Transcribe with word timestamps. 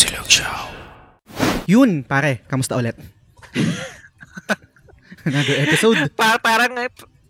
Silog 0.00 0.32
Show. 0.32 0.72
Yun, 1.68 2.08
pare, 2.08 2.40
kamusta 2.48 2.72
ulit? 2.72 2.96
Another 5.28 5.56
episode. 5.60 6.08
Pa- 6.16 6.40
parang 6.40 6.72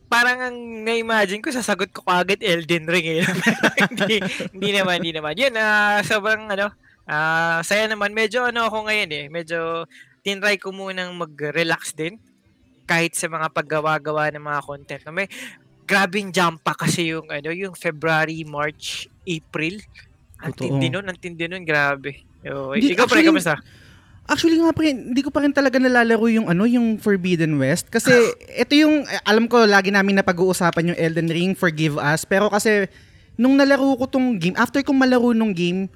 parang 0.07 0.39
ang 0.39 0.57
na-imagine 0.87 1.43
ko 1.43 1.51
sasagot 1.51 1.91
ko 1.91 2.07
kagad 2.07 2.39
Elden 2.39 2.87
Ring 2.87 3.19
eh. 3.19 3.27
hindi, 3.91 4.23
hindi 4.55 4.71
naman, 4.71 5.03
hindi 5.03 5.11
naman. 5.19 5.35
Yun, 5.35 5.51
ah, 5.59 5.99
sobrang 6.07 6.47
ano, 6.47 6.71
ah, 7.11 7.59
saya 7.67 7.91
naman. 7.91 8.15
Medyo 8.15 8.55
ano 8.55 8.71
ako 8.71 8.87
ngayon 8.87 9.11
eh. 9.19 9.27
Medyo 9.27 9.91
tinry 10.23 10.55
ko 10.63 10.71
munang 10.71 11.11
mag-relax 11.19 11.99
din 11.99 12.23
kahit 12.87 13.19
sa 13.19 13.27
mga 13.27 13.51
paggawa-gawa 13.51 14.31
ng 14.31 14.47
mga 14.47 14.61
content. 14.63 15.03
May 15.11 15.27
grabing 15.91 16.31
jump 16.31 16.63
pa 16.63 16.79
kasi 16.79 17.19
yung 17.19 17.27
ano, 17.35 17.51
yung 17.51 17.75
February, 17.75 18.47
March, 18.47 19.11
April. 19.27 19.83
Ang 20.39 20.55
tindi 20.55 20.87
nun, 20.87 21.11
ang 21.11 21.19
tindi 21.19 21.51
nun, 21.51 21.67
grabe. 21.67 22.30
Yo, 22.41 22.73
Hindi, 22.73 22.97
ikaw 22.97 23.05
pre, 23.05 23.21
actually, 23.21 23.29
kamusta? 23.29 23.55
Actually 24.31 24.59
nga 24.63 24.73
pa 24.73 24.81
rin, 24.87 24.97
hindi 25.11 25.23
ko 25.27 25.31
pa 25.35 25.43
rin 25.43 25.53
talaga 25.53 25.77
nalalaro 25.83 26.27
yung 26.31 26.47
ano, 26.47 26.65
yung 26.65 26.97
Forbidden 27.03 27.59
West 27.59 27.91
kasi 27.91 28.15
ito 28.55 28.73
yung 28.79 29.03
alam 29.27 29.51
ko 29.51 29.67
lagi 29.67 29.91
namin 29.91 30.23
napag-uusapan 30.23 30.95
yung 30.95 30.99
Elden 30.99 31.29
Ring, 31.29 31.53
Forgive 31.59 31.99
Us, 31.99 32.23
pero 32.23 32.47
kasi 32.47 32.87
nung 33.35 33.59
nalaro 33.59 33.97
ko 33.99 34.07
tong 34.07 34.39
game, 34.39 34.55
after 34.55 34.85
kong 34.87 35.01
malaro 35.01 35.35
nung 35.35 35.51
game, 35.51 35.91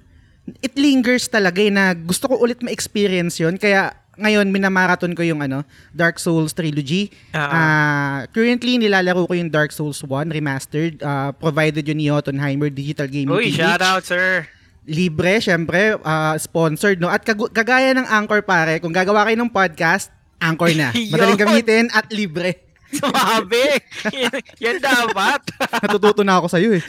it 0.60 0.74
lingers 0.76 1.30
talaga 1.30 1.60
eh, 1.62 1.72
na 1.72 1.94
gusto 1.96 2.28
ko 2.28 2.40
ulit 2.40 2.60
ma-experience 2.60 3.40
yon 3.40 3.56
kaya 3.56 3.96
ngayon 4.14 4.46
minamarathon 4.50 5.10
ko 5.14 5.26
yung 5.26 5.42
ano 5.42 5.66
Dark 5.90 6.22
Souls 6.22 6.54
trilogy. 6.54 7.10
Ah. 7.34 7.50
Ah, 7.50 8.18
currently 8.30 8.78
nilalaro 8.78 9.26
ko 9.26 9.34
yung 9.34 9.50
Dark 9.50 9.74
Souls 9.74 10.02
1 10.02 10.30
remastered 10.30 11.02
ah, 11.02 11.34
provided 11.34 11.82
yun 11.82 11.98
ni 11.98 12.08
Ottenheimer 12.10 12.70
Digital 12.70 13.06
Gaming 13.10 13.34
Uy, 13.34 13.50
shout 13.50 13.82
out 13.82 14.06
sir. 14.06 14.46
Libre, 14.84 15.40
syempre, 15.40 15.96
ah, 16.00 16.36
sponsored, 16.36 17.00
no? 17.00 17.08
At 17.08 17.24
kagu- 17.24 17.50
kagaya 17.50 17.92
ng 17.92 18.04
Anchor, 18.04 18.44
pare, 18.44 18.78
kung 18.78 18.92
gagawa 18.92 19.24
kayo 19.24 19.36
ng 19.40 19.50
podcast, 19.50 20.12
Anchor 20.38 20.72
na. 20.76 20.92
Madaling 21.12 21.40
gamitin 21.40 21.84
at 21.90 22.08
libre. 22.12 22.60
Sumabi. 22.94 23.80
yan, 24.12 24.38
yan 24.70 24.76
dapat. 24.78 25.40
Natututo 25.82 26.22
na 26.22 26.38
ako 26.38 26.46
sa'yo, 26.46 26.78
eh. 26.78 26.82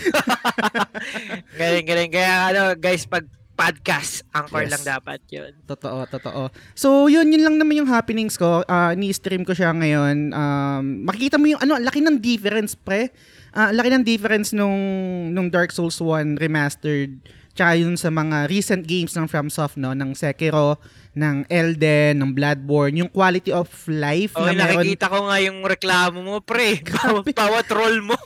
galing, 1.57 1.85
galing. 1.87 2.11
Kaya 2.13 2.33
ano, 2.53 2.61
guys, 2.77 3.09
pag 3.09 3.25
podcast, 3.55 4.27
anchor 4.35 4.67
Yes. 4.67 4.71
lang 4.75 4.83
dapat 4.83 5.19
yun. 5.31 5.51
Totoo, 5.63 6.03
totoo. 6.11 6.51
So, 6.75 7.07
yun, 7.07 7.31
yun 7.31 7.41
lang 7.41 7.55
naman 7.55 7.79
yung 7.79 7.87
happenings 7.89 8.35
ko. 8.35 8.67
Ah, 8.67 8.91
ni-stream 8.91 9.47
ko 9.47 9.55
siya 9.55 9.71
ngayon. 9.71 10.35
Um, 10.35 10.83
makikita 11.07 11.39
mo 11.39 11.47
yung, 11.47 11.63
ano, 11.63 11.79
laki 11.79 12.03
ng 12.03 12.19
difference, 12.19 12.75
pre. 12.75 13.15
Ah, 13.55 13.71
laki 13.71 13.87
ng 13.95 14.03
difference 14.03 14.51
nung, 14.51 14.75
nung 15.31 15.47
Dark 15.47 15.71
Souls 15.71 15.95
1 15.97 16.35
remastered 16.35 17.15
tsaka 17.55 17.79
yun 17.79 17.95
sa 17.95 18.11
mga 18.11 18.51
recent 18.51 18.83
games 18.83 19.15
ng 19.15 19.25
FromSoft, 19.25 19.79
no? 19.79 19.95
Ng 19.95 20.11
Sekiro, 20.11 20.75
ng 21.15 21.47
Elden, 21.47 22.19
ng 22.19 22.31
Bloodborne. 22.35 22.99
Yung 22.99 23.07
quality 23.09 23.55
of 23.55 23.71
life 23.87 24.35
Oh, 24.35 24.43
na 24.43 24.51
meron. 24.51 24.83
nakikita 24.83 25.07
ko 25.07 25.31
nga 25.31 25.37
yung 25.39 25.63
reklamo 25.63 26.19
mo, 26.19 26.43
pre. 26.43 26.83
Bawat, 26.99 27.23
bawat 27.31 27.67
roll 27.71 28.03
mo. 28.03 28.19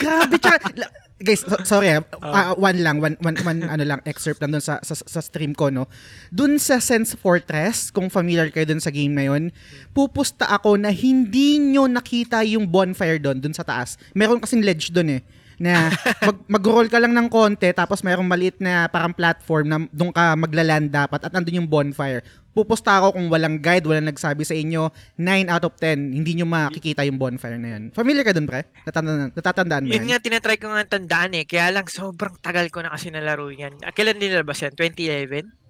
Grabe, 0.00 0.40
tsaka, 0.40 0.72
guys, 1.20 1.44
so- 1.44 1.60
sorry, 1.68 1.92
ah, 1.92 2.00
ah, 2.24 2.56
one 2.56 2.80
lang, 2.80 3.04
one, 3.04 3.20
one, 3.20 3.36
one, 3.44 3.60
ano 3.68 3.84
lang, 3.84 4.00
excerpt 4.08 4.40
lang 4.40 4.56
dun 4.56 4.64
sa, 4.64 4.80
sa, 4.80 4.96
sa 4.96 5.20
stream 5.20 5.52
ko, 5.52 5.68
no? 5.68 5.84
Dun 6.32 6.56
sa 6.56 6.80
Sense 6.80 7.12
Fortress, 7.20 7.92
kung 7.92 8.08
familiar 8.08 8.48
kayo 8.48 8.64
dun 8.64 8.80
sa 8.80 8.88
game 8.88 9.12
na 9.12 9.28
yun, 9.28 9.52
pupusta 9.92 10.48
ako 10.48 10.80
na 10.80 10.88
hindi 10.88 11.60
nyo 11.60 11.84
nakita 11.84 12.40
yung 12.48 12.64
bonfire 12.64 13.20
dun, 13.20 13.44
dun 13.44 13.52
sa 13.52 13.64
taas. 13.64 14.00
Meron 14.16 14.40
kasing 14.40 14.64
ledge 14.64 14.88
dun 14.88 15.20
eh 15.20 15.22
na 15.56 15.88
mag, 16.20 16.36
mag-roll 16.46 16.88
ka 16.88 17.00
lang 17.00 17.16
ng 17.16 17.28
konti 17.32 17.72
tapos 17.72 18.04
mayroong 18.04 18.28
maliit 18.28 18.60
na 18.60 18.88
parang 18.88 19.12
platform 19.12 19.66
na 19.66 19.78
doon 19.90 20.12
ka 20.12 20.36
maglaland 20.36 20.92
dapat 20.92 21.20
at 21.24 21.32
nandun 21.32 21.64
yung 21.64 21.70
bonfire. 21.70 22.20
Pupusta 22.56 22.96
ako 22.96 23.20
kung 23.20 23.28
walang 23.28 23.60
guide, 23.60 23.84
walang 23.84 24.08
nagsabi 24.08 24.40
sa 24.40 24.56
inyo, 24.56 24.88
9 25.20 25.52
out 25.52 25.68
of 25.68 25.76
10, 25.76 26.16
hindi 26.16 26.40
nyo 26.40 26.48
makikita 26.48 27.04
yung 27.04 27.20
bonfire 27.20 27.60
na 27.60 27.76
yun. 27.76 27.92
Familiar 27.92 28.24
ka 28.24 28.32
dun, 28.32 28.48
pre? 28.48 28.64
Natatandaan, 28.88 29.36
natatandaan 29.36 29.82
mo 29.84 29.92
Yun 29.92 30.08
nga, 30.08 30.16
tinatry 30.24 30.56
ko 30.56 30.72
nga 30.72 30.88
tandaan 30.88 31.36
eh. 31.36 31.44
Kaya 31.44 31.68
lang, 31.68 31.84
sobrang 31.84 32.40
tagal 32.40 32.72
ko 32.72 32.80
na 32.80 32.88
kasi 32.88 33.12
nalaro 33.12 33.52
yan. 33.52 33.76
Ah, 33.84 33.92
Kailan 33.92 34.16
nilabas 34.16 34.64
yan? 34.64 34.72
2011? 34.72 35.65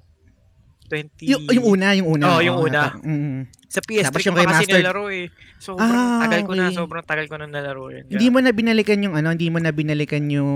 20... 0.87 1.27
Yung, 1.27 1.43
yung 1.51 1.67
una, 1.67 1.89
yung 1.99 2.09
una. 2.19 2.25
Oo, 2.33 2.41
yung 2.43 2.59
una. 2.63 2.95
Mm. 3.03 3.51
Sa 3.67 3.81
PS3 3.83 4.09
Tapos 4.09 4.23
ko 4.23 4.29
yung 4.31 4.37
pa 4.39 4.53
kasi 4.57 4.65
nalaro 4.71 5.05
eh. 5.11 5.27
Sobrang 5.59 5.91
Ah, 5.91 6.21
tagal 6.25 6.41
ko 6.47 6.53
na, 6.55 6.65
okay. 6.71 6.77
sobrang 6.79 7.05
tagal 7.05 7.27
ko 7.27 7.35
na 7.37 7.47
nalaro 7.51 7.91
yan. 7.91 8.05
Hindi 8.07 8.27
mo 8.31 8.39
na 8.41 8.51
binalikan 8.55 9.03
yung 9.03 9.15
ano, 9.19 9.35
hindi 9.35 9.49
mo 9.51 9.59
na 9.59 9.75
binalikan 9.75 10.25
yung 10.31 10.53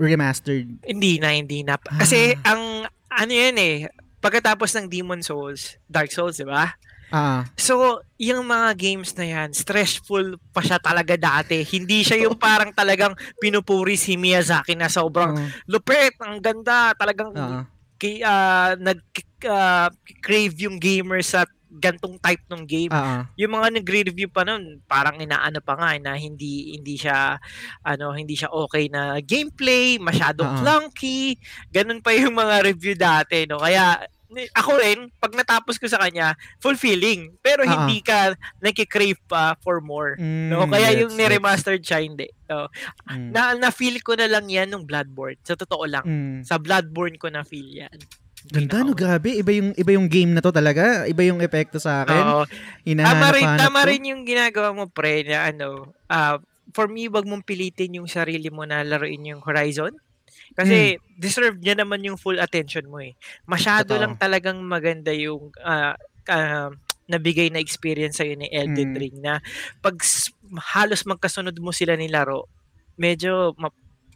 remastered. 0.00 0.66
Hindi 0.82 1.20
na, 1.20 1.36
hindi 1.36 1.62
na. 1.62 1.76
Kasi 1.76 2.32
ang, 2.42 2.88
ano 3.12 3.32
yan 3.32 3.56
eh, 3.60 3.86
pagkatapos 4.18 4.72
ng 4.80 4.86
Demon 4.88 5.20
Souls, 5.20 5.76
Dark 5.84 6.10
Souls, 6.10 6.40
di 6.40 6.48
ba? 6.48 6.72
Ah, 7.14 7.46
So, 7.54 8.02
yung 8.18 8.42
mga 8.48 8.74
games 8.74 9.14
na 9.14 9.22
yan, 9.28 9.54
stressful 9.54 10.34
pa 10.50 10.64
siya 10.64 10.82
talaga 10.82 11.14
dati. 11.14 11.62
Hindi 11.62 12.02
siya 12.02 12.26
yung 12.26 12.34
parang 12.34 12.74
talagang 12.74 13.14
pinupuri 13.38 13.94
si 13.94 14.18
Miyazaki 14.18 14.74
na 14.74 14.90
sobrang 14.90 15.36
oo. 15.38 15.46
lupit, 15.70 16.18
ang 16.18 16.42
ganda, 16.42 16.90
talagang 16.98 17.30
Oo. 17.30 17.62
Ah, 18.24 18.76
nag 18.76 19.00
ah, 19.48 19.88
crave 20.20 20.56
yung 20.64 20.76
gamer 20.80 21.20
sa 21.24 21.44
gantong 21.74 22.16
type 22.22 22.44
ng 22.46 22.62
game. 22.64 22.92
Oo. 22.94 23.26
Yung 23.34 23.52
mga 23.58 23.68
nagre-review 23.80 24.30
pa 24.30 24.46
nun, 24.46 24.78
parang 24.86 25.18
inaano 25.18 25.58
pa 25.58 25.74
nga 25.74 25.98
eh, 25.98 26.00
na 26.00 26.14
hindi 26.14 26.78
hindi 26.78 26.94
siya 26.94 27.38
ano, 27.82 28.14
hindi 28.14 28.38
siya 28.38 28.54
okay 28.54 28.86
na 28.86 29.18
gameplay, 29.18 29.98
masyadong 29.98 30.54
Oo. 30.54 30.58
clunky. 30.62 31.34
Ganun 31.74 31.98
pa 31.98 32.14
yung 32.14 32.34
mga 32.38 32.62
review 32.62 32.94
dati, 32.94 33.44
no. 33.50 33.58
Kaya 33.58 33.98
ako 34.52 34.72
rin, 34.78 34.98
pag 35.18 35.32
natapos 35.32 35.78
ko 35.78 35.86
sa 35.86 35.98
kanya, 36.02 36.34
fulfilling. 36.58 37.34
Pero 37.40 37.62
Oo. 37.64 37.70
hindi 37.70 38.02
ka 38.02 38.34
nagki-crave 38.58 39.18
pa 39.24 39.54
for 39.62 39.78
more. 39.80 40.18
Mm, 40.18 40.50
No, 40.50 40.66
kaya 40.66 40.92
gets, 40.92 41.00
yung 41.06 41.12
ni-remastered 41.14 41.82
siya 41.82 42.02
hindi. 42.02 42.28
No. 42.50 42.68
Mm. 43.08 43.30
Na 43.30 43.54
na-feel 43.56 44.02
ko 44.04 44.18
na 44.18 44.28
lang 44.28 44.46
'yan 44.50 44.70
nung 44.70 44.84
Bloodborne. 44.84 45.38
Sa 45.46 45.56
totoo 45.56 45.84
lang. 45.86 46.04
Mm. 46.04 46.38
Sa 46.42 46.60
Bloodborne 46.60 47.16
ko 47.16 47.30
na 47.30 47.46
feel 47.46 47.66
'yan. 47.66 47.96
Ganda 48.44 48.84
no, 48.84 48.92
grabe. 48.92 49.32
Iba 49.40 49.56
yung 49.56 49.72
iba 49.72 49.90
yung 49.96 50.04
game 50.04 50.36
na 50.36 50.44
to 50.44 50.52
talaga. 50.52 51.08
Iba 51.08 51.24
yung 51.24 51.40
epekto 51.40 51.80
sa 51.80 52.04
akin. 52.04 52.22
Oo. 52.24 52.44
Tama 53.00 53.32
rin, 53.32 53.48
tama 53.56 53.80
ko. 53.80 53.88
rin 53.88 54.02
yung 54.04 54.22
ginagawa 54.28 54.76
mo, 54.76 54.84
pre, 54.84 55.24
na 55.24 55.48
ano, 55.48 55.96
ah, 56.12 56.36
for 56.76 56.92
me, 56.92 57.08
wag 57.08 57.24
mong 57.24 57.40
pilitin 57.40 57.96
yung 57.96 58.08
sarili 58.10 58.52
mo 58.52 58.68
na 58.68 58.84
laruin 58.84 59.24
yung 59.24 59.40
Horizon. 59.40 59.96
Kasi 60.54 60.96
deserve 61.14 61.58
niya 61.58 61.74
naman 61.74 62.02
yung 62.02 62.16
full 62.16 62.38
attention 62.38 62.86
mo 62.86 62.98
eh. 62.98 63.14
Masyado 63.44 63.94
Hmm. 63.94 63.98
Totoo. 63.98 64.02
lang 64.02 64.14
talagang 64.16 64.58
maganda 64.62 65.10
yung 65.10 65.50
ah, 65.60 65.94
ah, 66.26 66.70
nabigay 67.04 67.52
na 67.52 67.60
experience 67.60 68.16
sa'yo 68.16 68.32
ni 68.32 68.48
Elden 68.48 68.96
Mm. 68.96 68.98
Ring 68.98 69.16
na 69.20 69.44
pag 69.78 70.00
halos 70.72 71.04
magkasunod 71.04 71.52
mo 71.60 71.68
sila 71.68 72.00
ni 72.00 72.08
laro, 72.08 72.48
medyo 72.96 73.52
ma- 73.60 73.74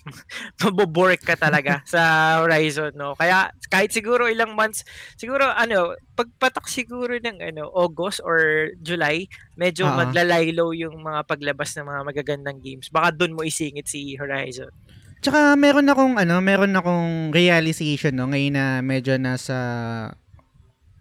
mabobore 0.64 1.20
ka 1.20 1.36
talaga 1.36 1.82
sa 1.92 2.00
Horizon, 2.40 2.96
no? 2.96 3.12
Kaya 3.12 3.52
kahit 3.68 3.92
siguro 3.92 4.24
ilang 4.24 4.56
months, 4.56 4.88
siguro 5.20 5.44
ano, 5.52 5.92
pagpatak 6.16 6.64
siguro 6.64 7.12
ng 7.20 7.44
ano, 7.44 7.68
August 7.68 8.24
or 8.24 8.72
July, 8.80 9.28
medyo 9.52 9.84
Ah. 9.84 10.08
maglalaylo 10.08 10.72
yung 10.72 10.96
mga 11.02 11.28
paglabas 11.28 11.76
ng 11.76 11.84
mga 11.84 12.02
magagandang 12.08 12.58
games. 12.64 12.88
Baka 12.88 13.12
doon 13.12 13.36
mo 13.36 13.44
isingit 13.44 13.84
si 13.84 14.16
Horizon. 14.16 14.72
Tsaka 15.18 15.58
meron 15.58 15.90
akong 15.90 16.14
ano, 16.14 16.38
meron 16.38 16.74
akong 16.78 17.34
realization 17.34 18.14
no 18.14 18.30
ngayon 18.30 18.54
na 18.54 18.64
medyo 18.80 19.18
nasa 19.18 19.56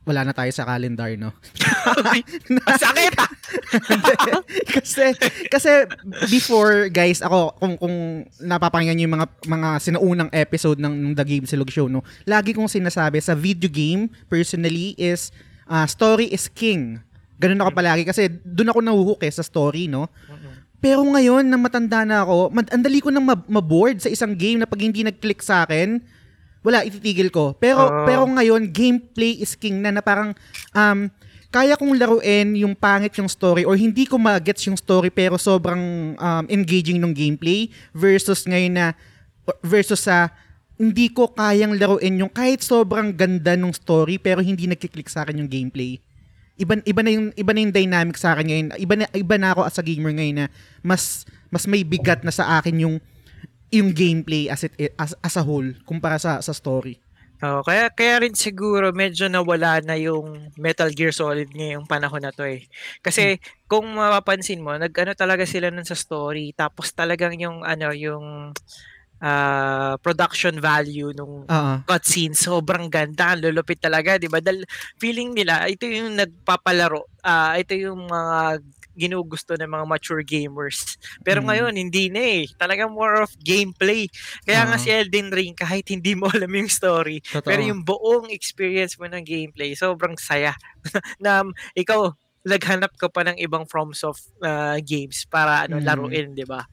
wala 0.07 0.23
na 0.23 0.31
tayo 0.31 0.47
sa 0.55 0.63
calendar 0.63 1.11
no. 1.19 1.35
Sakit 2.81 3.15
ah! 3.19 3.29
kasi 4.79 5.11
kasi 5.51 5.71
before 6.31 6.87
guys 6.87 7.19
ako 7.19 7.59
kung 7.59 7.75
kung 7.75 7.95
napapakinggan 8.39 8.95
niyo 8.95 9.11
yung 9.11 9.19
mga 9.19 9.27
mga 9.43 9.69
sinaunang 9.83 10.31
episode 10.31 10.79
ng, 10.79 11.11
ng 11.11 11.13
The 11.19 11.25
Game 11.27 11.43
Silog 11.43 11.67
Show 11.67 11.91
no 11.91 12.07
lagi 12.23 12.55
kong 12.55 12.71
sinasabi 12.71 13.19
sa 13.19 13.35
video 13.35 13.67
game 13.67 14.07
personally 14.31 14.95
is 14.95 15.35
ah, 15.67 15.83
story 15.83 16.31
is 16.31 16.47
king 16.47 17.03
ganun 17.37 17.61
ako 17.61 17.75
palagi 17.75 18.03
kasi 18.07 18.31
doon 18.31 18.71
ako 18.71 18.79
nahuhook 18.81 19.21
eh 19.21 19.33
sa 19.33 19.45
story 19.45 19.85
no 19.91 20.09
pero 20.77 21.01
ngayon 21.01 21.43
na 21.43 21.57
matanda 21.57 22.05
na 22.05 22.21
ako 22.21 22.49
mad- 22.49 22.69
ang 22.69 22.83
dali 22.83 23.01
ko 23.01 23.09
nang 23.09 23.25
mab- 23.25 23.49
maboard 23.49 23.97
sa 23.97 24.09
isang 24.09 24.33
game 24.33 24.61
na 24.61 24.69
pag 24.69 24.79
hindi 24.79 25.01
nag-click 25.01 25.41
sa 25.41 25.63
akin 25.63 25.99
wala 26.61 26.83
ititigil 26.83 27.29
ko 27.29 27.55
pero 27.55 27.81
Ah. 27.81 28.03
pero 28.03 28.23
ngayon 28.25 28.69
gameplay 28.69 29.37
is 29.37 29.53
king 29.53 29.79
na 29.79 29.89
na 29.89 30.01
parang 30.01 30.33
um 30.71 31.09
kaya 31.47 31.79
kong 31.79 31.95
laruin 31.95 32.59
yung 32.59 32.75
pangit 32.75 33.15
yung 33.15 33.31
story 33.31 33.63
or 33.63 33.73
hindi 33.73 34.03
ko 34.03 34.19
magets 34.19 34.67
yung 34.67 34.75
story 34.75 35.07
pero 35.07 35.39
sobrang 35.39 35.79
um, 36.13 36.43
engaging 36.51 36.99
ng 36.99 37.15
gameplay 37.15 37.71
versus 37.95 38.43
ngayon 38.43 38.75
na 38.75 38.85
versus 39.63 40.03
sa 40.03 40.27
hindi 40.75 41.09
ko 41.09 41.31
kayang 41.31 41.79
laruin 41.79 42.19
yung 42.19 42.29
kahit 42.29 42.61
sobrang 42.61 43.15
ganda 43.15 43.55
ng 43.55 43.71
story 43.71 44.19
pero 44.19 44.43
hindi 44.43 44.67
nagkiklik 44.67 45.07
sa 45.07 45.23
akin 45.23 45.41
yung 45.41 45.49
gameplay. 45.49 45.97
Iba 46.57 46.81
iba 46.83 47.01
na 47.05 47.11
yung 47.13 47.27
iba 47.37 47.51
na 47.53 47.61
yung 47.61 47.73
dynamic 47.73 48.17
sa 48.17 48.33
akin 48.33 48.45
ngayon. 48.49 48.67
Iba 48.81 48.93
na 48.97 49.05
iba 49.13 49.35
na 49.37 49.53
ako 49.53 49.61
as 49.69 49.77
a 49.77 49.83
gamer 49.85 50.13
ngayon 50.13 50.37
na 50.41 50.47
mas 50.81 51.23
mas 51.53 51.69
may 51.69 51.85
bigat 51.85 52.25
na 52.25 52.33
sa 52.33 52.57
akin 52.57 52.81
yung 52.81 52.95
yung 53.69 53.91
gameplay 53.93 54.49
as 54.49 54.65
it 54.65 54.73
as, 54.97 55.13
as 55.21 55.35
a 55.37 55.43
whole 55.43 55.69
kumpara 55.85 56.17
sa 56.17 56.41
sa 56.41 56.51
story. 56.55 56.97
Oo, 57.37 57.61
kaya 57.61 57.93
kaya 57.93 58.25
rin 58.25 58.33
siguro 58.33 58.89
medyo 58.89 59.29
nawala 59.29 59.77
na 59.85 59.93
yung 59.93 60.49
Metal 60.57 60.89
Gear 60.89 61.13
Solid 61.13 61.53
ngayong 61.53 61.85
panahon 61.85 62.25
na 62.25 62.33
'to, 62.33 62.49
eh. 62.49 62.65
Kasi 63.05 63.37
kung 63.69 63.85
mapapansin 63.93 64.65
mo 64.65 64.73
nag-ano 64.73 65.13
talaga 65.13 65.45
sila 65.45 65.69
nun 65.69 65.85
sa 65.85 65.93
story 65.93 66.57
tapos 66.57 66.89
talagang 66.97 67.37
yung 67.37 67.61
ano, 67.61 67.93
yung, 67.93 68.57
ah, 69.23 69.95
production 70.01 70.57
value 70.61 71.11
nung 71.15 71.49
Oo. 71.49 71.87
cutscene 71.87 72.35
sobrang 72.35 72.91
ganda, 72.91 73.31
ang 73.35 73.41
lulupit 73.47 73.79
talaga 73.79 74.19
'di 74.19 74.27
ba? 74.27 74.43
Dahil 74.43 74.67
feeling 74.99 75.31
nila 75.37 75.65
ito 75.71 75.87
yung 75.87 76.19
nagpapalaro, 76.19 77.07
ah, 77.23 77.55
ito 77.55 77.73
yung 77.79 78.07
mga 78.11 78.59
ginugusto 78.97 79.53
ng 79.55 79.69
mga 79.71 79.85
mature 79.87 80.23
gamers. 80.25 80.97
Pero 81.23 81.39
Mm. 81.39 81.47
ngayon 81.47 81.73
hindi 81.79 82.09
na, 82.11 82.19
eh, 82.43 82.45
talagang 82.59 82.91
more 82.91 83.21
of 83.23 83.31
gameplay. 83.39 84.09
Kaya 84.43 84.65
nga 84.67 84.75
Oo. 84.75 84.81
si 84.81 84.91
Elden 84.91 85.29
Ring 85.31 85.53
kahit 85.55 85.87
hindi 85.93 86.17
mo 86.17 86.27
alam 86.35 86.49
yung 86.51 86.67
story, 86.71 87.21
pero 87.47 87.61
Totoo. 87.61 87.63
yung 87.63 87.85
buong 87.87 88.27
experience 88.33 88.97
mo 88.99 89.07
ng 89.07 89.23
gameplay 89.23 89.71
sobrang 89.77 90.17
saya 90.19 90.53
na 91.23 91.43
ikaw 91.77 92.11
naghanap 92.47 92.93
ka 92.99 93.07
pa 93.11 93.23
ng 93.27 93.37
ibang 93.43 93.65
FromSoft, 93.69 94.23
ah, 94.45 94.77
games 94.83 95.25
para 95.29 95.67
ano 95.69 95.79
Mm. 95.79 95.83
laruin 95.83 96.33
'di 96.35 96.45
ba? 96.49 96.65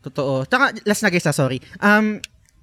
Totoo. 0.00 0.46
Tsaka 0.46 0.72
last 0.86 1.02
na 1.02 1.10
guys, 1.10 1.26
ah, 1.26 1.34
sorry. 1.34 1.58
Um, 1.78 2.22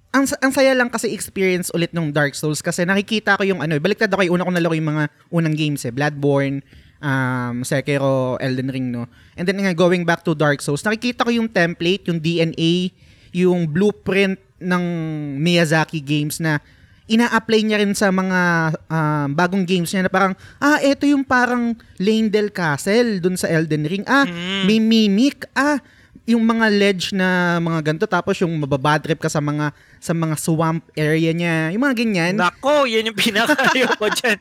ang, 0.09 0.23
ang 0.39 0.51
saya 0.55 0.71
lang 0.71 0.87
kasi 0.87 1.11
experience 1.11 1.67
ulit 1.75 1.91
nung 1.91 2.07
Dark 2.09 2.31
Souls 2.33 2.63
kasi 2.63 2.87
nakikita 2.87 3.35
ko 3.35 3.43
yung 3.43 3.59
ano, 3.59 3.75
baliktad 3.83 4.07
ako 4.07 4.23
yung 4.23 4.39
una 4.39 4.47
kong 4.47 4.55
nalaro 4.55 4.75
yung 4.75 4.89
mga 4.89 5.05
unang 5.27 5.55
games 5.55 5.83
eh, 5.83 5.91
Bloodborne, 5.91 6.63
um, 7.03 7.67
Sekiro, 7.67 8.39
Elden 8.39 8.71
Ring, 8.71 8.95
no? 8.95 9.11
And 9.35 9.43
then 9.43 9.59
nga, 9.59 9.75
going 9.75 10.07
back 10.07 10.23
to 10.23 10.31
Dark 10.31 10.63
Souls, 10.63 10.79
nakikita 10.81 11.27
ko 11.27 11.35
yung 11.35 11.51
template, 11.51 12.07
yung 12.07 12.23
DNA, 12.23 12.95
yung 13.35 13.67
blueprint 13.67 14.39
ng 14.63 14.83
Miyazaki 15.35 15.99
games 15.99 16.39
na 16.39 16.63
ina-apply 17.05 17.61
niya 17.61 17.77
rin 17.83 17.93
sa 17.93 18.09
mga 18.09 18.39
um, 18.89 19.27
bagong 19.35 19.61
games 19.61 19.91
niya 19.91 20.07
na 20.07 20.11
parang, 20.11 20.33
ah, 20.57 20.79
eto 20.81 21.05
yung 21.05 21.21
parang 21.21 21.75
Leyndell 21.99 22.49
Castle 22.49 23.19
dun 23.21 23.37
sa 23.37 23.51
Elden 23.51 23.83
Ring. 23.85 24.05
Ah, 24.07 24.25
Mm. 24.25 24.63
may 24.65 24.79
mimic. 24.79 25.45
Ah, 25.53 25.77
yung 26.25 26.41
mga 26.41 26.65
ledge 26.67 27.05
na 27.11 27.27
mga 27.57 27.79
ganito 27.83 28.05
tapos 28.05 28.33
yung 28.37 28.49
mababadrip 28.55 29.15
ka 29.15 29.27
sa 29.27 29.37
mga 29.37 29.69
sa 29.99 30.11
mga 30.11 30.35
swamp 30.35 30.81
area 30.91 31.29
niya 31.29 31.69
yung 31.69 31.81
mga 31.81 31.95
ganyan 31.95 32.33
Nako, 32.35 32.85
yun 32.85 33.05
yung 33.05 33.15
pinakayo 33.15 33.85
ko 33.91 34.09
dyan. 34.17 34.37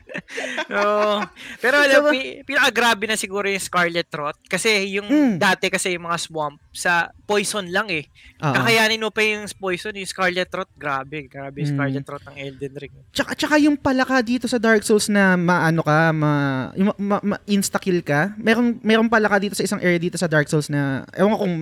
Oo. 0.71 1.21
pero 1.59 1.77
alam, 1.79 2.01
So, 2.01 2.11
pi- 2.11 2.41
pinakagrabe 2.43 3.05
na 3.05 3.15
siguro 3.15 3.47
yung 3.47 3.61
Scarlet 3.61 4.09
Rot. 4.11 4.37
Kasi 4.45 4.69
yung 4.91 5.07
Mm. 5.07 5.35
dati 5.37 5.69
kasi 5.69 5.93
yung 5.93 6.05
mga 6.05 6.19
swamp 6.19 6.57
sa 6.71 6.93
poison 7.23 7.65
lang 7.65 7.89
eh. 7.89 8.05
Oo. 8.41 8.53
Kakayanin 8.53 8.99
mo 8.99 9.09
pa 9.09 9.21
yung 9.21 9.45
poison, 9.55 9.93
yung 9.93 10.05
Scarlet 10.05 10.49
Rot, 10.51 10.69
grabe. 10.75 11.25
Grabe 11.25 11.63
Mm. 11.63 11.69
Scarlet 11.71 12.07
Rot 12.07 12.25
ng 12.25 12.37
Elden 12.39 12.75
Ring. 12.77 12.95
Tsaka, 13.11 13.33
tsaka 13.35 13.55
yung 13.59 13.77
palaka 13.77 14.21
dito 14.21 14.45
sa 14.45 14.59
Dark 14.59 14.83
Souls 14.83 15.07
na 15.07 15.35
maano 15.35 15.81
ka, 15.81 16.11
ma, 16.11 16.33
yung 16.75 16.91
ma, 16.91 16.97
ma, 16.99 17.37
ma- 17.37 17.43
insta-kill 17.47 18.01
ka. 18.01 18.35
Meron, 18.37 18.81
meron 18.81 19.07
palaka 19.07 19.39
dito 19.39 19.55
sa 19.55 19.63
isang 19.63 19.81
area 19.81 19.97
dito 19.99 20.17
sa 20.17 20.27
Dark 20.27 20.47
Souls 20.47 20.67
na, 20.67 21.05
ewan 21.13 21.31
ko 21.31 21.39
kung, 21.39 21.57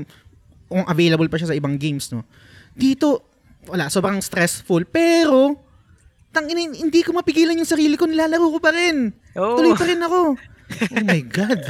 kung 0.73 0.89
available 0.89 1.29
pa 1.29 1.37
siya 1.37 1.53
sa 1.53 1.59
ibang 1.59 1.77
games, 1.77 2.09
no. 2.09 2.25
Dito, 2.73 3.21
wala, 3.69 3.93
sobrang 3.93 4.17
stressful. 4.25 4.89
Pero, 4.89 5.61
tangina, 6.33 6.65
hindi 6.65 7.05
ko 7.05 7.13
mapigilan 7.13 7.61
yung 7.61 7.69
sarili 7.69 8.01
ko, 8.01 8.09
nilalaro 8.09 8.49
ko 8.49 8.59
pa 8.59 8.73
rin. 8.73 9.13
Oo. 9.37 9.61
Tuloy 9.61 9.77
pa 9.77 9.85
rin 9.85 10.01
ako. 10.01 10.21
Oh 10.73 11.05
my 11.05 11.21
God. 11.21 11.61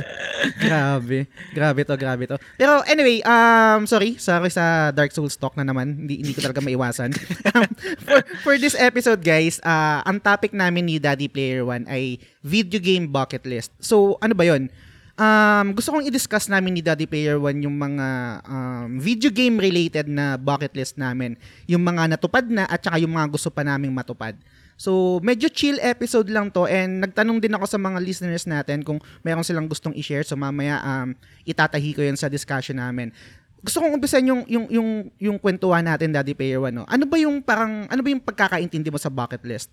grabe. 0.62 1.26
Grabe 1.50 1.80
to, 1.82 1.94
grabe 1.98 2.24
to. 2.30 2.38
Pero 2.54 2.86
anyway, 2.86 3.18
um, 3.26 3.82
sorry, 3.82 4.14
sorry 4.14 4.46
sa 4.46 4.94
Dark 4.94 5.10
Souls 5.10 5.34
talk 5.34 5.58
na 5.58 5.66
naman. 5.66 6.06
Hindi, 6.06 6.22
hindi 6.22 6.32
ko 6.34 6.46
talaga 6.46 6.62
maiwasan. 6.62 7.10
Um, 7.52 7.68
for, 8.00 8.20
for 8.40 8.54
this 8.56 8.72
episode, 8.78 9.20
guys, 9.20 9.60
uh, 9.60 10.00
ang 10.08 10.22
topic 10.22 10.56
namin 10.56 10.88
ni 10.88 10.96
Daddy 10.96 11.28
Player 11.28 11.66
One 11.66 11.84
ay 11.84 12.16
video 12.40 12.80
game 12.80 13.04
bucket 13.10 13.44
list. 13.44 13.74
So, 13.76 14.16
ano 14.24 14.32
ba 14.32 14.46
yon? 14.48 14.72
Um, 15.22 15.78
gusto 15.78 15.94
kong 15.94 16.02
i-discuss 16.10 16.50
namin 16.50 16.74
ni 16.74 16.82
Daddy 16.82 17.06
Player 17.06 17.38
One 17.38 17.62
yung 17.62 17.78
mga 17.78 18.06
um, 18.42 18.98
video 18.98 19.30
game 19.30 19.54
related 19.54 20.10
na 20.10 20.34
bucket 20.34 20.74
list 20.74 20.98
namin. 20.98 21.38
Yung 21.70 21.86
mga 21.86 22.10
natupad 22.10 22.42
na 22.50 22.66
at 22.66 22.82
saka 22.82 22.98
yung 22.98 23.14
mga 23.14 23.30
gusto 23.30 23.46
pa 23.46 23.62
naming 23.62 23.94
matupad. 23.94 24.34
So, 24.74 25.22
medyo 25.22 25.46
chill 25.46 25.78
episode 25.78 26.26
lang 26.26 26.50
to 26.50 26.66
and 26.66 27.06
nagtanong 27.06 27.38
din 27.38 27.54
ako 27.54 27.70
sa 27.70 27.78
mga 27.78 28.02
listeners 28.02 28.50
natin 28.50 28.82
kung 28.82 28.98
meron 29.22 29.46
silang 29.46 29.70
gustong 29.70 29.94
i-share. 29.94 30.26
So, 30.26 30.34
mamaya 30.34 30.82
um, 30.82 31.14
itatahi 31.46 31.94
ko 31.94 32.02
yun 32.02 32.18
sa 32.18 32.26
discussion 32.26 32.82
namin. 32.82 33.14
Gusto 33.62 33.78
kong 33.78 33.94
umpisan 33.94 34.26
yung, 34.26 34.42
yung, 34.50 34.66
yung, 34.74 34.88
yung 35.22 35.36
kwentuhan 35.38 35.86
natin, 35.86 36.10
Daddy 36.10 36.34
Player 36.34 36.58
One. 36.58 36.82
No? 36.82 36.84
Ano 36.90 37.06
ba 37.06 37.14
yung 37.14 37.38
parang, 37.38 37.86
ano 37.86 38.00
ba 38.02 38.10
yung 38.10 38.18
pagkakaintindi 38.18 38.90
mo 38.90 38.98
sa 38.98 39.06
bucket 39.06 39.46
list? 39.46 39.70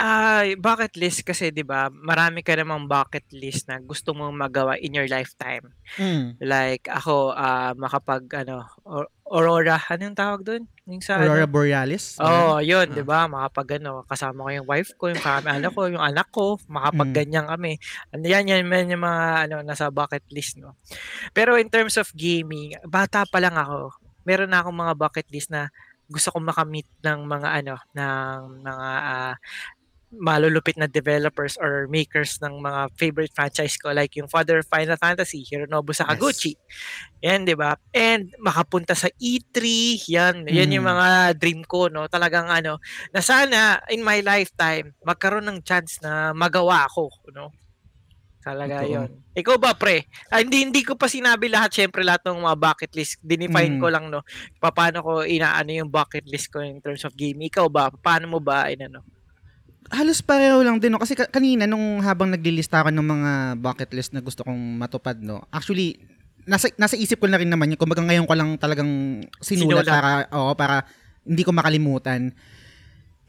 Ay, 0.00 0.56
bucket 0.56 0.96
list 0.96 1.20
kasi 1.20 1.52
'di 1.52 1.60
ba, 1.60 1.92
marami 1.92 2.40
ka 2.40 2.56
namang 2.56 2.88
bucket 2.88 3.28
list 3.36 3.68
na 3.68 3.76
gusto 3.76 4.16
mong 4.16 4.32
magawa 4.32 4.80
in 4.80 4.96
your 4.96 5.04
lifetime. 5.04 5.76
Mm. 6.00 6.40
Like 6.40 6.88
ako, 6.88 7.36
ah, 7.36 7.76
makapag 7.76 8.24
ano, 8.32 8.64
Au- 8.88 9.12
Aurora, 9.28 9.76
ano 9.76 10.08
yung 10.08 10.16
tawag 10.16 10.40
doon? 10.40 10.64
Yung 10.88 11.04
sa 11.04 11.20
Aurora 11.20 11.44
ano? 11.44 11.52
Borealis? 11.52 12.16
Oo, 12.16 12.64
yun, 12.64 12.88
Ah. 12.88 12.94
'di 12.96 13.04
ba? 13.04 13.28
Makapag 13.28 13.76
ano, 13.76 14.00
kasama 14.08 14.48
ko 14.48 14.50
yung 14.56 14.68
wife 14.72 14.90
ko, 14.96 15.12
yung 15.12 15.20
kami 15.20 15.52
anak 15.52 15.72
ko, 15.76 15.82
yung 15.84 16.00
anak 16.00 16.28
ko, 16.32 16.56
makapag 16.64 17.12
Mm. 17.12 17.16
ganyan 17.20 17.46
kami. 17.46 17.72
Ano 18.08 18.24
yan, 18.24 18.48
yan 18.48 18.64
man 18.64 18.88
yung 18.88 19.04
mga 19.04 19.24
ano 19.46 19.56
nasa 19.60 19.92
bucket 19.92 20.24
list, 20.32 20.56
no. 20.56 20.80
Pero 21.36 21.60
in 21.60 21.68
terms 21.68 22.00
of 22.00 22.08
gaming, 22.16 22.72
bata 22.88 23.28
pa 23.28 23.36
lang 23.36 23.52
ako. 23.52 23.92
Meron 24.24 24.48
na 24.48 24.64
akong 24.64 24.80
mga 24.80 24.96
bucket 24.96 25.28
list 25.28 25.52
na 25.52 25.68
gusto 26.08 26.32
kong 26.32 26.48
makamit 26.50 26.88
ng 27.04 27.20
mga 27.22 27.48
ano, 27.62 27.74
ng 27.92 28.38
mga 28.64 28.88
ah, 29.04 29.34
malulupit 30.14 30.74
na 30.78 30.86
developers 30.90 31.54
or 31.60 31.86
makers 31.90 32.38
ng 32.42 32.58
mga 32.62 32.90
favorite 32.98 33.32
franchise 33.34 33.78
ko 33.78 33.94
like 33.94 34.14
yung 34.18 34.28
Father 34.30 34.60
of 34.62 34.68
Final 34.70 34.98
Fantasy, 34.98 35.42
Hironobu 35.46 35.94
Sakaguchi. 35.94 36.58
Yan, 37.24 37.44
'di 37.48 37.56
ba? 37.58 37.76
And 37.94 38.32
makapunta 38.42 38.94
sa 38.98 39.08
E3, 39.20 39.98
yan, 40.10 40.46
yan 40.48 40.74
yung 40.74 40.84
Mm. 40.84 40.90
mga 40.90 41.38
dream 41.40 41.62
ko, 41.68 41.88
no. 41.92 42.06
Talagang 42.10 42.48
ano, 42.50 42.78
na 43.14 43.20
sana 43.24 43.80
in 43.92 44.02
my 44.06 44.20
lifetime 44.24 44.94
magkaroon 45.06 45.46
ng 45.50 45.60
chance 45.66 45.98
na 46.04 46.32
magawa 46.36 46.86
ako, 46.90 47.10
no. 47.34 47.54
Talaga 48.44 48.84
Totoo. 48.84 48.88
'yon. 48.88 49.24
Ikaw 49.32 49.56
ba, 49.62 49.72
pre? 49.78 50.04
Ah, 50.28 50.42
hindi 50.44 50.66
hindi 50.66 50.82
ko 50.84 50.98
pa 50.98 51.06
sinabi 51.08 51.48
lahat, 51.48 51.72
syempre 51.72 52.02
lahat 52.04 52.26
ng 52.28 52.42
mga 52.44 52.56
bucket 52.60 52.92
list, 52.98 53.16
dinefine 53.22 53.74
Mm. 53.74 53.80
ko 53.80 53.88
lang, 53.92 54.10
no. 54.12 54.20
Paano 54.60 55.00
ko 55.06 55.12
inaano 55.24 55.70
yung 55.72 55.88
bucket 55.92 56.26
list 56.28 56.50
ko 56.52 56.60
in 56.60 56.82
terms 56.84 57.06
of 57.06 57.14
gaming. 57.16 57.48
Ikaw 57.48 57.66
ba, 57.72 57.88
paano 58.02 58.26
mo 58.28 58.40
ba 58.42 58.68
inano? 58.68 59.04
Halos 59.88 60.20
pareho 60.20 60.60
lang 60.60 60.76
din 60.76 60.90
no? 60.90 60.98
Kasi 60.98 61.14
ka- 61.14 61.26
kanina 61.26 61.64
nung 61.64 61.98
habang 61.98 62.28
naglilista 62.28 62.78
ako 62.78 62.90
ng 62.90 63.06
mga 63.06 63.30
bucket 63.56 63.90
list 63.90 64.12
na 64.12 64.20
gusto 64.20 64.42
kong 64.42 64.58
matupad 64.76 65.16
no? 65.16 65.40
Actually 65.48 65.96
nasa 66.42 66.68
nasa 66.74 66.94
isip 66.94 67.16
ko 67.16 67.26
na 67.26 67.36
rin 67.36 67.46
naman 67.46 67.68
yun. 67.68 67.76
Kumbaga 67.76 68.00
ngayon 68.00 68.24
ko 68.24 68.34
lang 68.34 68.54
talagang 68.54 68.90
sinulat, 69.38 69.82
Sinulat. 69.82 69.86
para 69.86 70.10
oo 70.32 70.52
para 70.52 70.76
hindi 71.22 71.40
ko 71.40 71.50
makalimutan. 71.50 72.30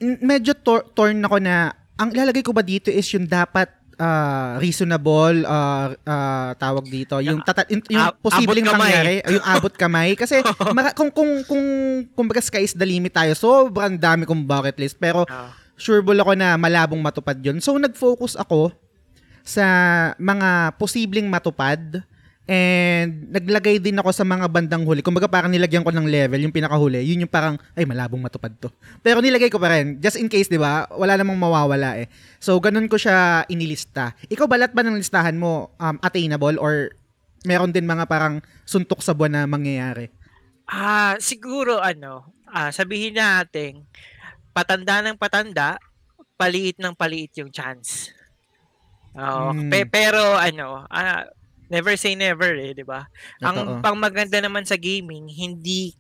Medyo 0.02 0.54
tor- 0.56 0.90
torn 0.92 1.18
ako 1.20 1.38
na 1.38 1.70
ang 1.96 2.10
ilalagay 2.10 2.42
ko 2.42 2.50
ba 2.50 2.62
dito 2.62 2.90
is 2.90 3.06
yung 3.08 3.26
dapat 3.26 3.70
ah, 3.96 4.58
reasonable 4.58 5.46
ah, 5.46 5.94
ah, 6.02 6.52
tawag 6.56 6.86
dito 6.86 7.22
yung 7.22 7.38
tata- 7.40 7.70
yung, 7.70 7.86
yung 7.86 8.02
Ah, 8.02 8.10
posibleng 8.12 8.66
mangyari 8.66 9.22
yung 9.24 9.46
abot 9.46 9.70
kamay. 9.72 10.14
Kasi 10.14 10.42
mara- 10.74 10.94
kung 10.94 11.10
kung 11.10 11.42
kung 11.44 11.64
kumbaga 12.12 12.40
sky 12.40 12.62
is 12.62 12.74
the 12.74 12.82
limit 12.84 13.14
tayo. 13.14 13.34
Sobrang 13.34 13.94
dami 13.96 14.26
kong 14.26 14.42
bucket 14.42 14.78
list. 14.78 14.98
Pero 14.98 15.26
Ah. 15.82 15.84
sureball 15.84 16.22
ako 16.22 16.38
na 16.38 16.54
malabong 16.62 17.02
matupad 17.02 17.42
yon. 17.42 17.58
So, 17.58 17.74
nag-focus 17.82 18.38
ako 18.38 18.70
sa 19.42 19.66
mga 20.22 20.78
posibleng 20.78 21.26
matupad 21.26 22.06
and 22.46 23.32
naglagay 23.34 23.82
din 23.82 23.98
ako 23.98 24.14
sa 24.14 24.22
mga 24.22 24.46
bandang 24.46 24.86
huli. 24.86 25.02
Kumbaga 25.02 25.26
parang 25.26 25.50
nilagyan 25.50 25.82
ko 25.82 25.90
ng 25.90 26.06
level, 26.06 26.42
yung 26.42 26.54
pinakahuli, 26.54 27.02
yun 27.02 27.26
yung 27.26 27.32
parang, 27.32 27.58
ay, 27.74 27.88
malabong 27.88 28.22
matupad 28.22 28.54
to. 28.62 28.70
Pero 29.02 29.24
nilagay 29.24 29.50
ko 29.50 29.58
pa 29.58 29.74
rin, 29.74 29.98
just 29.98 30.22
in 30.22 30.30
case, 30.30 30.52
di 30.52 30.62
ba? 30.62 30.86
Wala 30.94 31.18
namang 31.18 31.40
mawawala 31.40 31.98
eh. 31.98 32.12
So, 32.38 32.58
ganun 32.62 32.86
ko 32.92 33.00
siya 33.02 33.48
inilista. 33.50 34.14
Ikaw, 34.30 34.46
balat 34.46 34.72
ba 34.76 34.86
ng 34.86 35.00
listahan 35.00 35.38
mo 35.40 35.74
um, 35.80 35.98
attainable 36.04 36.60
or 36.62 36.94
meron 37.46 37.74
din 37.74 37.90
mga 37.90 38.06
parang 38.06 38.44
suntok 38.68 39.02
sa 39.02 39.18
buwan 39.18 39.34
na 39.34 39.44
mangyayari? 39.50 40.12
Ah, 40.70 41.18
siguro 41.20 41.82
ano, 41.82 42.32
ah, 42.48 42.72
sabihin 42.72 43.18
natin, 43.18 43.88
patanda 44.52 45.00
ng 45.04 45.18
patanda, 45.18 45.80
paliit 46.36 46.78
ng 46.80 46.96
paliit 46.96 47.32
yung 47.40 47.52
chance. 47.52 48.12
Oo. 49.16 49.52
Mm. 49.56 49.70
Pe- 49.72 49.90
pero 49.90 50.20
ano, 50.36 50.88
ah, 50.88 51.28
never 51.72 51.96
say 51.96 52.16
never 52.16 52.56
eh, 52.56 52.76
'di 52.76 52.84
ba? 52.84 53.08
Ang 53.44 53.80
pang 53.80 53.96
maganda 53.96 54.40
naman 54.40 54.64
sa 54.68 54.76
gaming, 54.76 55.28
hindi 55.28 55.96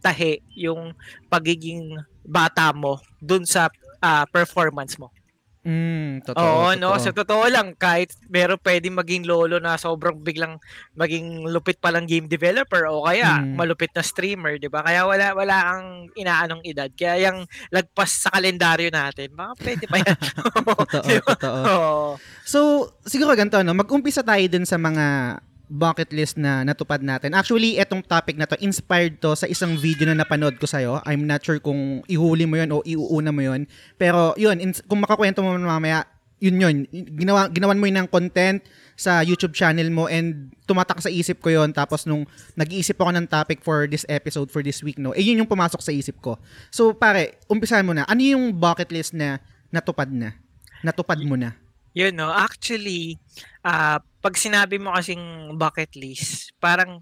tahi 0.00 0.40
yung 0.56 0.96
pagiging 1.28 1.98
bata 2.24 2.72
mo 2.72 2.98
dun 3.20 3.44
sa 3.44 3.68
ah, 4.00 4.24
performance 4.30 4.96
mo. 4.96 5.12
Mm, 5.60 6.24
totoo, 6.24 6.40
Oo, 6.40 6.72
no? 6.72 6.96
totoo. 6.96 7.04
Sa 7.04 7.12
totoo 7.12 7.44
lang, 7.52 7.76
kahit 7.76 8.16
meron 8.32 8.56
pwedeng 8.64 8.96
maging 8.96 9.28
lolo 9.28 9.60
na 9.60 9.76
sobrang 9.76 10.16
biglang 10.16 10.56
maging 10.96 11.44
lupit 11.44 11.76
pa 11.76 11.92
lang 11.92 12.08
game 12.08 12.24
developer 12.24 12.88
o 12.88 13.04
kaya 13.04 13.44
Mm. 13.44 13.60
malupit 13.60 13.92
na 13.92 14.00
streamer, 14.00 14.56
di 14.56 14.72
ba? 14.72 14.80
Kaya 14.80 15.04
wala, 15.04 15.36
wala 15.36 15.56
ang 15.76 15.84
inaanong 16.16 16.64
edad. 16.64 16.88
Kaya 16.90 17.28
yung 17.28 17.44
lagpas 17.68 18.24
sa 18.24 18.32
kalendaryo 18.32 18.88
natin, 18.88 19.36
baka 19.36 19.52
pwede 19.60 19.84
pa 19.84 19.96
yan. 20.00 20.16
Totoo, 20.40 20.72
Di 21.04 21.16
ba? 21.20 21.28
totoo. 21.36 21.60
Oo. 21.68 22.08
So, 22.42 22.58
siguro 23.04 23.36
ganito, 23.36 23.60
no? 23.60 23.76
mag-umpisa 23.76 24.24
tayo 24.24 24.42
dun 24.48 24.64
sa 24.64 24.80
mga 24.80 25.36
bucket 25.70 26.10
list 26.10 26.34
na 26.34 26.66
natupad 26.66 26.98
natin. 26.98 27.30
Actually, 27.30 27.78
etong 27.78 28.02
topic 28.02 28.34
na 28.34 28.50
to, 28.50 28.58
inspired 28.58 29.22
to 29.22 29.38
sa 29.38 29.46
isang 29.46 29.78
video 29.78 30.10
na 30.10 30.18
napanood 30.18 30.58
ko 30.58 30.66
sa'yo. 30.66 30.98
I'm 31.06 31.30
not 31.30 31.46
sure 31.46 31.62
kung 31.62 32.02
ihuli 32.10 32.42
mo 32.44 32.58
yun 32.58 32.74
o 32.74 32.82
iuuna 32.82 33.30
mo 33.30 33.38
yun. 33.38 33.70
Pero 33.94 34.34
yun, 34.34 34.58
ins- 34.58 34.82
kung 34.90 34.98
makakwento 34.98 35.46
mo 35.46 35.54
mamaya, 35.54 36.10
yun 36.42 36.58
yun. 36.58 36.76
Ginawa, 36.90 37.46
ginawan 37.54 37.78
mo 37.78 37.86
yun 37.86 38.02
ng 38.02 38.10
content 38.10 38.58
sa 38.98 39.22
YouTube 39.22 39.54
channel 39.54 39.86
mo 39.94 40.10
and 40.10 40.50
tumatak 40.66 40.98
sa 40.98 41.08
isip 41.08 41.38
ko 41.38 41.54
yun. 41.54 41.70
Tapos 41.70 42.02
nung 42.02 42.26
nag-iisip 42.58 42.98
ako 42.98 43.14
ng 43.14 43.30
topic 43.30 43.62
for 43.62 43.86
this 43.86 44.02
episode, 44.10 44.50
for 44.50 44.66
this 44.66 44.82
week, 44.82 44.98
no, 44.98 45.14
eh 45.14 45.22
yun 45.22 45.38
yung 45.38 45.48
pumasok 45.48 45.78
sa 45.78 45.94
isip 45.94 46.18
ko. 46.18 46.34
So 46.74 46.90
pare, 46.92 47.38
umpisahan 47.46 47.86
mo 47.86 47.94
na. 47.94 48.02
Ano 48.10 48.20
yung 48.20 48.50
bucket 48.58 48.90
list 48.90 49.14
na 49.14 49.38
natupad 49.70 50.10
na? 50.10 50.34
Natupad 50.82 51.22
mo 51.22 51.38
na? 51.38 51.54
Yun, 51.90 52.14
no? 52.14 52.30
Actually, 52.30 53.18
ah 53.64 54.00
pag 54.20 54.34
sinabi 54.36 54.76
mo 54.76 54.92
kasing 54.92 55.56
bucket 55.56 55.92
list, 55.96 56.52
parang 56.60 57.00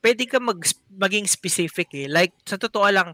pwede 0.00 0.24
ka 0.26 0.38
mag, 0.40 0.58
maging 0.96 1.26
specific 1.28 1.90
eh. 1.92 2.08
Like, 2.08 2.34
sa 2.46 2.56
totoo 2.56 2.86
lang, 2.88 3.12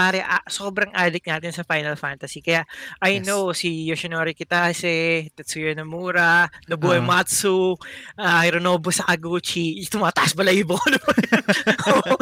pare, 0.00 0.24
ah, 0.24 0.40
sobrang 0.48 0.88
addict 0.96 1.28
natin 1.28 1.52
sa 1.52 1.60
Final 1.60 1.92
Fantasy. 1.94 2.40
Kaya, 2.40 2.64
I 3.04 3.20
Yes. 3.20 3.28
know, 3.28 3.52
si 3.52 3.84
Yoshinori 3.84 4.32
Kitase, 4.32 5.28
Tetsuya 5.36 5.76
Nomura, 5.76 6.48
Nobuo 6.64 6.96
Ah. 6.96 7.00
Ematsu, 7.04 7.76
uh, 8.16 8.40
Hironobu 8.40 8.88
Sakaguchi, 8.88 9.76
tumataas 9.84 10.32
ko 10.32 10.40
naman. 10.40 10.64
Oo. 11.92 12.14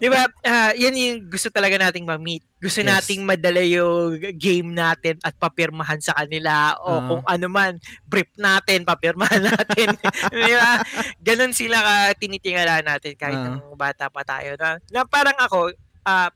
Di 0.00 0.08
ba? 0.08 0.24
Ah, 0.40 0.72
yan 0.72 0.96
yung 0.96 1.28
gusto 1.28 1.52
talaga 1.52 1.76
nating 1.76 2.08
ma-meet. 2.08 2.40
Gusto 2.56 2.80
Yes. 2.80 2.88
nating 2.88 3.28
madala 3.28 3.60
yung 3.60 4.16
game 4.34 4.72
natin 4.72 5.20
at 5.20 5.36
papirmahan 5.36 6.00
sa 6.00 6.16
kanila 6.16 6.80
o 6.80 6.88
Ah. 6.88 7.02
kung 7.04 7.22
ano 7.28 7.46
man, 7.46 7.72
brief 8.04 8.32
natin, 8.34 8.88
papirmahan 8.88 9.42
natin. 9.52 9.92
Di 10.32 10.52
ba? 10.54 10.80
Ganon 11.20 11.52
sila 11.52 11.76
ka 11.78 11.94
tinitingala 12.16 12.80
natin 12.80 13.12
kahit 13.14 13.36
Ah. 13.36 13.52
nung 13.52 13.76
bata 13.76 14.08
pa 14.08 14.24
tayo. 14.24 14.56
Na, 14.56 14.80
na 14.88 15.04
parang 15.04 15.36
ako, 15.36 15.76
ah, 16.02 16.32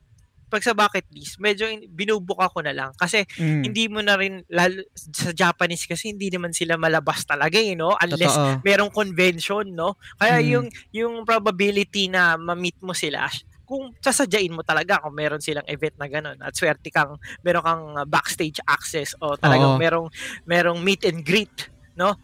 pag 0.53 0.61
sa 0.61 0.77
bucket 0.77 1.09
list, 1.09 1.41
medyo 1.41 1.65
in- 1.65 1.89
binubuka 1.89 2.45
ko 2.53 2.61
na 2.61 2.69
lang. 2.69 2.93
Kasi 2.93 3.25
Mm. 3.41 3.61
hindi 3.65 3.89
mo 3.89 4.05
na 4.05 4.13
rin, 4.13 4.45
lalo, 4.53 4.85
sa 4.93 5.33
Japanese 5.33 5.89
kasi 5.89 6.13
hindi 6.13 6.29
naman 6.29 6.53
sila 6.53 6.77
malabas 6.77 7.25
talaga 7.25 7.57
eh, 7.57 7.73
no? 7.73 7.97
Unless 7.97 8.37
Totoo. 8.37 8.61
merong 8.61 8.93
convention, 8.93 9.65
no? 9.73 9.97
Kaya 10.21 10.37
Mm. 10.37 10.47
yung 10.53 10.67
yung 10.93 11.13
probability 11.25 12.05
na 12.05 12.37
ma-meet 12.37 12.77
mo 12.85 12.93
sila, 12.93 13.25
kung 13.63 13.95
sasadyain 13.97 14.53
mo 14.53 14.61
talaga 14.61 15.01
kung 15.01 15.15
meron 15.15 15.41
silang 15.41 15.65
event 15.65 15.95
na 15.97 16.05
ganun 16.05 16.37
at 16.37 16.53
swerte 16.53 16.91
kang 16.93 17.15
meron 17.41 17.63
kang 17.63 17.83
uh, 17.95 18.05
backstage 18.05 18.59
access 18.67 19.15
o 19.23 19.39
talagang 19.39 19.75
Oo. 19.75 19.81
merong 19.81 20.07
merong 20.45 20.83
meet 20.83 21.07
and 21.07 21.23
greet 21.23 21.72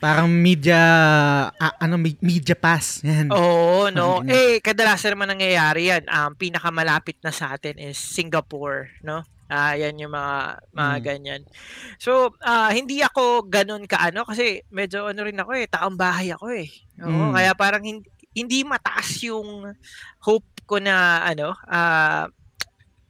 Parang 0.01 0.25
media, 0.25 0.79
ah, 1.51 1.73
ano, 1.77 1.95
me- 1.95 2.17
media 2.19 2.57
pass. 2.57 3.05
Yan. 3.05 3.29
Oo, 3.29 3.93
no. 3.93 4.21
Mm. 4.21 4.29
Eh 4.29 4.53
kadalasan 4.59 5.13
naman 5.13 5.29
nangyayari 5.29 5.93
yan. 5.93 6.03
Ang 6.09 6.33
pinakamalapit 6.35 7.21
na 7.21 7.29
sa 7.29 7.53
atin 7.53 7.77
is 7.77 7.95
Singapore, 7.95 8.89
no? 9.05 9.21
Ah, 9.45 9.73
yan 9.73 9.97
yung 9.97 10.13
mga 10.13 10.37
mga 10.73 10.95
Mm. 10.97 11.03
ganyan. 11.05 11.41
So, 11.97 12.33
ah, 12.41 12.69
hindi 12.69 13.01
ako 13.01 13.45
ganun 13.45 13.85
kaano 13.85 14.25
kasi 14.25 14.61
medyo 14.69 15.09
ano 15.09 15.21
rin 15.21 15.37
ako 15.37 15.51
eh, 15.53 15.65
taong 15.65 15.97
bahay 15.97 16.29
ako 16.29 16.53
eh. 16.53 16.69
Oo, 17.01 17.29
Mm. 17.29 17.33
kaya 17.33 17.51
parang 17.53 17.81
hindi, 17.81 18.05
hindi 18.33 18.61
mataas 18.61 19.21
yung 19.25 19.73
hope 20.21 20.49
ko 20.65 20.77
na 20.77 21.25
ano, 21.25 21.53
ah 21.65 22.29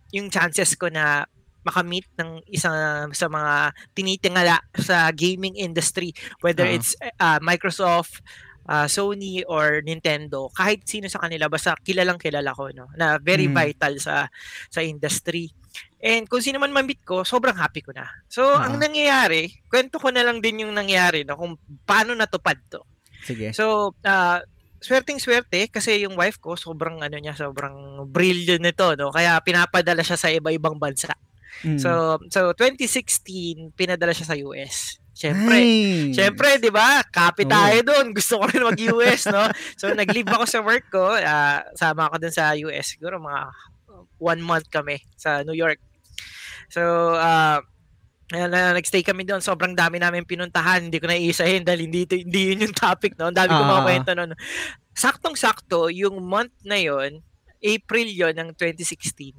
yung 0.09 0.27
chances 0.27 0.73
ko 0.73 0.87
na 0.89 1.27
makamit 1.69 2.09
ng 2.17 2.41
isang 2.49 2.73
sa 3.13 3.29
mga 3.29 3.53
tinitingala 3.93 4.57
sa 4.75 5.13
gaming 5.13 5.53
industry 5.53 6.09
whether 6.41 6.65
Ah. 6.65 6.73
it's 6.73 6.97
ah, 7.15 7.38
Microsoft 7.39 8.25
ah, 8.65 8.85
Sony 8.85 9.45
or 9.45 9.79
Nintendo 9.81 10.49
kahit 10.51 10.81
sino 10.83 11.05
sa 11.05 11.21
kanila 11.21 11.45
basta 11.45 11.77
kilalang 11.79 12.17
kilala 12.17 12.51
ko 12.51 12.73
no 12.73 12.89
na 12.97 13.21
very 13.21 13.45
Mm. 13.45 13.55
vital 13.55 13.93
sa 13.97 14.25
sa 14.67 14.81
industry 14.81 15.53
and 15.99 16.25
kung 16.25 16.41
sino 16.41 16.57
man 16.57 16.71
ma-meet 16.71 17.05
ko 17.05 17.21
sobrang 17.21 17.53
happy 17.53 17.79
ko 17.79 17.93
na 17.93 18.09
so 18.25 18.41
Ah. 18.41 18.65
ang 18.65 18.77
nangyayari 18.77 19.53
kwento 19.69 20.01
ko 20.01 20.09
na 20.09 20.25
lang 20.25 20.41
din 20.41 20.65
yung 20.65 20.73
nangyari 20.73 21.21
no 21.21 21.38
kung 21.38 21.53
paano 21.85 22.17
natupad 22.17 22.57
to 22.67 22.81
Sige. 23.19 23.51
So, 23.51 23.91
ah, 24.07 24.39
swerteng 24.79 25.19
swerte 25.19 25.67
kasi 25.67 26.07
yung 26.07 26.15
wife 26.15 26.39
ko 26.39 26.55
sobrang 26.55 27.03
ano 27.03 27.19
niya, 27.19 27.35
sobrang 27.35 28.07
brilliant 28.07 28.63
nito, 28.63 28.95
no? 28.95 29.11
Kaya 29.11 29.35
pinapadala 29.43 29.99
siya 29.99 30.15
sa 30.15 30.31
iba-ibang 30.31 30.79
bansa. 30.79 31.11
Mm. 31.65 31.79
So, 31.79 32.20
so 32.32 32.53
2016 32.56 33.74
pinadala 33.75 34.13
siya 34.15 34.29
sa 34.29 34.38
US. 34.50 35.00
Syempre, 35.12 35.60
Ay. 35.60 36.15
Syempre, 36.15 36.63
'di 36.63 36.72
ba? 36.72 37.03
Copy 37.12 37.44
Oo. 37.44 37.51
tayo 37.51 37.77
doon. 37.84 38.15
Gusto 38.15 38.39
ko 38.39 38.48
rin 38.48 38.63
mag-US, 38.63 39.27
no? 39.27 39.51
So 39.75 39.91
nag-leave 39.91 40.32
ako 40.32 40.46
sa 40.48 40.63
work 40.63 40.88
ko, 40.88 41.12
ah, 41.20 41.60
sama 41.75 42.08
ako 42.08 42.24
doon 42.24 42.36
sa 42.36 42.56
US. 42.56 42.96
Siguro 42.96 43.20
mga 43.20 43.51
one 44.15 44.39
month 44.39 44.72
kami 44.72 45.03
sa 45.20 45.44
New 45.44 45.56
York. 45.56 45.79
So, 46.72 47.15
ah 47.20 47.60
Ayan, 48.29 48.53
na 48.53 48.77
nagstay 48.77 49.01
kami 49.01 49.25
doon. 49.25 49.41
Sobrang 49.41 49.74
dami 49.74 49.98
namin 49.98 50.22
pinuntahan. 50.22 50.86
Hindi 50.86 51.01
ko 51.01 51.10
na 51.10 51.18
iisahin 51.18 51.65
dahil 51.65 51.89
hindi, 51.89 52.06
hindi 52.06 52.53
yun 52.53 52.70
yung 52.70 52.77
topic. 52.77 53.18
No? 53.18 53.34
Ang 53.34 53.38
dami 53.41 53.50
ko 53.50 53.63
Ah. 53.65 53.72
mga 53.74 53.86
kwento 53.89 54.12
noon. 54.13 54.32
Saktong-sakto, 54.94 55.89
yung 55.89 56.22
month 56.22 56.53
na 56.62 56.77
yon 56.77 57.25
April 57.58 58.06
yon 58.06 58.38
ng 58.38 58.50
2016, 58.53 59.34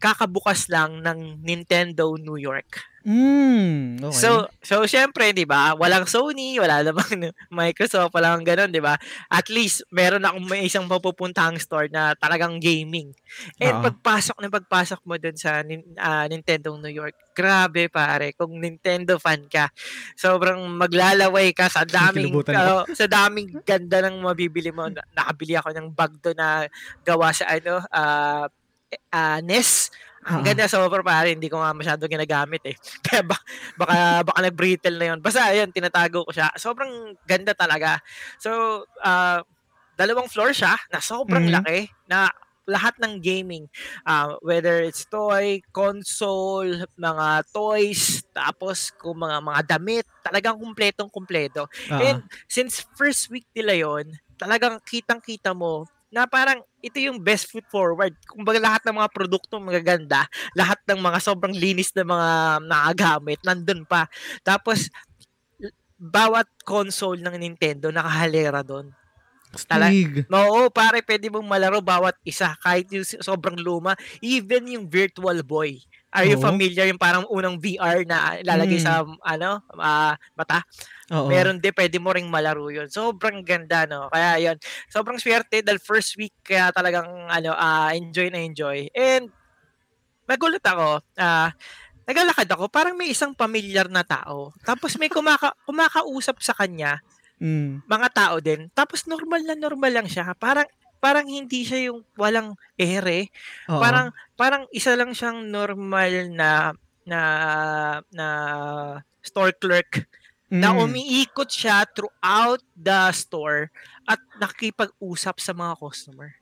kakabukas 0.00 0.72
lang 0.72 1.04
ng 1.04 1.44
Nintendo 1.44 2.16
New 2.16 2.40
York. 2.40 2.90
Mm, 3.00 3.96
okay. 4.04 4.12
So, 4.12 4.44
so 4.60 4.84
syempre, 4.84 5.32
'di 5.32 5.48
ba? 5.48 5.72
Walang 5.72 6.04
Sony, 6.04 6.60
wala 6.60 6.84
namang 6.84 7.32
Microsoft, 7.48 8.12
walang 8.12 8.44
ganun, 8.44 8.68
'di 8.68 8.84
ba? 8.84 9.00
At 9.32 9.48
least 9.48 9.88
meron 9.88 10.28
akong 10.28 10.44
may 10.44 10.68
isang 10.68 10.84
mapupuntahang 10.84 11.56
store 11.56 11.88
na 11.88 12.12
talagang 12.20 12.60
gaming. 12.60 13.16
And 13.56 13.80
Oo. 13.80 13.84
pagpasok 13.88 14.36
na 14.44 14.52
pagpasok 14.52 15.00
mo 15.08 15.16
dun 15.16 15.32
sa 15.32 15.64
ah, 15.96 16.28
Nintendo 16.28 16.76
New 16.76 16.92
York, 16.92 17.16
grabe 17.32 17.88
pare, 17.88 18.36
kung 18.36 18.52
Nintendo 18.60 19.16
fan 19.16 19.48
ka, 19.48 19.72
sobrang 20.12 20.60
maglalaway 20.68 21.56
ka 21.56 21.72
sa 21.72 21.88
daming 21.96 22.36
ah, 22.52 22.84
sa 22.92 23.08
daming 23.08 23.64
ganda 23.64 24.04
ng 24.04 24.20
mabibili 24.20 24.68
mo. 24.76 24.92
Na- 24.92 25.08
Nakabili 25.16 25.56
ako 25.56 25.72
ng 25.72 25.88
bag 25.96 26.12
na 26.36 26.68
gawa 27.00 27.32
sa 27.32 27.48
ano, 27.48 27.80
ah 27.88 28.44
ah, 29.14 29.38
NES. 29.44 29.90
Ang 30.36 30.44
Oo. 30.44 30.54
ganda 30.54 30.68
sa 30.68 30.84
over 30.84 31.00
pare, 31.02 31.32
hindi 31.34 31.48
ko 31.48 31.58
nga 31.60 31.72
masyado 31.72 32.04
ginagamit 32.10 32.60
eh. 32.68 32.76
Kaya 33.06 33.22
ba, 33.24 33.36
baka 33.78 34.22
baka 34.26 34.40
nag-brittle 34.50 34.96
na 35.00 35.06
'yon. 35.14 35.20
Basta 35.24 35.48
ayun, 35.52 35.72
tinatago 35.72 36.24
ko 36.28 36.32
siya. 36.34 36.52
Sobrang 36.60 37.16
ganda 37.24 37.52
talaga. 37.56 37.98
So, 38.40 38.84
ah, 39.04 39.40
dalawang 39.96 40.28
floor 40.32 40.52
siya 40.56 40.76
na 40.92 41.00
sobrang 41.04 41.48
Mhm. 41.48 41.64
laki 41.64 41.90
na 42.08 42.28
lahat 42.70 42.94
ng 43.02 43.18
gaming 43.24 43.66
ah, 44.06 44.36
whether 44.46 44.80
it's 44.84 45.04
toy, 45.10 45.58
console, 45.74 46.86
mga 47.00 47.42
toys, 47.50 48.22
tapos 48.36 48.92
kung 48.94 49.18
mga 49.24 49.38
mga 49.42 49.60
damit, 49.76 50.06
talagang 50.22 50.56
kumpletong 50.60 51.10
kumpleto. 51.10 51.66
Oo. 51.88 52.20
And 52.20 52.28
since 52.46 52.84
first 52.94 53.28
week 53.32 53.48
nila 53.56 53.74
yon, 53.88 54.06
talagang 54.38 54.78
kitang-kita 54.86 55.52
mo 55.56 55.88
na 56.10 56.26
parang 56.26 56.60
ito 56.82 56.98
yung 56.98 57.22
best 57.22 57.48
foot 57.50 57.64
forward. 57.70 58.12
Kumbaga 58.26 58.58
lahat 58.58 58.82
ng 58.86 58.98
mga 58.98 59.10
produkto 59.14 59.62
magaganda, 59.62 60.26
lahat 60.58 60.82
ng 60.90 60.98
mga 60.98 61.18
sobrang 61.22 61.54
linis 61.54 61.94
na 61.94 62.02
mga 62.02 62.30
nakagamit, 62.66 63.38
nandun 63.46 63.86
pa. 63.86 64.10
Tapos, 64.42 64.90
bawat 66.00 66.48
console 66.64 67.20
ng 67.20 67.36
Nintendo 67.36 67.92
nakahalera 67.92 68.64
doon. 68.64 68.88
Tala- 69.66 69.90
Stig. 69.90 70.30
Oo, 70.30 70.70
pare, 70.70 71.02
pwede 71.02 71.26
mong 71.26 71.44
malaro 71.44 71.82
bawat 71.82 72.14
isa, 72.22 72.54
kahit 72.62 72.86
yung 72.94 73.02
sobrang 73.02 73.58
luma, 73.58 73.98
even 74.22 74.62
yung 74.70 74.86
Virtual 74.86 75.42
Boy. 75.42 75.82
Are 76.10 76.26
you 76.26 76.34
Oo. 76.34 76.42
familiar 76.42 76.90
yung 76.90 76.98
parang 76.98 77.22
unang 77.30 77.54
VR 77.62 78.02
na 78.02 78.42
ilalagay 78.42 78.82
Mm. 78.82 78.84
sa 78.84 79.06
ano, 79.22 79.62
ah, 79.78 80.18
mata? 80.34 80.66
Oo. 81.14 81.30
Meron 81.30 81.62
din, 81.62 81.70
pwede 81.70 82.02
mo 82.02 82.10
ring 82.10 82.26
malaro 82.26 82.66
yun. 82.66 82.90
Sobrang 82.90 83.46
ganda, 83.46 83.86
no? 83.86 84.10
Kaya 84.10 84.42
yun, 84.42 84.56
sobrang 84.90 85.22
swerte 85.22 85.62
dahil 85.62 85.78
first 85.78 86.18
week 86.18 86.34
kaya 86.42 86.74
talagang 86.74 87.06
ano, 87.30 87.54
ah, 87.54 87.94
enjoy 87.94 88.26
na 88.26 88.42
enjoy. 88.42 88.90
And 88.90 89.30
nagulat 90.26 90.62
ako, 90.66 90.98
ah, 91.18 91.50
naglalakad 92.06 92.50
ako, 92.50 92.66
parang 92.70 92.98
may 92.98 93.14
isang 93.14 93.34
pamilyar 93.34 93.86
na 93.86 94.02
tao. 94.02 94.50
Tapos 94.66 94.98
may 94.98 95.10
kumaka, 95.10 95.54
kumakausap 95.68 96.42
sa 96.42 96.54
kanya, 96.58 96.98
Mm. 97.40 97.86
mga 97.88 98.08
tao 98.12 98.36
din. 98.42 98.68
Tapos 98.76 99.06
normal 99.08 99.40
na 99.46 99.56
normal 99.56 99.88
lang 99.94 100.08
siya. 100.10 100.34
Parang 100.36 100.66
parang 101.00 101.24
hindi 101.24 101.64
siya 101.64 101.90
yung 101.90 102.04
walang 102.14 102.52
ere. 102.76 103.32
Oo. 103.66 103.80
Parang 103.80 104.06
parang 104.34 104.64
isa 104.70 104.92
lang 104.94 105.10
siyang 105.10 105.42
normal 105.42 106.28
na 106.30 106.76
na 107.02 107.20
na 108.08 108.28
store 109.20 109.52
clerk 109.52 110.04
na 110.46 110.70
Mm. 110.70 110.82
umiikot 110.84 111.46
siya 111.46 111.86
throughout 111.86 112.60
the 112.74 113.00
store 113.10 113.70
at 114.04 114.18
nakikipag-usap 114.36 115.38
sa 115.38 115.52
mga 115.52 115.74
customer. 115.74 116.34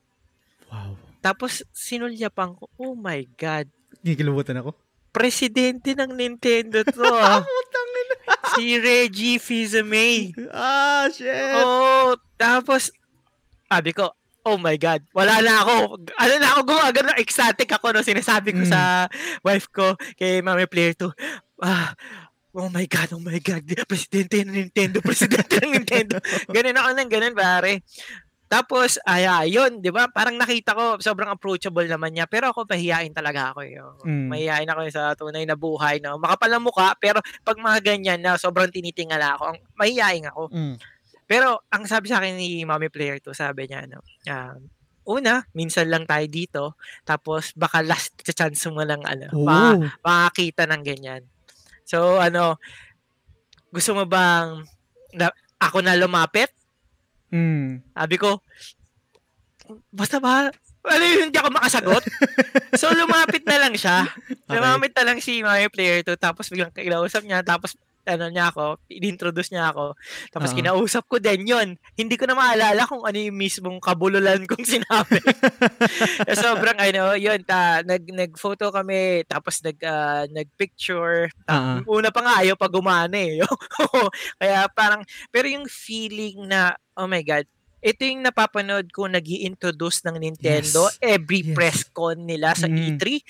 Wow. 0.67 0.97
Tapos 1.19 1.61
sinulyapan 1.71 2.55
ko, 2.55 2.67
oh 2.75 2.95
my 2.95 3.23
God, 3.35 3.69
Gigilubutan 4.01 4.57
ako. 4.57 4.73
presidente 5.11 5.93
ng 5.93 6.09
Nintendo 6.11 6.81
to 6.83 7.03
ah. 7.15 7.43
si 8.55 8.77
Reggie 8.77 9.37
Fils-Aimé. 9.37 10.33
ah, 10.49 11.05
shit. 11.09 11.59
Oh, 11.59 12.17
tapos 12.35 12.89
sabi 13.67 13.93
ko, 13.93 14.09
oh 14.49 14.57
my 14.57 14.75
God, 14.75 15.05
wala 15.13 15.39
na 15.39 15.61
ako. 15.61 15.75
Ano 16.15 16.33
na 16.37 16.49
ako 16.51 16.61
gumagano, 16.65 17.11
ecstatic 17.15 17.69
ako 17.69 17.93
no 17.93 18.01
sinasabi 18.01 18.51
ko 18.51 18.63
Mm. 18.65 18.71
sa 18.71 19.07
wife 19.43 19.69
ko 19.69 19.93
kay 20.15 20.41
Mami 20.41 20.65
Player 20.65 20.97
2. 20.97 21.13
Ah, 21.61 21.93
oh 22.53 22.67
my 22.69 22.87
God, 22.87 23.09
oh 23.13 23.23
my 23.23 23.39
God, 23.39 23.63
presidente 23.85 24.43
ng 24.43 24.55
Nintendo, 24.67 24.99
presidente 24.99 25.61
ng 25.61 25.79
Nintendo. 25.79 26.17
Ganun 26.55 26.75
ako 26.75 26.89
nang 26.91 27.11
ganun, 27.11 27.35
pare. 27.35 27.85
Tapos, 28.49 28.97
ay, 29.05 29.29
ayun, 29.29 29.85
di 29.85 29.93
ba? 29.93 30.09
Parang 30.09 30.33
nakita 30.33 30.73
ko, 30.73 30.97
sobrang 30.97 31.29
approachable 31.29 31.85
naman 31.85 32.17
niya. 32.17 32.25
Pero 32.25 32.49
ako, 32.49 32.65
mahihain 32.65 33.13
talaga 33.13 33.53
ako. 33.53 33.61
Yun. 33.61 33.95
Mm. 34.09 34.27
Mahihain 34.33 34.71
ako 34.73 34.81
sa 34.89 35.13
tunay 35.13 35.45
na 35.45 35.53
buhay. 35.53 36.01
No? 36.01 36.17
Makapal 36.17 36.57
ang 36.57 36.65
mukha, 36.65 36.97
pero 36.97 37.21
pag 37.45 37.61
mga 37.61 37.85
ganyan 37.85 38.25
na 38.25 38.41
sobrang 38.41 38.73
tinitingala 38.73 39.37
ako, 39.37 39.53
ang- 39.53 39.61
mahihain 39.77 40.25
ako. 40.33 40.49
Mm. 40.49 40.81
Pero 41.29 41.61
ang 41.69 41.85
sabi 41.85 42.09
sa 42.09 42.19
akin 42.19 42.41
ni 42.41 42.65
Mommy 42.65 42.89
Player 42.89 43.21
to, 43.21 43.37
sabi 43.37 43.69
niya, 43.69 43.85
no, 43.85 44.01
um, 44.27 44.59
una, 45.09 45.45
minsan 45.53 45.89
lang 45.89 46.09
tayo 46.09 46.25
dito, 46.25 46.63
tapos 47.05 47.53
baka 47.53 47.85
last 47.85 48.17
chance 48.25 48.65
mo 48.73 48.81
lang, 48.81 49.05
ano, 49.05 49.29
Oh. 49.37 49.77
makakita 50.01 50.65
ng 50.65 50.83
ganyan. 50.85 51.23
So, 51.85 52.17
ano, 52.17 52.57
gusto 53.69 53.93
mo 53.93 54.05
bang 54.05 54.65
na, 55.13 55.29
ako 55.61 55.85
na 55.85 55.97
lumapit? 55.97 56.53
Mm. 57.29 57.85
Sabi 57.93 58.17
ko, 58.17 58.41
basta 59.93 60.17
ba, 60.21 60.49
ano 60.89 61.05
yun, 61.05 61.29
hindi 61.29 61.37
ako 61.41 61.51
makasagot. 61.53 62.05
so, 62.77 62.89
lumapit 62.93 63.45
na 63.45 63.61
lang 63.61 63.77
siya. 63.77 64.05
Okay. 64.49 64.57
Lumapit 64.65 64.97
na 64.97 65.05
lang 65.05 65.21
si 65.21 65.45
Mommy 65.45 65.69
Player 65.69 66.01
to, 66.01 66.17
tapos 66.17 66.49
biglang 66.49 66.73
kinausap 66.73 67.21
niya, 67.21 67.45
tapos 67.45 67.77
ano 68.09 68.33
niya 68.33 68.49
ako, 68.49 68.81
in-introduce 68.89 69.53
niya 69.53 69.69
ako. 69.69 69.93
Tapos 70.33 70.51
Oo. 70.51 70.57
kinausap 70.57 71.05
ko 71.05 71.21
din 71.21 71.45
yun. 71.45 71.69
Hindi 71.93 72.17
ko 72.17 72.25
na 72.25 72.33
maalala 72.33 72.89
kung 72.89 73.05
ano 73.05 73.15
yung 73.15 73.37
mismong 73.37 73.79
kabululan 73.79 74.49
kong 74.49 74.65
sinabi. 74.65 75.21
Eh, 76.25 76.35
Sobrang 76.35 76.77
ano, 76.77 77.15
yun, 77.15 77.41
ta, 77.45 77.81
nag, 77.83 78.03
nag-photo 78.09 78.73
kami, 78.73 79.23
tapos 79.25 79.61
nag, 79.61 79.77
ah, 79.85 80.25
nag-picture. 80.29 81.29
Ta- 81.45 81.81
Una 81.85 82.09
pa 82.09 82.21
nga, 82.25 82.35
ayaw 82.43 82.57
pa 82.57 82.67
gumana 82.67 83.15
eh. 83.15 83.41
Kaya 84.41 84.67
parang, 84.73 85.03
pero 85.29 85.47
yung 85.47 85.67
feeling 85.69 86.49
na, 86.49 86.75
oh 86.97 87.07
my 87.07 87.23
God, 87.23 87.45
ito 87.79 88.03
yung 88.03 88.27
napapanood 88.27 88.91
ko 88.91 89.07
nag 89.07 89.23
introduce 89.25 90.03
ng 90.03 90.19
Nintendo 90.19 90.91
Yes. 90.91 90.99
every 90.99 91.47
Yes. 91.47 91.55
press 91.55 91.79
con 91.87 92.27
nila 92.27 92.51
sa 92.59 92.67
Mm. 92.67 92.99
E3 92.99 93.23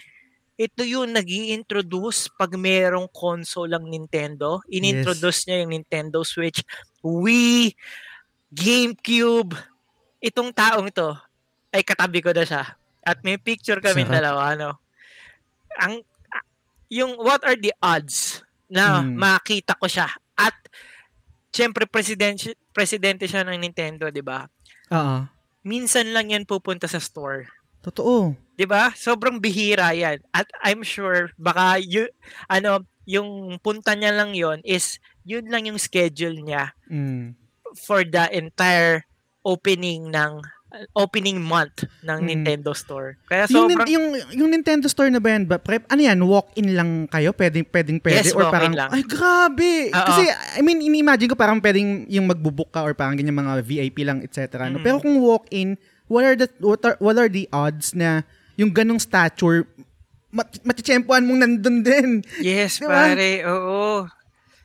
ito 0.59 0.83
yung 0.83 1.15
nag 1.15 1.31
introduce 1.31 2.27
pag 2.35 2.50
merong 2.59 3.07
console 3.15 3.71
ang 3.79 3.87
Nintendo. 3.87 4.59
Inintroduce 4.67 5.47
niya 5.47 5.62
yung 5.62 5.71
Nintendo 5.71 6.27
Switch, 6.27 6.67
Wii, 6.99 7.79
GameCube. 8.50 9.55
Itong 10.19 10.50
taong 10.50 10.91
ito, 10.91 11.15
ay 11.71 11.87
katabi 11.87 12.19
ko 12.19 12.35
na 12.35 12.43
siya. 12.43 12.75
At 13.07 13.23
may 13.23 13.38
picture 13.38 13.79
kami 13.79 14.03
Sarap. 14.03 14.15
dalawa, 14.19 14.41
ano. 14.50 14.69
Ang, 15.79 16.03
ah, 16.35 16.45
yung 16.91 17.15
what 17.23 17.47
are 17.47 17.55
the 17.55 17.71
odds 17.79 18.43
na 18.67 18.99
Mm. 18.99 19.15
makita 19.15 19.79
ko 19.79 19.87
siya. 19.87 20.11
At, 20.35 20.59
syempre, 21.55 21.87
presidente, 21.87 22.59
presidente 22.75 23.31
siya 23.31 23.47
ng 23.47 23.62
Nintendo, 23.62 24.11
di 24.11 24.27
ba? 24.27 24.43
Oo. 24.91 25.23
Minsan 25.62 26.11
lang 26.11 26.35
yan 26.35 26.43
pupunta 26.43 26.91
sa 26.91 26.99
store. 26.99 27.47
Totoo. 27.79 28.48
'Di 28.59 28.67
ba? 28.67 28.91
Sobrang 28.93 29.38
bihira 29.38 29.95
'yan. 29.95 30.19
At 30.35 30.50
I'm 30.67 30.83
sure 30.83 31.31
baka 31.38 31.79
you, 31.79 32.11
ano, 32.50 32.83
yung 33.07 33.57
punta 33.62 33.95
niya 33.95 34.11
lang 34.11 34.35
'yon 34.35 34.59
is 34.67 34.99
yun 35.23 35.47
lang 35.47 35.71
yung 35.71 35.79
schedule 35.79 36.35
niya 36.35 36.75
Mm. 36.91 37.39
for 37.78 38.02
the 38.02 38.26
entire 38.35 39.06
opening 39.47 40.11
ng 40.11 40.43
opening 40.93 41.41
month 41.41 41.89
ng 42.04 42.19
Mm. 42.21 42.28
Nintendo 42.28 42.76
Store. 42.76 43.17
Kaya 43.25 43.49
Yung, 43.49 43.73
sobrang 43.73 43.89
yung, 43.89 44.06
yung 44.37 44.50
Nintendo 44.52 44.85
Store 44.85 45.09
na 45.09 45.17
ba 45.17 45.32
yan, 45.32 45.49
ba, 45.49 45.56
prep, 45.56 45.89
ano 45.89 45.97
yan, 46.04 46.21
walk-in 46.21 46.76
lang 46.76 47.09
kayo? 47.09 47.32
Pwedeng, 47.32 47.65
pwedeng, 47.73 47.97
pwede? 48.04 48.21
Yes, 48.21 48.37
or 48.37 48.52
parang, 48.52 48.76
lang. 48.76 48.93
ay 48.93 49.00
grabe! 49.00 49.89
Oo. 49.89 49.97
Kasi, 49.97 50.28
I 50.28 50.61
mean, 50.61 50.85
ini-imagine 50.85 51.32
ko 51.32 51.41
parang 51.41 51.56
pwedeng 51.65 52.04
yung 52.13 52.28
magbubook 52.28 52.69
ka 52.69 52.85
or 52.85 52.93
parang 52.93 53.17
ganyan 53.17 53.32
mga 53.32 53.65
VIP 53.65 54.04
lang, 54.04 54.21
etc. 54.21 54.69
No? 54.69 54.76
Mm. 54.76 54.85
Pero 54.85 54.97
kung 55.00 55.17
walk-in, 55.25 55.80
what 56.04 56.28
are 56.28 56.37
the, 56.37 56.49
what 56.61 56.85
are, 56.85 57.00
what 57.00 57.17
are 57.17 57.32
the 57.32 57.49
odds 57.49 57.97
na 57.97 58.28
yung 58.58 58.75
ganong 58.75 58.99
stature, 58.99 59.62
mat, 60.34 60.50
matichempoan 60.66 61.25
mong 61.25 61.40
nandun 61.47 61.78
din? 61.80 62.10
Yes, 62.42 62.82
Diba? 62.82 62.90
pare. 62.90 63.47
Oo. 63.47 64.04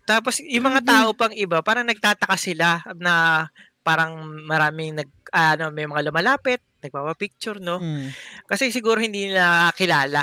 Tapos 0.04 0.42
yung 0.44 0.68
mga 0.68 0.82
tao 0.84 1.10
pang 1.16 1.32
iba, 1.32 1.64
parang 1.64 1.88
nagtataka 1.88 2.36
sila 2.36 2.84
na 3.00 3.48
parang 3.86 4.20
maraming 4.44 4.98
nag 5.00 5.10
ano, 5.34 5.74
may 5.74 5.90
mga 5.90 6.10
lumalapit, 6.12 6.62
nagpapa-picture, 6.84 7.58
no? 7.58 7.82
Mm. 7.82 8.14
Kasi 8.46 8.70
siguro 8.70 9.02
hindi 9.02 9.32
nila 9.32 9.72
kilala. 9.74 10.22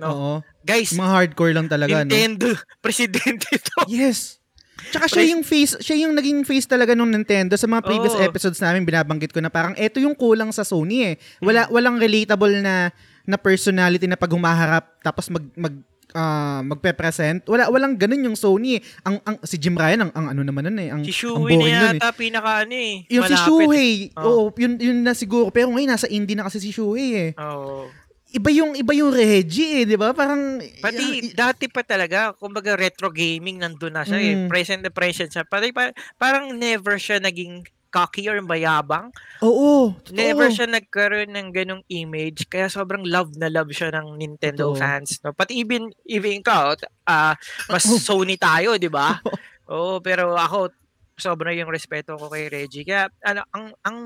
No? 0.00 0.08
Oo. 0.10 0.34
Guys, 0.64 0.96
Mga 0.96 1.12
hardcore 1.14 1.54
lang 1.54 1.68
talaga, 1.68 2.02
no? 2.02 2.10
Nintendo 2.10 2.54
presidente 2.84 3.46
to. 3.60 3.86
Yes. 3.86 4.41
Tsaka 4.84 5.06
siya 5.06 5.24
yung 5.28 5.40
face, 5.40 5.78
siya 5.78 5.96
yung 6.00 6.12
naging 6.12 6.42
face 6.42 6.64
talaga 6.64 6.92
nung 6.92 7.08
Nintendo 7.08 7.54
sa 7.54 7.64
mga 7.64 7.80
previous 7.82 8.12
Oo. 8.12 8.22
episodes 8.22 8.58
namin 8.58 8.82
binabanggit 8.82 9.30
ko 9.30 9.38
na 9.38 9.48
parang 9.48 9.72
eto 9.74 9.96
yung 9.96 10.12
kulang 10.12 10.50
sa 10.50 10.62
Sony 10.62 11.04
eh. 11.06 11.14
Wala 11.38 11.68
walang 11.68 11.96
relatable 11.96 12.58
na 12.58 12.90
na 13.22 13.36
personality 13.36 14.04
na 14.04 14.16
pag 14.16 14.28
humaharap 14.28 14.98
tapos 14.98 15.28
mag 15.28 15.44
mag 15.54 15.74
ah, 16.12 16.60
magpe-present. 16.60 17.46
Wala 17.46 17.68
walang 17.68 17.96
ganun 17.96 18.20
yung 18.22 18.36
Sony. 18.36 18.76
eh. 18.76 18.80
Ang 19.02 19.16
ang 19.22 19.36
si 19.40 19.56
Jim 19.56 19.72
Ryan 19.72 20.02
ang, 20.02 20.12
ang 20.12 20.26
ano 20.28 20.42
naman 20.42 20.66
nun 20.66 20.76
eh. 20.76 20.88
Ang, 20.88 21.02
Si 21.02 21.12
ang 21.14 21.38
Shuey 21.38 21.56
boring 21.56 21.60
na 21.62 21.68
eh. 21.68 21.96
yata 21.96 22.08
pinaka 22.12 22.52
ano 22.62 22.74
eh. 22.74 22.94
Yung 23.08 23.24
si 23.24 23.32
malapit. 23.32 23.46
Shuhei, 23.46 23.92
Oh. 24.14 24.28
oo, 24.42 24.52
yun, 24.54 24.72
yun 24.76 24.98
na 25.00 25.12
siguro. 25.12 25.48
Pero 25.48 25.68
ngayon, 25.68 25.88
nasa 25.90 26.04
indie 26.06 26.34
na 26.34 26.44
kasi 26.44 26.58
si 26.58 26.68
Shuhei 26.68 27.08
eh. 27.14 27.30
Oo. 27.38 27.88
Iba 28.32 28.48
yung, 28.48 28.72
iba 28.72 28.92
yung 28.96 29.12
Reggie 29.12 29.84
eh, 29.84 29.84
di 29.84 29.96
ba? 30.00 30.16
Parang, 30.16 30.56
Pati 30.80 31.36
dati 31.36 31.68
pa 31.68 31.84
talaga, 31.84 32.32
kumbaga 32.32 32.72
retro 32.72 33.12
gaming 33.12 33.60
nandun 33.60 33.92
na 33.92 34.08
siya 34.08 34.18
eh. 34.18 34.34
Mm. 34.34 34.48
Present 34.48 34.80
na 34.80 34.88
present 34.88 35.28
siya. 35.28 35.44
Pati, 35.44 35.68
pa- 35.68 35.92
parang 36.16 36.48
never 36.56 36.96
siya 36.96 37.20
naging 37.20 37.60
cocky 37.92 38.24
or 38.32 38.40
mayabang. 38.40 39.12
oo, 39.44 39.92
totoo. 40.00 40.16
Never 40.16 40.48
siya 40.48 40.64
nagkaroon 40.64 41.28
ng 41.28 41.48
ganong 41.52 41.84
image. 41.92 42.48
Kaya 42.48 42.72
sobrang 42.72 43.04
love 43.04 43.36
na 43.36 43.52
love 43.52 43.68
siya 43.68 43.92
ng 43.92 44.16
Nintendo 44.16 44.72
Totoo. 44.72 44.80
fans. 44.80 45.20
No? 45.20 45.36
Pati 45.36 45.60
even, 45.60 45.92
even 46.08 46.40
ikaw, 46.40 46.72
ah 47.04 47.36
mas 47.68 47.84
Sony 48.08 48.40
tayo, 48.40 48.80
di 48.80 48.88
ba? 48.88 49.20
Oo, 49.72 50.00
pero 50.00 50.32
ako, 50.32 50.72
sobrang 51.20 51.52
yung 51.52 51.68
respeto 51.68 52.16
ko 52.16 52.32
kay 52.32 52.48
Reggie. 52.48 52.88
Kaya, 52.88 53.12
ano, 53.28 53.44
ang, 53.52 53.76
ang 53.84 53.98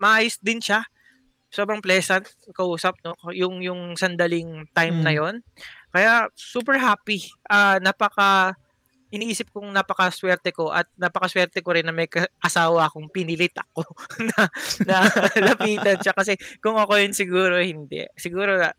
maayos 0.00 0.40
din 0.40 0.64
siya. 0.64 0.80
Sobrang 1.50 1.82
pleasant 1.82 2.22
kausap, 2.54 2.96
no? 3.02 3.18
Yung, 3.34 3.58
yung 3.60 3.98
sandaling 3.98 4.70
time 4.72 5.02
Mm. 5.02 5.04
na 5.04 5.12
yon 5.12 5.34
Kaya, 5.90 6.30
super 6.38 6.78
happy. 6.78 7.18
Ah, 7.50 7.82
napaka, 7.82 8.54
iniisip 9.10 9.50
kong 9.50 9.74
napakaswerte 9.74 10.54
ko 10.54 10.70
at 10.70 10.86
napakaswerte 10.94 11.66
ko 11.66 11.74
rin 11.74 11.82
na 11.82 11.90
may 11.90 12.06
asawa 12.38 12.86
akong 12.86 13.10
pinilit 13.10 13.50
ako 13.58 13.82
na, 14.30 14.46
na 14.86 14.96
lapitan 15.50 15.98
siya. 15.98 16.14
Kasi 16.14 16.38
kung 16.62 16.78
ako 16.78 16.94
yun 16.94 17.10
siguro 17.10 17.58
hindi. 17.58 18.06
Siguro 18.14 18.54
na, 18.54 18.70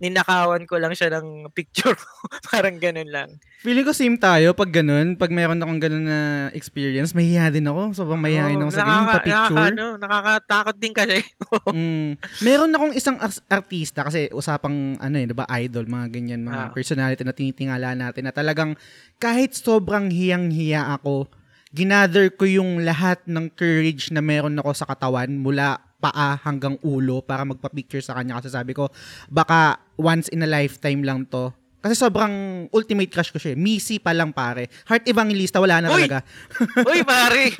ninakawan 0.00 0.64
ko 0.64 0.80
lang 0.80 0.90
siya 0.90 1.12
ng 1.12 1.52
picture 1.52 1.92
ko. 1.92 2.12
Parang 2.50 2.80
ganun 2.80 3.06
lang. 3.06 3.28
Feeling 3.60 3.84
ko 3.84 3.92
same 3.92 4.16
tayo 4.16 4.56
pag 4.56 4.72
ganun. 4.72 5.14
Pag 5.14 5.28
meron 5.28 5.60
akong 5.60 5.76
ganun 5.78 6.08
na 6.08 6.18
experience, 6.50 7.12
mahihiya 7.12 7.52
din 7.52 7.68
ako. 7.68 7.92
Sobrang 7.92 8.16
mahihiyain 8.16 8.56
Oo, 8.56 8.66
ako 8.66 8.72
sa 8.72 8.82
nakaka- 8.82 9.12
pa-picture. 9.12 9.36
nakaka- 9.52 9.70
ano, 9.70 9.86
nakakatakot 10.00 10.76
din 10.80 10.94
kasi. 10.96 11.16
mm. 11.76 12.08
Meron 12.40 12.72
akong 12.72 12.94
isang 12.96 13.20
artista 13.46 14.00
kasi 14.02 14.32
usapang 14.32 14.96
ano 14.96 15.16
eh, 15.16 15.28
'di 15.28 15.36
ba, 15.36 15.44
idol, 15.60 15.84
mga 15.84 16.06
ganyan, 16.08 16.40
mga 16.42 16.60
Ah. 16.60 16.72
personality 16.72 17.20
na 17.20 17.36
tinitingala 17.36 17.92
natin 17.92 18.24
na 18.24 18.32
talagang 18.32 18.72
kahit 19.16 19.52
sobrang 19.52 20.08
hiyang-hiya 20.08 20.96
ako, 20.96 21.28
ginather 21.70 22.32
ko 22.32 22.48
yung 22.48 22.80
lahat 22.80 23.20
ng 23.28 23.52
courage 23.52 24.08
na 24.08 24.18
meron 24.18 24.56
ako 24.56 24.72
sa 24.72 24.88
katawan 24.88 25.28
mula 25.30 25.78
paa 26.00 26.40
hanggang 26.40 26.80
ulo 26.80 27.20
para 27.20 27.44
magpa-picture 27.44 28.00
sa 28.00 28.16
kanya 28.16 28.40
kasi 28.40 28.48
sabi 28.48 28.72
ko 28.72 28.88
baka 29.28 29.76
once 29.94 30.32
in 30.32 30.40
a 30.40 30.48
lifetime 30.48 31.04
lang 31.04 31.28
to. 31.28 31.52
Kasi 31.80 31.96
sobrang 31.96 32.32
ultimate 32.72 33.08
crush 33.08 33.32
ko 33.32 33.40
siya. 33.40 33.52
eh. 33.52 33.58
Missy 33.58 33.96
pa 33.96 34.12
lang 34.12 34.32
pare. 34.32 34.68
Heart 34.84 35.08
Evangelista 35.08 35.56
wala 35.56 35.80
na 35.80 35.88
Uy! 35.88 36.04
talaga. 36.04 36.20
Uy, 36.92 37.00
pare! 37.00 37.52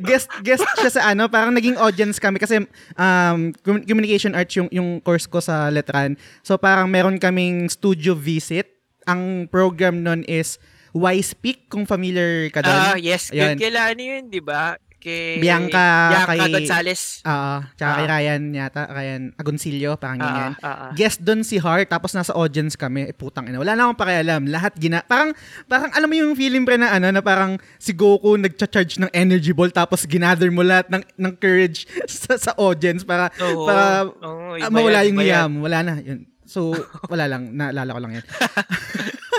guest 0.00 0.28
guest 0.40 0.64
siya 0.78 0.90
sa 0.90 1.02
ano, 1.12 1.28
parang 1.28 1.52
naging 1.52 1.76
audience 1.76 2.16
kami 2.16 2.40
kasi 2.40 2.64
um 2.96 3.52
commu- 3.60 3.84
communication 3.84 4.32
arts 4.32 4.56
yung 4.56 4.68
yung 4.72 5.00
course 5.00 5.28
ko 5.28 5.40
sa 5.40 5.68
Letran. 5.68 6.16
So 6.40 6.56
parang 6.56 6.88
meron 6.88 7.20
kaming 7.20 7.68
studio 7.68 8.16
visit. 8.16 8.68
Ang 9.04 9.48
program 9.48 10.00
nun 10.00 10.24
is 10.24 10.60
Why 10.90 11.20
Speak 11.20 11.68
kung 11.68 11.86
familiar 11.86 12.50
ka 12.50 12.60
doon. 12.60 12.74
Ah, 12.74 12.96
yes. 12.96 13.30
Ayun. 13.30 13.56
Good 13.56 13.62
kila 13.62 13.94
ano 13.94 14.02
yun, 14.02 14.22
di 14.26 14.42
ba? 14.42 14.74
Kay 15.00 15.40
Bianca, 15.40 16.12
Bianca 16.12 16.32
kay- 16.36 16.52
Gonzales. 16.52 17.24
Oo, 17.24 17.56
tsaka 17.72 17.90
kay 17.90 18.04
Ah. 18.04 18.10
Ryan 18.12 18.42
yata, 18.52 18.82
Ryan 18.84 19.22
Agoncillo, 19.32 19.96
parang 19.96 20.20
ganyan. 20.20 20.52
Ah, 20.56 20.68
ah, 20.68 20.76
ah. 20.86 20.90
Guest 20.92 21.24
doon 21.24 21.40
si 21.40 21.56
Hart, 21.56 21.88
tapos 21.88 22.12
nasa 22.12 22.36
audience 22.36 22.76
kami, 22.76 23.08
eh, 23.08 23.16
putang 23.16 23.48
ina. 23.48 23.56
Wala 23.56 23.72
na 23.72 23.88
akong 23.88 23.96
pakialam. 23.96 24.44
Lahat 24.44 24.76
gina... 24.76 25.00
Parang, 25.02 25.32
parang 25.64 25.88
alam 25.90 26.04
mo 26.04 26.14
yung 26.14 26.36
feeling 26.36 26.62
pre 26.62 26.76
na 26.76 26.92
ano, 26.92 27.08
na 27.08 27.24
parang 27.24 27.56
si 27.76 27.96
Goku 27.96 28.36
nagcha-charge 28.36 29.00
ng 29.00 29.10
energy 29.10 29.50
ball, 29.50 29.72
tapos 29.72 30.04
ginather 30.04 30.52
mo 30.52 30.60
lahat 30.60 30.92
ng, 30.92 31.00
ng 31.16 31.32
courage 31.34 31.88
sa, 32.06 32.36
sa 32.36 32.52
audience 32.60 33.00
para, 33.00 33.32
Oo. 33.40 33.64
para 33.64 34.04
ah, 34.20 34.54
iba 34.54 34.68
mawala 34.68 35.00
yung 35.02 35.16
iba 35.16 35.24
hiya 35.24 35.40
yan. 35.40 35.48
mo. 35.48 35.64
Wala 35.64 35.78
na. 35.80 35.92
Yun. 35.96 36.28
So, 36.44 36.76
wala 37.12 37.24
lang. 37.24 37.56
Naalala 37.56 37.88
ko 37.88 38.00
lang 38.04 38.12
yan. 38.20 38.24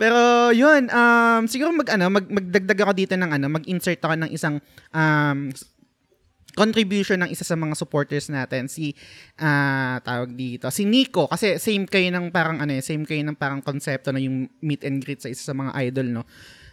Pero 0.00 0.52
yun, 0.52 0.92
um, 0.92 1.42
siguro 1.48 1.72
mag, 1.72 1.88
ano, 1.88 2.12
mag, 2.12 2.26
magdagdag 2.28 2.80
ako 2.84 2.92
dito 2.92 3.14
ng 3.16 3.30
ano, 3.40 3.46
mag-insert 3.48 4.00
ako 4.04 4.14
ng 4.20 4.30
isang 4.30 4.60
um, 4.92 5.48
contribution 6.52 7.16
ng 7.24 7.32
isa 7.32 7.44
sa 7.48 7.56
mga 7.56 7.72
supporters 7.76 8.28
natin 8.28 8.68
si 8.68 8.92
ah 9.40 9.98
tawag 10.04 10.36
dito 10.36 10.68
si 10.68 10.84
Nico. 10.84 11.24
Kasi 11.28 11.56
same 11.56 11.88
kayo 11.88 12.12
ng 12.12 12.28
parang 12.28 12.60
ano 12.60 12.72
eh, 12.76 12.84
same 12.84 13.08
kayo 13.08 13.24
ng 13.24 13.36
parang 13.36 13.64
konsepto 13.64 14.12
na 14.12 14.20
yung 14.20 14.48
meet 14.60 14.84
and 14.84 15.00
greet 15.00 15.24
sa 15.24 15.32
isa 15.32 15.42
sa 15.42 15.56
mga 15.56 15.72
idol 15.88 16.08
no? 16.12 16.22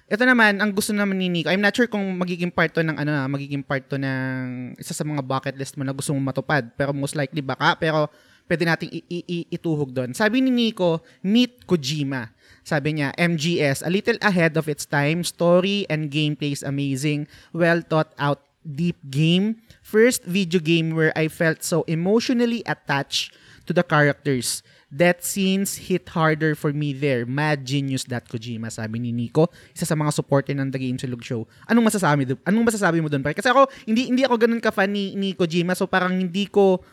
Ito 0.10 0.26
naman 0.26 0.60
ang 0.60 0.74
gusto 0.76 0.91
naman 0.91 1.15
ni 1.15 1.32
Nico 1.32 1.48
I'm 1.48 1.63
not 1.63 1.72
sure 1.72 1.88
kung 1.88 2.04
magiging 2.19 2.52
part 2.52 2.76
to 2.76 2.84
ng 2.84 2.98
ano 3.00 3.12
ah, 3.15 3.30
magiging 3.32 3.63
part 3.63 3.88
to 3.88 3.95
ng 3.95 4.76
isa 4.76 4.91
sa 4.91 5.08
mga 5.08 5.24
bucket 5.24 5.56
list 5.56 5.80
mo 5.80 5.88
na 5.88 5.95
gusto 5.95 6.12
mong 6.12 6.36
matupad 6.36 6.63
pero 6.76 6.91
most 6.91 7.15
likely 7.15 7.39
baka. 7.39 7.80
Pero 7.80 8.12
pwede 8.50 8.66
nating 8.66 8.90
i- 8.90 9.06
i- 9.24 9.48
ituhog 9.54 9.94
doon 9.94 10.12
sabi 10.12 10.42
ni 10.42 10.50
Nico 10.50 11.06
meet 11.22 11.64
Kojima 11.70 12.34
sabi 12.60 13.02
niya, 13.02 13.10
MGS, 13.18 13.82
a 13.82 13.90
little 13.90 14.20
ahead 14.22 14.54
of 14.54 14.70
its 14.70 14.86
time, 14.86 15.26
story 15.26 15.90
and 15.90 16.14
gameplay 16.14 16.54
is 16.54 16.62
amazing, 16.62 17.26
well 17.50 17.82
thought 17.82 18.14
out, 18.22 18.46
deep 18.62 19.00
game. 19.10 19.58
First 19.82 20.22
video 20.22 20.62
game 20.62 20.94
where 20.94 21.10
I 21.18 21.34
felt 21.34 21.66
so 21.66 21.82
emotionally 21.90 22.62
attached 22.70 23.34
to 23.66 23.74
the 23.74 23.82
characters. 23.82 24.62
That 24.90 25.26
scenes 25.26 25.90
hit 25.90 26.14
harder 26.14 26.54
for 26.54 26.70
me 26.70 26.94
there. 26.94 27.26
Mad 27.26 27.66
genius 27.66 28.06
that 28.14 28.30
Kojima, 28.30 28.70
sabi 28.70 29.02
ni 29.02 29.10
Nico. 29.10 29.50
Isa 29.74 29.90
sa 29.90 29.98
mga 29.98 30.14
supporter 30.14 30.54
ng 30.54 30.70
The 30.70 30.78
Game 30.78 31.02
Silog 31.02 31.26
Show. 31.26 31.50
Anong 31.66 31.90
masasabi, 31.90 32.26
do- 32.26 32.42
anong 32.46 32.70
masasabi 32.70 33.02
mo 33.02 33.10
doon? 33.10 33.26
Pare? 33.26 33.34
Kasi 33.34 33.50
ako, 33.50 33.66
hindi, 33.90 34.14
hindi 34.14 34.22
ako 34.22 34.36
ganun 34.38 34.62
ka-fan 34.62 34.94
ni, 34.94 35.18
ni 35.18 35.34
Kojima. 35.34 35.74
So 35.74 35.90
parang 35.90 36.14
hindi 36.14 36.46
ko 36.46 36.86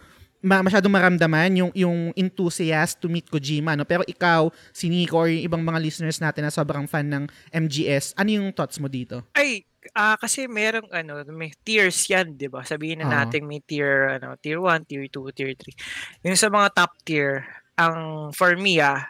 ma- 0.42 0.62
masyadong 0.62 0.92
maramdaman 0.92 1.51
yung 1.57 1.70
yung 1.72 2.12
enthusiast 2.14 3.01
to 3.01 3.09
meet 3.09 3.27
Kojima 3.27 3.75
no 3.75 3.85
pero 3.85 4.05
ikaw 4.05 4.49
si 4.70 4.88
Nico 4.88 5.16
or 5.16 5.29
yung 5.33 5.44
ibang 5.44 5.62
mga 5.64 5.81
listeners 5.81 6.20
natin 6.20 6.46
na 6.46 6.53
sobrang 6.53 6.85
fan 6.87 7.09
ng 7.09 7.25
MGS 7.51 8.14
ano 8.16 8.29
yung 8.31 8.53
thoughts 8.53 8.77
mo 8.79 8.87
dito 8.87 9.25
Ay, 9.33 9.64
ah 9.94 10.18
kasi 10.18 10.51
merong 10.51 10.90
ano, 10.90 11.22
may 11.31 11.55
tiers 11.62 11.94
'yan, 12.11 12.35
'di 12.35 12.51
ba? 12.51 12.66
Sabihin 12.66 13.03
na 13.03 13.07
Oo. 13.07 13.14
natin 13.22 13.46
may 13.46 13.62
tier 13.62 14.18
ano, 14.18 14.35
tier 14.40 14.59
1, 14.59 14.83
tier 14.83 15.07
2, 15.07 15.31
tier 15.31 15.55
3. 15.55 16.27
Yung 16.27 16.35
sa 16.35 16.51
mga 16.51 16.75
top 16.75 16.92
tier, 17.07 17.46
ang 17.79 18.31
for 18.35 18.59
me 18.59 18.83
ah, 18.83 19.07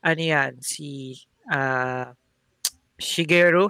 ano 0.00 0.22
'yan, 0.22 0.56
si 0.64 1.12
ah 1.52 2.16
Shigeru 2.98 3.68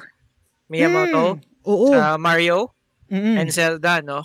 Miyamoto 0.70 1.36
Hmm, 1.36 1.42
oo 1.66 1.90
sa 1.92 2.14
Mario 2.20 2.72
Mm-mm. 3.10 3.40
and 3.40 3.48
Zelda, 3.50 4.04
no? 4.04 4.24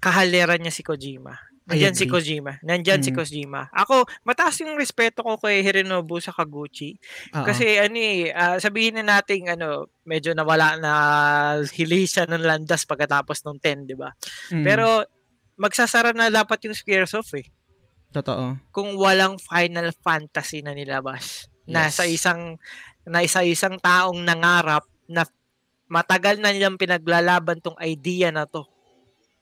Kahaliran 0.00 0.60
niya 0.60 0.72
si 0.72 0.82
Kojima. 0.84 1.34
I 1.66 1.82
Nandyan 1.82 1.98
si. 1.98 2.06
Kojima. 2.06 2.62
Nandyan 2.62 3.02
si 3.02 3.10
Mm. 3.10 3.18
Kojima. 3.18 3.66
Ako, 3.74 4.06
mataas 4.22 4.54
yung 4.62 4.78
respeto 4.78 5.26
ko 5.26 5.34
kay 5.34 5.66
Hironobu 5.66 6.22
sa 6.22 6.30
Kaguchi. 6.30 6.94
Oo. 7.34 7.42
Kasi 7.42 7.82
ano 7.82 7.98
eh, 7.98 8.30
ah, 8.30 8.54
sabihin 8.62 9.02
na 9.02 9.18
nating 9.18 9.50
ano, 9.50 9.90
medyo 10.06 10.30
nawala 10.30 10.78
na 10.78 10.92
hili 11.74 12.06
siya 12.06 12.30
ng 12.30 12.38
landas 12.46 12.86
pagkatapos 12.86 13.42
ng 13.42 13.58
10, 13.58 13.82
di 13.82 13.98
ba? 13.98 14.14
Mm, 14.54 14.62
Pero 14.62 14.86
magsasara 15.58 16.14
na 16.14 16.30
dapat 16.30 16.70
yung 16.70 16.76
Squaresoft 16.76 17.34
eh. 17.34 17.46
totoo 18.14 18.56
Kung 18.70 18.94
walang 18.94 19.36
Final 19.36 19.90
Fantasy 19.90 20.62
na 20.62 20.70
nilabas. 20.70 21.50
Na 21.66 21.90
Yes. 21.90 21.98
sa 21.98 22.04
isang 22.06 22.54
na 23.02 23.26
isa-isang 23.26 23.74
taong 23.76 24.22
nangarap 24.22 24.86
na 25.10 25.26
matagal 25.86 26.38
na 26.38 26.54
nilang 26.54 26.78
pinaglalaban 26.78 27.58
tong 27.58 27.74
idea 27.82 28.30
na 28.30 28.46
to. 28.46 28.62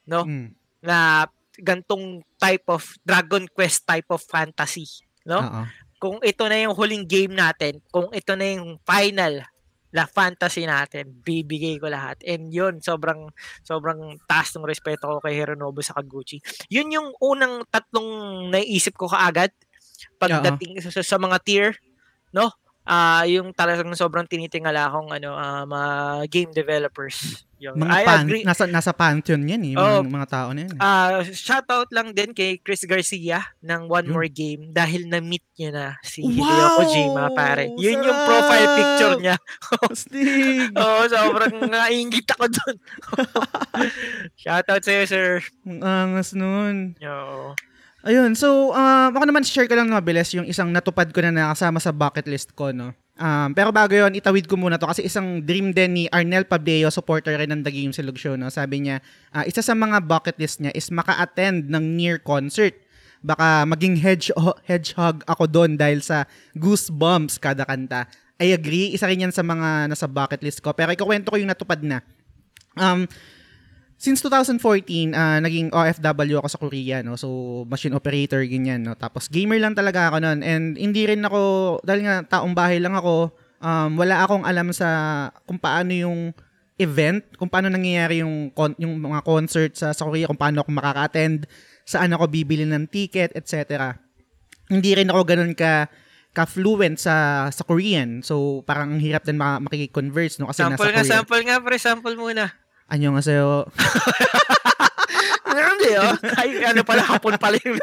No? 0.04 0.24
Mm, 0.24 0.52
Na 0.84 1.24
gantong 1.54 2.20
type 2.36 2.66
of 2.68 2.82
Dragon 3.06 3.46
Quest 3.48 3.86
type 3.86 4.10
of 4.10 4.20
fantasy. 4.20 4.86
No? 5.24 5.40
oo. 5.40 5.64
kung 6.04 6.20
ito 6.20 6.44
na 6.44 6.60
yung 6.60 6.76
huling 6.76 7.08
game 7.08 7.32
natin, 7.32 7.80
kung 7.88 8.12
ito 8.12 8.36
na 8.36 8.44
yung 8.60 8.76
final 8.84 9.40
na 9.88 10.04
fantasy 10.04 10.68
natin, 10.68 11.08
bibigay 11.22 11.80
ko 11.80 11.88
lahat. 11.88 12.20
And 12.26 12.52
yun, 12.52 12.84
sobrang 12.84 13.30
sobrang 13.64 14.18
taas 14.28 14.52
ng 14.52 14.68
respeto 14.68 15.06
ko 15.06 15.22
kay 15.22 15.32
Hironobu 15.32 15.80
sa 15.80 15.96
Kaguchi. 15.96 16.44
Yun 16.68 16.92
yung 16.92 17.08
unang 17.22 17.64
tatlong 17.72 18.50
naisip 18.52 18.98
ko 18.98 19.08
kaagad 19.08 19.54
pagdating 20.20 20.82
sa, 20.82 21.00
sa 21.00 21.16
mga 21.16 21.38
tier, 21.40 21.70
no? 22.34 22.52
Ah, 22.84 23.24
yung 23.24 23.56
talagang 23.56 23.88
sobrang 23.96 24.28
tinitingala 24.28 24.92
akong 24.92 25.08
ano, 25.08 25.32
ah, 25.32 25.64
mga 25.64 25.88
game 26.28 26.52
developers. 26.52 27.44
Yung, 27.56 27.80
mga 27.80 27.96
I 27.96 28.02
pan, 28.04 28.24
agree. 28.28 28.44
nasa 28.44 28.68
nasa 28.68 28.92
pantheon 28.92 29.40
yan 29.48 29.62
eh 29.64 29.70
yung 29.72 29.80
Oo. 29.80 30.04
mga, 30.04 30.12
mga 30.12 30.28
tao 30.28 30.48
na 30.52 30.60
yan 30.68 30.72
eh. 30.76 30.80
Ah, 30.84 31.24
shoutout 31.24 31.88
lang 31.96 32.12
din 32.12 32.36
kay 32.36 32.60
Chris 32.60 32.84
Garcia 32.84 33.40
ng 33.64 33.88
One 33.88 34.04
Yun. 34.04 34.12
More 34.12 34.28
Game 34.28 34.62
dahil 34.68 35.08
na-meet 35.08 35.40
niya 35.56 35.70
na 35.72 35.86
si 36.04 36.20
Wow! 36.20 36.44
Hideo 36.44 36.68
Kojima, 36.76 37.24
pare. 37.32 37.72
Yun 37.72 38.04
yung 38.04 38.20
Sarap! 38.20 38.28
profile 38.28 38.68
picture 38.76 39.16
niya. 39.16 39.36
Astig! 39.88 40.68
Oo, 40.76 41.00
sobrang 41.08 41.54
naingit 41.64 42.28
ako 42.36 42.44
dun. 42.52 42.76
shoutout 44.44 44.84
sa'yo, 44.84 45.04
sir. 45.08 45.28
Ang 45.64 45.80
angas 45.80 46.36
nun. 46.36 47.00
Oo. 47.00 47.56
Ayun, 48.04 48.36
so 48.36 48.76
um, 48.76 49.10
ako 49.16 49.24
naman 49.24 49.40
share 49.48 49.64
ko 49.64 49.72
lang 49.72 49.88
mabilis 49.88 50.28
yung 50.36 50.44
isang 50.44 50.68
natupad 50.68 51.08
ko 51.08 51.24
na 51.24 51.32
nakasama 51.32 51.80
sa 51.80 51.88
bucket 51.88 52.28
list 52.28 52.52
ko, 52.52 52.68
no. 52.68 52.92
Um, 53.16 53.56
pero 53.56 53.72
bago 53.72 53.96
yon 53.96 54.12
itawid 54.12 54.44
ko 54.44 54.60
muna 54.60 54.76
to 54.76 54.84
kasi 54.84 55.06
isang 55.06 55.40
dream 55.40 55.72
din 55.72 55.96
ni 55.96 56.04
Arnel 56.12 56.44
Pableo, 56.44 56.92
supporter 56.92 57.32
rin 57.38 57.48
ng 57.48 57.64
The 57.64 57.72
Game 57.72 57.96
Silog 57.96 58.20
Show, 58.20 58.36
no. 58.36 58.52
Sabi 58.52 58.84
niya, 58.84 59.00
ah, 59.32 59.48
isa 59.48 59.64
sa 59.64 59.72
mga 59.72 60.04
bucket 60.04 60.36
list 60.36 60.60
niya 60.60 60.76
is 60.76 60.92
maka-attend 60.92 61.72
ng 61.72 61.84
near 61.96 62.20
concert. 62.20 62.76
Baka 63.24 63.64
maging 63.64 63.96
hedge 63.96 64.28
hedgehog 64.68 65.24
ako 65.24 65.48
doon 65.48 65.80
dahil 65.80 66.04
sa 66.04 66.28
goosebumps 66.52 67.40
kada 67.40 67.64
kanta. 67.64 68.04
I 68.36 68.52
agree, 68.52 68.92
isa 68.92 69.08
rin 69.08 69.24
yan 69.24 69.32
sa 69.32 69.40
mga 69.40 69.88
nasa 69.88 70.04
bucket 70.04 70.44
list 70.44 70.60
ko. 70.60 70.76
Pero 70.76 70.92
ikukwento 70.92 71.32
ko 71.32 71.40
yung 71.40 71.48
natupad 71.48 71.80
na. 71.80 72.04
Um, 72.76 73.08
Since 73.94 74.26
2014, 74.26 75.14
ah, 75.14 75.38
naging 75.38 75.70
OFW 75.70 76.36
ako 76.42 76.48
sa 76.50 76.60
Korea, 76.60 77.00
no? 77.00 77.14
So, 77.14 77.62
machine 77.70 77.94
operator, 77.94 78.42
ganyan, 78.44 78.84
no? 78.84 78.98
Tapos, 78.98 79.30
gamer 79.30 79.62
lang 79.62 79.72
talaga 79.72 80.10
ako 80.10 80.18
noon. 80.20 80.40
And 80.42 80.74
hindi 80.74 81.06
rin 81.06 81.22
ako, 81.22 81.40
dahil 81.86 82.02
nga 82.04 82.16
taong 82.38 82.52
bahay 82.52 82.82
lang 82.82 82.98
ako, 82.98 83.32
um, 83.62 83.90
wala 83.96 84.26
akong 84.26 84.44
alam 84.44 84.74
sa 84.74 84.88
kung 85.46 85.56
paano 85.56 85.94
yung 85.94 86.34
event, 86.76 87.22
kung 87.38 87.46
paano 87.46 87.70
nangyayari 87.70 88.20
yung, 88.20 88.50
con- 88.50 88.76
yung 88.82 88.98
mga 88.98 89.22
concert 89.22 89.72
sa, 89.78 89.94
sa 89.94 90.02
Korea, 90.04 90.26
kung 90.26 90.38
paano 90.38 90.66
ako 90.66 90.74
makaka-attend, 90.74 91.46
saan 91.86 92.10
ako 92.12 92.26
bibili 92.28 92.66
ng 92.66 92.90
ticket, 92.90 93.30
etc. 93.38 93.94
Hindi 94.68 94.90
rin 94.98 95.08
ako 95.08 95.20
ganun 95.22 95.54
ka 95.54 95.86
ka-fluent 96.34 96.98
sa 96.98 97.46
sa 97.54 97.62
Korean. 97.62 98.18
So, 98.26 98.66
parang 98.66 98.98
ang 98.98 99.00
hirap 99.00 99.22
din 99.22 99.38
ma- 99.38 99.62
makikig-converse, 99.62 100.42
no? 100.42 100.50
Kasi 100.50 100.66
Sample 100.66 100.74
nasa 100.74 100.90
nga, 100.90 100.98
Korea. 100.98 101.12
sample 101.14 101.42
nga, 101.46 101.56
pre. 101.62 101.76
Sample 101.78 102.16
muna. 102.18 102.44
Annyeonghaseyo. 102.90 103.68
Hindi, 105.84 106.00
oh. 106.00 106.16
Ay, 106.40 106.48
ano 106.64 106.80
pala, 106.82 107.02
hapon 107.04 107.36
pala 107.36 107.60
yun. 107.60 107.78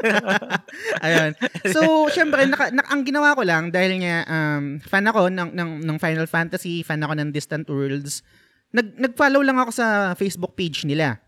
Ayun. 1.06 1.32
So, 1.70 2.10
syempre, 2.10 2.44
naka, 2.50 2.74
na, 2.74 2.84
ang 2.90 3.06
ginawa 3.06 3.38
ko 3.38 3.46
lang, 3.46 3.70
dahil 3.70 4.02
nga, 4.02 4.26
um, 4.26 4.82
fan 4.82 5.06
ako 5.06 5.30
ng, 5.30 5.50
ng, 5.54 5.70
ng 5.86 5.98
Final 6.02 6.28
Fantasy, 6.28 6.82
fan 6.82 7.06
ako 7.06 7.14
ng 7.22 7.30
Distant 7.30 7.70
Worlds, 7.70 8.26
nag, 8.74 8.98
nag-follow 8.98 9.46
lang 9.46 9.62
ako 9.62 9.72
sa 9.72 9.88
Facebook 10.18 10.58
page 10.58 10.84
nila. 10.84 11.22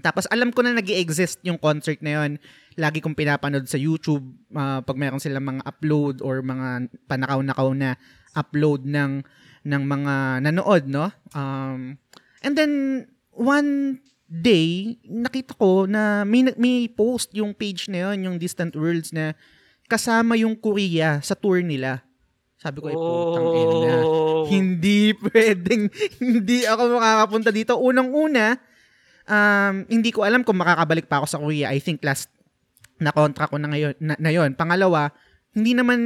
Tapos, 0.00 0.30
alam 0.30 0.54
ko 0.54 0.62
na 0.62 0.72
nag 0.72 0.86
exist 0.88 1.42
yung 1.42 1.58
concert 1.58 1.98
na 2.00 2.22
yun. 2.22 2.38
Lagi 2.78 3.02
kong 3.02 3.18
pinapanood 3.18 3.66
sa 3.66 3.76
YouTube 3.76 4.24
ah, 4.54 4.78
pag 4.80 4.94
meron 4.94 5.18
silang 5.18 5.44
mga 5.44 5.66
upload 5.66 6.22
or 6.22 6.38
mga 6.40 6.86
panakaw-nakaw 7.10 7.68
na 7.74 7.98
upload 8.38 8.86
ng 8.86 9.26
ng 9.66 9.82
mga 9.82 10.14
nanood, 10.46 10.86
no? 10.86 11.10
Um, 11.34 11.98
and 12.42 12.54
then, 12.58 12.72
one 13.32 14.02
day, 14.28 15.00
nakita 15.08 15.56
ko 15.56 15.88
na 15.88 16.22
may, 16.28 16.52
may 16.60 16.86
post 16.92 17.32
yung 17.32 17.56
page 17.56 17.88
na 17.88 18.10
yun, 18.10 18.28
yung 18.28 18.36
Distant 18.36 18.76
Worlds 18.76 19.10
na 19.10 19.32
kasama 19.88 20.36
yung 20.36 20.52
Korea 20.52 21.18
sa 21.24 21.32
tour 21.32 21.64
nila. 21.64 22.04
Sabi 22.60 22.82
ko, 22.82 22.92
ay 22.92 22.96
putang 22.98 23.48
ina. 23.54 23.94
Oh. 24.04 24.44
Hindi 24.50 25.14
pwedeng, 25.16 25.88
hindi 26.22 26.66
ako 26.68 27.00
makakapunta 27.00 27.50
dito. 27.54 27.78
Unang-una, 27.80 28.58
um, 29.24 29.74
hindi 29.88 30.10
ko 30.10 30.26
alam 30.26 30.44
kung 30.44 30.60
makakabalik 30.60 31.06
pa 31.06 31.22
ako 31.22 31.26
sa 31.26 31.40
Korea. 31.40 31.72
I 31.72 31.80
think 31.80 32.04
last 32.04 32.28
na 32.98 33.14
contract 33.14 33.54
ko 33.54 33.62
na 33.62 33.70
ngayon 33.70 33.94
na, 34.02 34.18
na 34.18 34.30
yon. 34.34 34.58
Pangalawa, 34.58 35.14
hindi 35.54 35.72
naman 35.72 36.00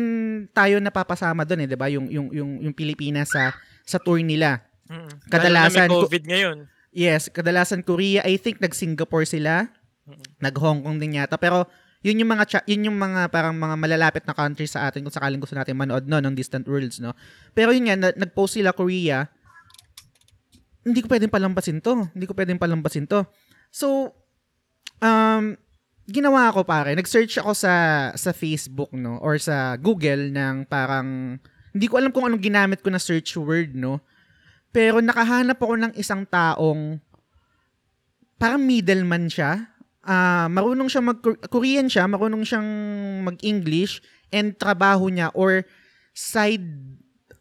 tayo 0.52 0.76
napapasama 0.78 1.48
doon 1.48 1.64
eh, 1.64 1.68
'di 1.72 1.78
ba? 1.80 1.88
Yung 1.88 2.06
yung 2.12 2.28
yung 2.30 2.50
yung 2.68 2.74
Pilipinas 2.76 3.32
sa 3.32 3.56
sa 3.82 3.96
tour 3.96 4.20
nila. 4.20 4.60
Mm. 4.92 5.09
Kadalasan- 5.33 5.88
Lalo 5.88 5.96
na 5.96 6.00
may 6.00 6.05
COVID 6.05 6.24
ngayon. 6.28 6.57
Yes, 6.92 7.33
kadalasan 7.33 7.81
Korea, 7.81 8.20
I 8.28 8.37
think 8.37 8.61
nag-Singapore 8.61 9.24
sila. 9.24 9.72
Nag-Hong 10.44 10.85
Kong 10.85 11.00
din 11.00 11.16
yata, 11.16 11.40
pero 11.40 11.64
yun 12.05 12.20
yung 12.20 12.28
mga 12.35 12.44
cha- 12.44 12.66
yun 12.68 12.85
yung 12.90 12.98
mga 12.98 13.31
parang 13.33 13.55
mga 13.57 13.78
malalapit 13.78 14.26
na 14.26 14.35
country 14.37 14.66
sa 14.68 14.90
atin 14.90 15.00
kung 15.00 15.14
sakaling 15.14 15.38
gusto 15.40 15.55
natin 15.57 15.78
manood 15.78 16.05
no 16.05 16.18
ng 16.20 16.35
Distant 16.37 16.66
Worlds, 16.68 16.98
no. 17.00 17.14
Pero 17.55 17.72
yun 17.72 17.88
nga 17.88 17.96
na- 17.96 18.16
nag-post 18.18 18.59
sila 18.61 18.74
Korea. 18.76 19.31
Hindi 20.83 20.98
ko 21.00 21.07
pwedeng 21.09 21.31
palampasin 21.31 21.78
to. 21.78 22.11
Hindi 22.11 22.26
ko 22.26 22.35
pwedeng 22.35 22.59
palampasin 22.59 23.07
to. 23.07 23.22
So 23.70 24.12
um 24.98 25.55
ginawa 26.11 26.50
ko 26.50 26.66
pare, 26.66 26.98
nag-search 26.98 27.38
ako 27.38 27.55
sa 27.55 27.74
sa 28.18 28.35
Facebook 28.35 28.90
no 28.90 29.22
or 29.22 29.38
sa 29.38 29.78
Google 29.78 30.35
ng 30.35 30.66
parang 30.66 31.38
hindi 31.70 31.87
ko 31.87 32.02
alam 32.02 32.11
kung 32.11 32.26
anong 32.26 32.42
ginamit 32.42 32.83
ko 32.83 32.90
na 32.90 32.98
search 32.98 33.38
word 33.38 33.78
no. 33.78 34.02
Pero 34.72 35.04
nakahanap 35.04 35.61
ako 35.61 35.74
ng 35.76 35.92
isang 36.00 36.24
taong 36.24 36.96
parang 38.40 38.64
middleman 38.64 39.28
siya. 39.28 39.68
Ah, 40.02 40.50
marunong 40.50 40.90
siya 40.90 41.04
mag 41.04 41.22
Korean 41.46 41.87
siya, 41.87 42.11
marunong 42.11 42.42
siyang 42.42 42.66
mag-English 43.22 44.02
and 44.35 44.56
trabaho 44.58 45.06
niya 45.06 45.30
or 45.37 45.62
side 46.11 46.64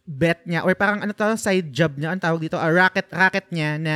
bet 0.06 0.44
niya 0.46 0.62
or 0.62 0.76
parang 0.78 1.02
ano 1.02 1.16
to, 1.16 1.26
side 1.40 1.72
job 1.74 1.98
niya, 1.98 2.14
ang 2.14 2.22
tawag 2.22 2.44
dito, 2.44 2.60
a 2.60 2.68
racket 2.70 3.10
racket 3.10 3.48
niya 3.50 3.80
na 3.82 3.96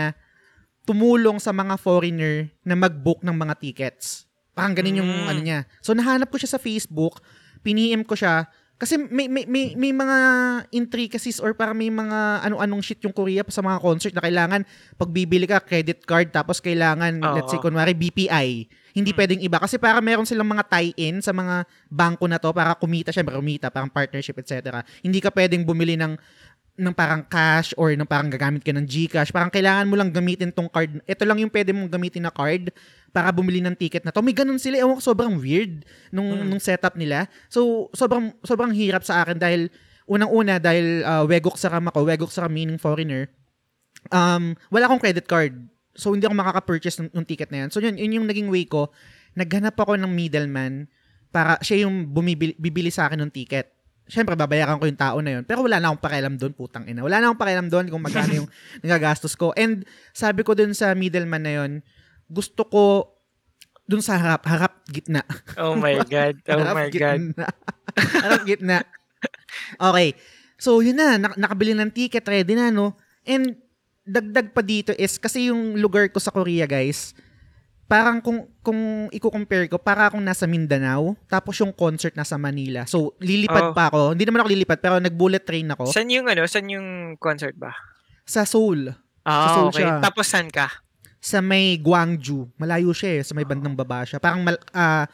tumulong 0.88 1.38
sa 1.38 1.54
mga 1.54 1.78
foreigner 1.78 2.50
na 2.65 2.74
mag-book 2.74 3.21
ng 3.21 3.36
mga 3.36 3.54
tickets. 3.60 4.26
Parang 4.56 4.74
ganun 4.74 5.04
yung 5.04 5.12
Mm. 5.12 5.28
ano 5.30 5.41
niya. 5.43 5.60
So 5.84 5.91
nahanap 5.91 6.32
ko 6.32 6.39
siya 6.39 6.56
sa 6.56 6.62
Facebook, 6.62 7.19
piniem 7.62 8.02
ko 8.02 8.15
siya 8.15 8.48
kasi 8.76 9.00
may 9.00 9.32
may 9.32 9.48
may, 9.48 9.72
may 9.80 9.96
mga 9.96 10.18
intricacies 10.76 11.40
or 11.40 11.56
parang 11.56 11.80
may 11.80 11.88
mga 11.88 12.44
ano-anong 12.44 12.84
shit 12.84 13.00
yung 13.08 13.16
Korea 13.16 13.40
sa 13.48 13.64
mga 13.64 13.80
concert 13.80 14.12
na 14.12 14.20
kailangan 14.20 14.62
pag 15.00 15.10
bibili 15.16 15.48
ka 15.48 15.64
credit 15.64 16.04
card 16.04 16.28
tapos 16.36 16.60
kailangan 16.60 17.24
Oo. 17.24 17.36
let's 17.40 17.52
say 17.56 17.60
kunwari 17.64 17.96
BPI. 17.96 18.68
Hindi 18.96 19.12
pwedeng 19.12 19.44
iba 19.44 19.60
kasi 19.60 19.76
para 19.76 20.00
meron 20.00 20.28
silang 20.28 20.48
mga 20.48 20.68
tie-in 20.72 21.20
sa 21.20 21.36
mga 21.36 21.68
bangko 21.92 22.32
na 22.32 22.40
to 22.40 22.52
para 22.56 22.76
kumita 22.76 23.12
syempre 23.12 23.36
kumita 23.36 23.72
parang 23.72 23.92
partnership 23.92 24.40
etc. 24.40 24.84
Hindi 25.04 25.24
ka 25.24 25.32
pwedeng 25.32 25.64
bumili 25.64 25.96
ng 25.96 26.16
ng 26.76 26.92
parang 26.92 27.24
cash 27.24 27.72
or 27.80 27.96
ng 27.96 28.04
parang 28.04 28.28
gagamit 28.28 28.60
ka 28.60 28.76
ng 28.76 28.84
GCash. 28.84 29.32
Parang 29.32 29.48
kailangan 29.48 29.88
mo 29.88 29.96
lang 29.96 30.12
gamitin 30.12 30.52
tong 30.52 30.68
card. 30.68 31.00
Ito 31.08 31.24
lang 31.24 31.40
yung 31.40 31.52
pwede 31.52 31.72
mong 31.72 31.88
gamitin 31.88 32.28
na 32.28 32.32
card 32.36 32.72
para 33.16 33.32
bumili 33.32 33.64
ng 33.64 33.80
ticket 33.80 34.04
na 34.04 34.12
to. 34.12 34.20
May 34.20 34.36
ganun 34.36 34.60
sila. 34.60 34.76
Ewan 34.76 35.00
ko, 35.00 35.04
sobrang 35.04 35.40
weird 35.40 35.88
nung, 36.12 36.36
Mm. 36.36 36.52
nung 36.52 36.60
setup 36.60 37.00
nila. 37.00 37.32
So, 37.48 37.88
sobrang, 37.96 38.36
sobrang 38.44 38.76
hirap 38.76 39.08
sa 39.08 39.24
akin 39.24 39.40
dahil 39.40 39.72
unang-una, 40.04 40.60
dahil 40.60 41.02
uh, 41.08 41.24
wegok 41.24 41.56
sa 41.56 41.72
ako, 41.72 42.04
wegok 42.04 42.30
sa 42.30 42.52
meaning 42.52 42.76
foreigner, 42.76 43.32
um, 44.12 44.52
wala 44.68 44.92
akong 44.92 45.00
credit 45.00 45.26
card. 45.32 45.56
So, 45.96 46.12
hindi 46.12 46.28
ako 46.28 46.36
makaka-purchase 46.36 47.00
ng, 47.00 47.10
ng 47.16 47.26
ticket 47.26 47.50
na 47.56 47.66
yan. 47.66 47.70
So, 47.72 47.80
yun, 47.80 47.96
yun 47.96 48.20
yung 48.22 48.28
naging 48.28 48.52
way 48.52 48.68
ko. 48.68 48.92
Naghanap 49.40 49.80
ako 49.80 49.96
ng 49.96 50.12
middleman 50.12 50.92
para 51.32 51.56
siya 51.64 51.88
yung 51.88 52.12
bumibili, 52.12 52.52
bibili 52.60 52.92
sa 52.92 53.08
akin 53.08 53.24
ng 53.24 53.32
ticket. 53.32 53.75
Siyempre, 54.06 54.38
babayaran 54.38 54.78
ko 54.78 54.86
yung 54.86 55.00
tao 55.02 55.18
na 55.18 55.39
yun. 55.39 55.44
Pero 55.44 55.65
wala 55.65 55.82
na 55.82 55.89
akong 55.89 56.04
pakialam 56.06 56.38
doon, 56.38 56.54
putang 56.54 56.86
ina. 56.86 57.02
Wala 57.02 57.18
na 57.18 57.34
akong 57.34 57.41
pakialam 57.41 57.68
doon 57.74 57.86
kung 57.89 58.04
magkano 58.06 58.46
yung 58.46 58.50
nagagastos 58.86 59.34
ko. 59.34 59.50
And 59.58 59.82
sabi 60.13 60.46
ko 60.46 60.54
dun 60.54 60.78
sa 60.78 60.94
middleman 60.94 61.41
na 61.41 61.54
yun, 61.63 61.72
gusto 62.30 62.65
ko 62.70 63.13
dun 63.86 64.02
sa 64.06 64.18
harap, 64.18 64.46
harap 64.46 64.82
gitna. 64.89 65.26
Oh 65.58 65.74
my 65.74 65.98
God. 66.13 66.38
Oh 66.46 66.58
harap 66.58 66.76
my 66.78 66.88
God. 66.94 66.94
gitna. 66.94 67.46
harap 68.26 68.41
gitna. 68.46 68.78
Okay. 69.82 70.10
So, 70.62 70.86
yun 70.86 70.98
na. 71.02 71.18
Nak- 71.18 71.38
nakabili 71.41 71.74
ng 71.74 71.89
ticket, 71.89 72.26
ready 72.30 72.54
na, 72.54 72.70
no? 72.70 72.94
And 73.26 73.58
dagdag 74.06 74.54
pa 74.54 74.62
dito 74.62 74.94
is, 74.94 75.18
kasi 75.18 75.50
yung 75.50 75.82
lugar 75.82 76.06
ko 76.13 76.22
sa 76.22 76.30
Korea, 76.30 76.70
guys, 76.70 77.18
parang 77.86 78.17
kung 78.17 78.50
kung 78.60 79.06
i-compare 79.10 79.69
ko, 79.69 79.78
para 79.78 80.10
akong 80.10 80.21
nasa 80.21 80.45
Mindanao, 80.45 81.13
tapos 81.26 81.54
yung 81.62 81.69
concert 81.69 82.17
nasa 82.17 82.34
Manila. 82.36 82.84
So, 82.89 83.13
lilipad 83.21 83.71
Oh. 83.71 83.74
pa 83.74 83.89
ako. 83.89 84.17
Hindi 84.17 84.26
naman 84.26 84.41
ako 84.41 84.50
lilipad, 84.50 84.80
pero 84.82 84.98
nag-bullet 84.98 85.45
train 85.45 85.69
ako 85.69 85.93
Saan 85.93 86.10
yung 86.10 86.26
ano? 86.26 86.43
Saan 86.45 86.65
yung 86.65 86.88
concert 87.17 87.54
ba? 87.56 87.74
sa 88.26 88.41
Seoul. 88.41 88.89
Ah, 89.21 89.54
Seoul 89.54 89.69
okay. 89.69 89.86
siya. 89.86 90.02
Tapos 90.02 90.26
saan 90.26 90.50
ka? 90.50 90.69
Sa 91.21 91.41
may 91.41 91.78
Gwangju. 91.78 92.50
Malayo 92.58 92.89
siya 92.89 93.17
eh, 93.17 93.24
sa 93.26 93.34
may 93.34 93.45
bandang 93.45 93.74
baba 93.74 94.02
siya. 94.02 94.17
Parang, 94.17 94.41
mal, 94.41 94.58
ah, 94.74 95.06
ka- 95.06 95.13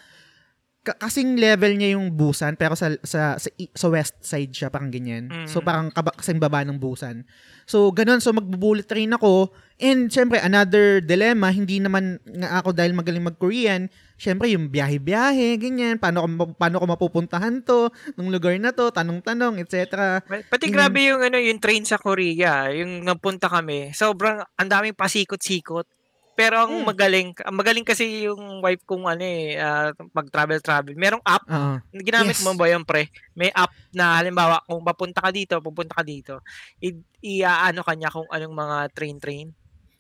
kasing 0.82 1.38
level 1.38 1.78
niya 1.78 1.94
yung 1.94 2.18
Busan, 2.18 2.58
pero 2.58 2.74
sa, 2.74 2.90
sa, 3.06 3.38
sa, 3.38 3.50
sa 3.54 3.88
west 3.94 4.18
side 4.26 4.50
siya, 4.50 4.74
parang 4.74 4.90
ganyan. 4.90 5.30
Mm. 5.30 5.46
So, 5.46 5.62
parang 5.62 5.94
kaba, 5.94 6.10
kasing 6.18 6.42
baba 6.42 6.66
ng 6.66 6.82
Busan. 6.82 7.22
So, 7.70 7.94
ganun. 7.94 8.18
So, 8.18 8.34
mag-bullet 8.34 8.90
train 8.90 9.14
ako. 9.14 9.54
And, 9.78 10.10
syempre, 10.10 10.42
another 10.42 10.98
dilemma, 10.98 11.54
hindi 11.54 11.78
naman 11.78 12.18
nga 12.26 12.66
ako 12.66 12.74
dahil 12.74 12.98
magaling 12.98 13.22
mag-Korean, 13.22 13.94
syempre, 14.18 14.50
yung 14.50 14.74
biyahe-biyahe, 14.74 15.62
ganyan. 15.62 16.02
Paano 16.02 16.26
ko, 16.26 16.58
paano 16.58 16.82
ko 16.82 16.86
mapupuntahan 16.90 17.62
to, 17.62 17.94
ng 18.18 18.34
lugar 18.34 18.58
na 18.58 18.74
to, 18.74 18.90
tanong-tanong, 18.90 19.62
etc. 19.62 20.18
Pati 20.26 20.66
Yun. 20.66 20.74
grabe 20.74 21.00
yung 21.06 21.22
ano 21.22 21.38
yung 21.38 21.62
train 21.62 21.86
sa 21.86 22.02
Korea, 22.02 22.74
yung 22.74 23.06
napunta 23.06 23.46
kami. 23.46 23.94
Sobrang 23.94 24.42
ang 24.58 24.70
daming 24.70 24.98
pasikot-sikot. 24.98 26.01
Pero 26.42 26.66
ang 26.66 26.74
Mm. 26.74 26.86
magaling, 26.90 27.30
ang 27.46 27.54
magaling 27.54 27.86
kasi 27.86 28.26
yung 28.26 28.66
wife 28.66 28.82
kong 28.90 29.06
ano 29.06 29.22
eh, 29.22 29.62
ah, 29.62 29.94
pag 30.10 30.26
travel 30.34 30.58
travel. 30.58 30.98
Merong 30.98 31.22
app, 31.22 31.46
Oo. 31.46 31.78
ginamit 32.02 32.34
Yes. 32.34 32.42
mo 32.42 32.58
ba 32.58 32.66
yun 32.66 32.82
pre? 32.82 33.14
May 33.38 33.54
app 33.54 33.70
na 33.94 34.18
halimbawa 34.18 34.58
kung 34.66 34.82
papunta 34.82 35.22
ka 35.22 35.30
dito, 35.30 35.62
pupunta 35.62 35.94
ka 35.94 36.02
dito. 36.02 36.42
I, 36.82 36.98
iaano 37.22 37.86
kanya 37.86 38.10
kung 38.10 38.26
anong 38.26 38.56
mga 38.58 38.78
train 38.98 39.18
train. 39.22 39.48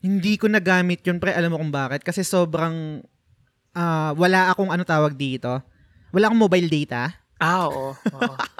Hindi 0.01 0.33
ko 0.41 0.49
nagamit 0.49 1.05
yun, 1.05 1.21
pre. 1.21 1.29
Alam 1.29 1.53
mo 1.53 1.61
kung 1.61 1.69
bakit? 1.69 2.01
Kasi 2.01 2.25
sobrang, 2.25 3.05
ah, 3.77 4.17
wala 4.17 4.49
akong 4.49 4.73
ano 4.73 4.81
tawag 4.81 5.13
dito. 5.13 5.61
Wala 6.09 6.25
akong 6.25 6.41
mobile 6.41 6.65
data. 6.65 7.13
Ah, 7.37 7.69
oo. 7.69 7.93
oo. 7.93 8.33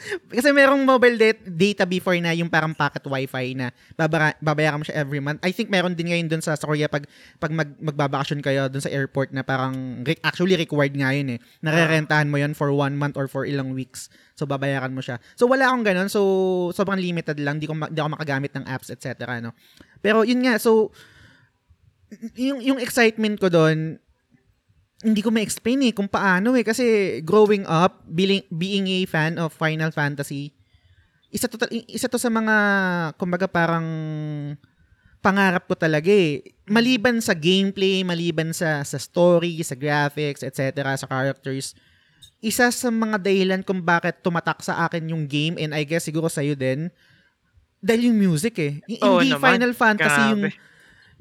Kasi 0.36 0.48
merong 0.50 0.82
mobile 0.82 1.16
da- 1.16 1.44
data 1.44 1.84
before 1.84 2.16
na 2.18 2.32
yung 2.32 2.48
parang 2.48 2.72
pocket 2.72 3.04
wifi 3.04 3.52
na 3.52 3.68
babara- 3.94 4.36
babayaran 4.40 4.80
mo 4.80 4.84
siya 4.86 5.00
every 5.00 5.20
month. 5.20 5.40
I 5.44 5.52
think 5.52 5.68
meron 5.68 5.92
din 5.92 6.08
ngayon 6.08 6.28
dun 6.28 6.42
sa, 6.42 6.56
sa 6.56 6.64
Korea 6.64 6.88
pag, 6.88 7.04
pag 7.36 7.52
mag, 7.52 7.70
magbabakasyon 7.78 8.40
kayo 8.40 8.66
dun 8.72 8.80
sa 8.80 8.90
airport 8.92 9.32
na 9.36 9.44
parang 9.44 10.02
re- 10.04 10.20
actually 10.24 10.56
required 10.56 10.96
nga 10.96 11.12
yun 11.12 11.36
eh. 11.36 11.38
Narerentahan 11.60 12.28
mo 12.28 12.40
yun 12.40 12.56
for 12.56 12.72
one 12.72 12.96
month 12.96 13.20
or 13.20 13.28
for 13.28 13.44
ilang 13.44 13.76
weeks. 13.76 14.08
So 14.34 14.48
babayaran 14.48 14.92
mo 14.96 15.04
siya. 15.04 15.20
So 15.36 15.44
wala 15.44 15.68
akong 15.68 15.84
ganun. 15.84 16.08
So 16.08 16.20
sobrang 16.72 17.00
limited 17.00 17.36
lang. 17.40 17.60
Di, 17.60 17.68
ko, 17.68 17.76
ma- 17.76 17.92
di 17.92 18.00
ako 18.00 18.16
makagamit 18.16 18.56
ng 18.56 18.64
apps, 18.64 18.88
etc. 18.88 19.40
No? 19.44 19.52
Pero 20.00 20.24
yun 20.24 20.40
nga, 20.40 20.56
so 20.56 20.90
yung, 22.34 22.58
yung 22.58 22.78
excitement 22.80 23.38
ko 23.38 23.52
doon, 23.52 24.00
hindi 25.00 25.20
ko 25.24 25.32
ma-explain 25.32 25.80
eh 25.88 25.92
kung 25.96 26.08
paano 26.08 26.52
eh. 26.56 26.64
Kasi 26.64 27.18
growing 27.24 27.64
up, 27.64 28.04
being, 28.04 28.44
being 28.52 28.86
a 28.88 29.08
fan 29.08 29.40
of 29.40 29.56
Final 29.56 29.88
Fantasy, 29.92 30.52
isa 31.32 31.48
to, 31.48 31.56
isa 31.88 32.10
to 32.10 32.20
sa 32.20 32.28
mga, 32.28 32.56
kumbaga 33.16 33.48
parang 33.48 33.86
pangarap 35.24 35.64
ko 35.64 35.76
talaga 35.76 36.12
eh. 36.12 36.44
Maliban 36.68 37.20
sa 37.24 37.32
gameplay, 37.32 38.04
maliban 38.04 38.52
sa, 38.52 38.84
sa 38.84 38.98
story, 39.00 39.60
sa 39.64 39.76
graphics, 39.76 40.44
etc., 40.44 40.84
sa 40.96 41.08
characters, 41.08 41.72
isa 42.40 42.72
sa 42.72 42.88
mga 42.88 43.20
dahilan 43.20 43.60
kung 43.64 43.84
bakit 43.84 44.20
tumatak 44.24 44.64
sa 44.64 44.88
akin 44.88 45.12
yung 45.12 45.28
game 45.28 45.60
and 45.60 45.76
I 45.76 45.84
guess 45.84 46.08
siguro 46.08 46.28
sa'yo 46.28 46.56
din, 46.56 46.88
dahil 47.80 48.12
yung 48.12 48.18
music 48.20 48.54
eh. 48.60 48.72
Hindi 48.84 49.32
naman. 49.32 49.40
Final 49.40 49.72
Fantasy 49.72 50.22
yung 50.36 50.44
Grabe. 50.48 50.68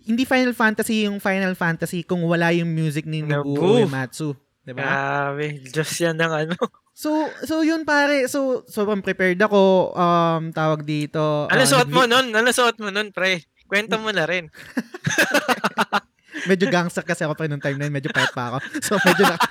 Hindi 0.05 0.23
Final 0.23 0.55
Fantasy 0.55 1.09
yung 1.09 1.17
Final 1.19 1.55
Fantasy 1.57 2.05
kung 2.05 2.23
wala 2.23 2.53
yung 2.53 2.71
music 2.71 3.03
ni 3.09 3.25
Nobuo 3.25 3.55
Nobu. 3.55 3.83
Uematsu. 3.83 4.38
Diba? 4.63 4.85
Grabe. 4.85 5.65
Diyos 5.65 5.91
yan 5.97 6.19
ng 6.19 6.33
ano. 6.45 6.55
So, 6.93 7.31
so 7.47 7.63
yun 7.63 7.88
pare. 7.88 8.27
So, 8.27 8.67
sobrang 8.67 8.99
prepared 8.99 9.39
ako. 9.39 9.95
Um, 9.95 10.51
tawag 10.51 10.83
dito. 10.83 11.47
Ano 11.47 11.63
ah, 11.63 11.69
suot 11.69 11.89
mo 11.89 12.03
nun? 12.03 12.35
Ano 12.35 12.51
suot 12.51 12.75
mo 12.83 12.91
nun, 12.91 13.15
pre? 13.15 13.47
Kwento 13.71 13.95
mo 13.97 14.12
na 14.12 14.27
rin. 14.27 14.51
Medyo 16.49 16.67
gangster 16.67 17.07
kasi 17.07 17.23
ako 17.23 17.39
pa 17.39 17.47
nung 17.47 17.63
time 17.63 17.79
na 17.79 17.88
yun. 17.88 17.95
Medyo 17.95 18.12
pet 18.12 18.35
pa 18.35 18.51
ako. 18.51 18.57
So, 18.83 18.93
medyo 19.01 19.23
naka, 19.25 19.47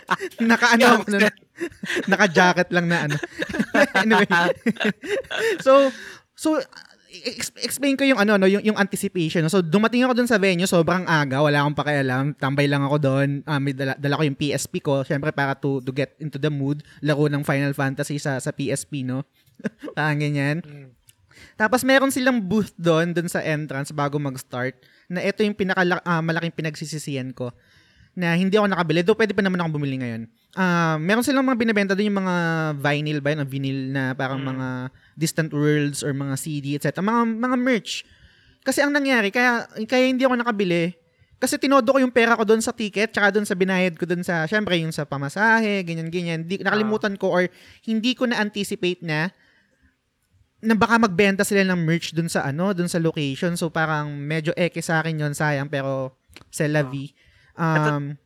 naka 0.50 0.66
ano 0.74 0.86
nun. 1.06 1.22
Naka-jacket 2.10 2.68
lang 2.74 2.86
na 2.90 2.98
ano. 3.08 3.16
anyway. 4.02 4.26
so, 5.64 5.94
so, 6.34 6.58
explain 7.62 7.98
ko 7.98 8.04
yung 8.04 8.20
ano 8.20 8.38
no 8.38 8.46
yung, 8.46 8.62
yung 8.62 8.78
anticipation 8.78 9.42
no? 9.42 9.50
so 9.50 9.64
dumating 9.64 10.04
ako 10.04 10.12
dun 10.18 10.30
sa 10.30 10.38
venue 10.38 10.66
sobrang 10.66 11.06
aga 11.06 11.42
wala 11.42 11.62
akong 11.64 11.78
pakialam 11.78 12.24
tambay 12.36 12.66
lang 12.68 12.84
ako 12.84 12.96
doon 12.98 13.28
Ah, 13.44 13.58
may 13.58 13.72
dala, 13.72 13.98
dala 13.98 14.18
ko 14.18 14.22
yung 14.26 14.38
PSP 14.38 14.82
ko 14.82 15.02
syempre 15.02 15.32
para 15.32 15.56
to 15.56 15.82
to 15.82 15.90
get 15.90 16.14
into 16.18 16.36
the 16.38 16.50
mood 16.52 16.82
laro 17.00 17.26
ng 17.26 17.42
Final 17.42 17.72
Fantasy 17.74 18.20
sa 18.20 18.38
sa 18.38 18.50
PSP 18.50 19.02
no 19.02 19.24
Parang 19.96 20.22
ganyan. 20.22 20.62
Mm. 20.62 20.94
Tapos 21.54 21.82
meron 21.82 22.10
silang 22.10 22.38
booth 22.42 22.74
doon, 22.78 23.14
doon 23.14 23.30
sa 23.30 23.42
entrance 23.42 23.90
bago 23.90 24.18
mag-start, 24.18 24.78
na 25.10 25.22
ito 25.22 25.42
yung 25.42 25.54
pinaka 25.54 25.82
ah, 26.02 26.22
malaking 26.22 26.54
pinagsisisihan 26.54 27.30
ko 27.34 27.50
na 28.18 28.34
hindi 28.34 28.58
ako 28.58 28.66
nakabili. 28.66 29.06
Though 29.06 29.14
pwede 29.14 29.30
pa 29.34 29.42
naman 29.46 29.62
ako 29.62 29.78
bumili 29.78 30.02
ngayon. 30.02 30.26
Ah, 30.58 30.98
meron 30.98 31.22
silang 31.22 31.46
mga 31.46 31.58
binibenta 31.58 31.94
doon 31.94 32.10
yung 32.10 32.20
mga 32.22 32.34
vinyl 32.82 33.18
ba, 33.22 33.30
yun, 33.30 33.46
vinyl 33.46 33.78
na 33.94 34.02
parang 34.18 34.42
Mm. 34.42 34.48
mga 34.50 34.66
Distant 35.18 35.50
Worlds 35.50 36.06
or 36.06 36.14
mga 36.14 36.34
CD, 36.38 36.66
etc. 36.78 37.02
Mga, 37.02 37.22
mga 37.42 37.56
merch. 37.58 38.06
Kasi 38.62 38.86
ang 38.86 38.94
nangyari, 38.94 39.34
kaya, 39.34 39.66
kaya 39.90 40.06
hindi 40.06 40.22
ako 40.22 40.38
nakabili, 40.38 40.94
kasi 41.38 41.54
tinodo 41.54 41.94
ko 41.94 41.98
yung 42.02 42.10
pera 42.10 42.34
ko 42.34 42.42
doon 42.42 42.58
sa 42.58 42.74
ticket, 42.74 43.14
tsaka 43.14 43.30
doon 43.34 43.46
sa 43.46 43.54
binayad 43.54 43.94
ko 43.94 44.06
doon 44.06 44.26
sa, 44.26 44.42
syempre 44.50 44.74
yung 44.82 44.90
sa 44.90 45.06
pamasahe, 45.06 45.86
ganyan-ganyan. 45.86 46.42
Di, 46.42 46.58
nakalimutan 46.58 47.14
ko 47.14 47.30
or 47.30 47.46
hindi 47.86 48.18
ko 48.18 48.26
na-anticipate 48.26 49.02
na 49.06 49.30
na 50.58 50.74
baka 50.74 50.98
magbenta 50.98 51.46
sila 51.46 51.62
ng 51.62 51.80
merch 51.86 52.10
dun 52.10 52.26
sa 52.26 52.42
ano, 52.42 52.74
dun 52.74 52.90
sa 52.90 52.98
location. 52.98 53.54
So 53.54 53.70
parang 53.70 54.18
medyo 54.18 54.50
eke 54.58 54.82
sa 54.82 54.98
akin 54.98 55.22
yon 55.22 55.34
sayang 55.34 55.70
pero 55.70 56.18
c'est 56.50 56.66
la 56.66 56.82
vie. 56.82 57.14
Um, 57.54 58.18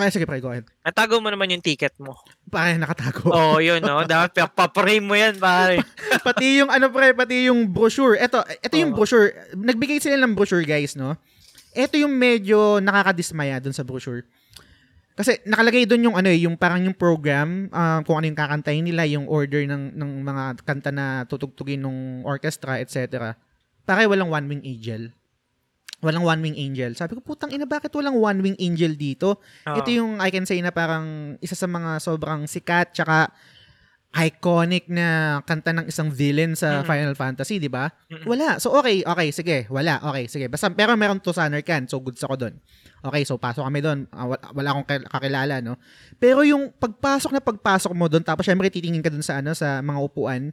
ay, 0.00 0.08
sige, 0.08 0.24
pre, 0.24 0.40
go 0.40 0.48
ahead. 0.48 0.64
Natago 0.80 1.20
mo 1.20 1.28
naman 1.28 1.52
yung 1.52 1.60
ticket 1.60 1.92
mo. 2.00 2.16
Pare, 2.48 2.80
nakatago. 2.80 3.28
Oo, 3.28 3.56
oh, 3.56 3.58
yun, 3.60 3.84
no? 3.84 4.00
Dapat 4.08 4.32
pa- 4.32 4.68
paprame 4.68 5.04
mo 5.04 5.12
yan, 5.12 5.36
pare. 5.36 5.84
pati 6.26 6.64
yung 6.64 6.72
ano 6.72 6.88
pre, 6.88 7.12
pati 7.12 7.52
yung 7.52 7.68
brochure. 7.68 8.16
Ito, 8.16 8.40
ito 8.40 8.74
yung 8.80 8.96
Oo. 8.96 9.04
brochure. 9.04 9.52
Nagbigay 9.52 10.00
sila 10.00 10.16
ng 10.16 10.32
brochure, 10.32 10.64
guys, 10.64 10.96
no? 10.96 11.12
Ito 11.76 12.00
yung 12.00 12.16
medyo 12.16 12.80
nakakadismaya 12.80 13.60
dun 13.60 13.76
sa 13.76 13.84
brochure. 13.84 14.24
Kasi 15.12 15.44
nakalagay 15.44 15.84
doon 15.84 16.08
yung 16.08 16.16
ano 16.16 16.28
eh, 16.32 16.40
yung 16.40 16.56
parang 16.56 16.80
yung 16.88 16.96
program, 16.96 17.68
ah, 17.68 18.00
kung 18.00 18.16
ano 18.16 18.32
yung 18.32 18.38
kakantahin 18.38 18.88
nila, 18.88 19.04
yung 19.04 19.28
order 19.28 19.60
ng 19.68 19.92
ng 19.92 20.10
mga 20.24 20.44
kanta 20.64 20.88
na 20.88 21.28
tutugtugin 21.28 21.84
ng 21.84 22.24
orchestra, 22.24 22.80
etc. 22.80 23.36
Pare 23.84 24.08
walang 24.08 24.32
one 24.32 24.48
wing 24.48 24.64
angel. 24.64 25.12
Walang 26.02 26.26
one 26.26 26.40
wing 26.42 26.58
angel. 26.58 26.98
Sabi 26.98 27.14
ko, 27.14 27.22
putang 27.22 27.54
ina, 27.54 27.62
bakit 27.62 27.94
walang 27.94 28.18
one 28.18 28.42
wing 28.42 28.58
angel 28.58 28.98
dito? 28.98 29.38
Oo. 29.64 29.76
Ito 29.78 29.88
yung 29.88 30.18
I 30.18 30.34
can 30.34 30.42
say 30.42 30.58
na 30.58 30.74
parang 30.74 31.38
isa 31.38 31.54
sa 31.54 31.70
mga 31.70 32.02
sobrang 32.02 32.44
sikat 32.50 32.90
tsaka 32.90 33.30
iconic 34.12 34.92
na 34.92 35.40
kanta 35.48 35.72
ng 35.72 35.88
isang 35.88 36.12
villain 36.12 36.52
sa 36.52 36.82
Mm. 36.82 36.84
Final 36.84 37.14
Fantasy, 37.16 37.56
di 37.56 37.72
ba? 37.72 37.88
Mm-mm. 38.12 38.28
Wala. 38.28 38.60
So 38.60 38.76
okay, 38.76 39.00
okay, 39.00 39.28
sige. 39.32 39.64
Wala. 39.72 40.02
Okay, 40.12 40.28
sige. 40.28 40.46
Basta 40.52 40.68
pero 40.68 40.92
meron 41.00 41.16
to 41.16 41.32
sa 41.32 41.48
Can. 41.64 41.88
So 41.88 41.96
goods 42.02 42.20
ako 42.20 42.36
doon. 42.36 42.54
Okay, 43.02 43.24
so 43.24 43.40
pasok 43.40 43.64
kami 43.64 43.80
doon. 43.80 44.04
Ah, 44.12 44.28
wala, 44.52 44.68
akong 44.76 44.86
kil- 44.86 45.08
kakilala, 45.08 45.58
no? 45.58 45.74
Pero 46.20 46.44
yung 46.46 46.70
pagpasok 46.70 47.34
na 47.34 47.42
pagpasok 47.42 47.90
mo 47.96 48.06
doon, 48.06 48.22
tapos 48.22 48.46
syempre 48.46 48.70
titingin 48.70 49.02
ka 49.02 49.10
doon 49.10 49.24
sa 49.24 49.40
ano 49.40 49.56
sa 49.56 49.80
mga 49.80 49.98
upuan. 49.98 50.52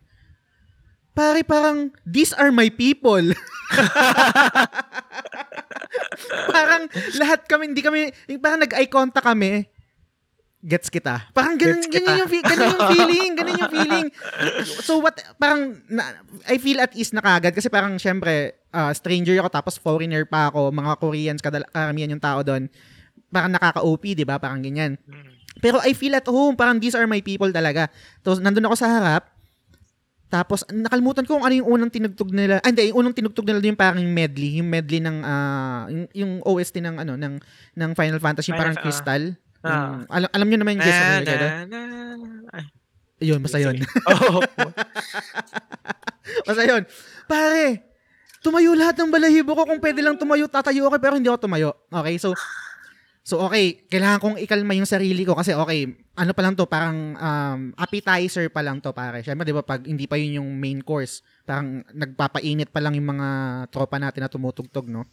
Pare 1.14 1.42
parang 1.44 1.92
these 2.06 2.32
are 2.36 2.52
my 2.54 2.70
people. 2.70 3.24
parang 6.54 6.90
lahat 7.18 7.46
kami, 7.50 7.74
hindi 7.74 7.82
kami, 7.84 8.14
parang 8.40 8.62
nag-eye 8.64 8.90
contact 8.90 9.26
kami. 9.26 9.68
Gets 10.60 10.92
kita. 10.92 11.32
Parang 11.32 11.56
ganun, 11.56 11.80
Gets 11.80 11.88
kita. 11.88 12.04
ganun, 12.04 12.28
yung, 12.28 12.44
ganun 12.44 12.68
yung 12.68 12.88
feeling. 12.92 13.32
Ganun 13.32 13.56
yung 13.56 13.72
feeling. 13.72 14.08
So 14.84 15.00
what, 15.00 15.16
parang, 15.40 15.80
na, 15.88 16.20
I 16.52 16.60
feel 16.60 16.84
at 16.84 16.92
ease 17.00 17.16
na 17.16 17.24
kagad 17.24 17.56
kasi 17.56 17.72
parang 17.72 17.96
syempre, 17.96 18.60
ah, 18.76 18.92
stranger 18.92 19.40
ako 19.40 19.50
tapos 19.56 19.80
foreigner 19.80 20.28
pa 20.28 20.52
ako, 20.52 20.76
mga 20.76 20.94
Koreans, 21.00 21.40
kadal- 21.40 21.70
karamihan 21.72 22.12
yung 22.12 22.20
tao 22.20 22.44
doon. 22.44 22.68
Parang 23.32 23.56
nakaka-OP, 23.56 24.04
di 24.20 24.28
ba? 24.28 24.36
Parang 24.36 24.60
ganyan. 24.60 25.00
Mm. 25.08 25.32
Pero 25.64 25.80
I 25.80 25.96
feel 25.96 26.16
at 26.16 26.28
home, 26.28 26.60
parang 26.60 26.80
these 26.80 26.96
are 26.96 27.08
my 27.08 27.24
people 27.24 27.48
talaga. 27.56 27.88
Tapos 28.20 28.44
nandun 28.44 28.68
ako 28.68 28.76
sa 28.76 28.88
harap, 29.00 29.32
tapos 30.30 30.62
nakalimutan 30.70 31.26
ko 31.26 31.42
kung 31.42 31.46
ano 31.46 31.58
yung 31.58 31.70
unang 31.70 31.90
tinugtog 31.90 32.30
nila. 32.30 32.62
Ah, 32.62 32.70
hindi, 32.70 32.94
yung 32.94 33.02
unang 33.02 33.18
tinugtog 33.18 33.50
nila 33.50 33.66
yung 33.66 33.74
parang 33.76 34.06
medley, 34.06 34.62
yung 34.62 34.70
medley 34.70 35.02
ng 35.02 35.18
ah, 35.26 35.90
yung, 35.90 36.06
yung 36.14 36.32
OST 36.46 36.86
ng 36.86 36.96
ano 37.02 37.18
ng 37.18 37.34
ng 37.74 37.92
Final 37.98 38.22
Fantasy 38.22 38.54
Final 38.54 38.60
parang 38.62 38.76
Fa- 38.78 38.84
Crystal. 38.86 39.24
ah. 39.66 39.74
Yung- 39.74 40.06
alam, 40.08 40.30
alam 40.30 40.48
niyo 40.48 40.58
naman 40.62 40.78
yung 40.78 40.86
guess 40.86 41.02
Na, 41.02 41.18
na, 41.20 41.34
na, 41.66 41.80
ay, 42.54 42.64
Yun, 43.20 43.44
basta 43.44 43.60
yun. 43.60 43.76
Oo. 44.08 44.40
basta 46.48 46.64
yun. 46.64 46.84
Pare, 47.28 47.84
tumayo 48.40 48.72
lahat 48.72 48.96
ng 48.96 49.12
balahibo 49.12 49.52
ko. 49.52 49.68
Kung 49.68 49.82
pwede 49.84 50.00
lang 50.00 50.16
tumayo, 50.16 50.48
tatayo 50.48 50.88
ako 50.88 50.96
pero 51.04 51.20
hindi 51.20 51.28
ako 51.28 51.40
tumayo. 51.44 51.76
Okay, 51.92 52.16
so 52.16 52.32
So 53.30 53.46
okay, 53.46 53.86
kailangan 53.86 54.18
kong 54.18 54.38
ikalma 54.42 54.74
yung 54.74 54.90
sarili 54.90 55.22
ko 55.22 55.38
kasi 55.38 55.54
okay, 55.54 55.86
ano 56.18 56.34
pa 56.34 56.42
lang 56.42 56.58
to, 56.58 56.66
parang 56.66 57.14
um, 57.14 57.60
appetizer 57.78 58.50
pa 58.50 58.66
lang 58.66 58.82
to 58.82 58.90
pare. 58.90 59.22
Syempre 59.22 59.46
'di 59.46 59.54
ba 59.54 59.62
pag 59.62 59.86
hindi 59.86 60.10
pa 60.10 60.18
yun 60.18 60.42
yung 60.42 60.50
main 60.58 60.82
course, 60.82 61.22
parang 61.46 61.86
nagpapainit 61.94 62.74
pa 62.74 62.82
lang 62.82 62.98
yung 62.98 63.14
mga 63.14 63.30
tropa 63.70 64.02
natin 64.02 64.26
na 64.26 64.34
tumutugtog, 64.34 64.90
no? 64.90 65.06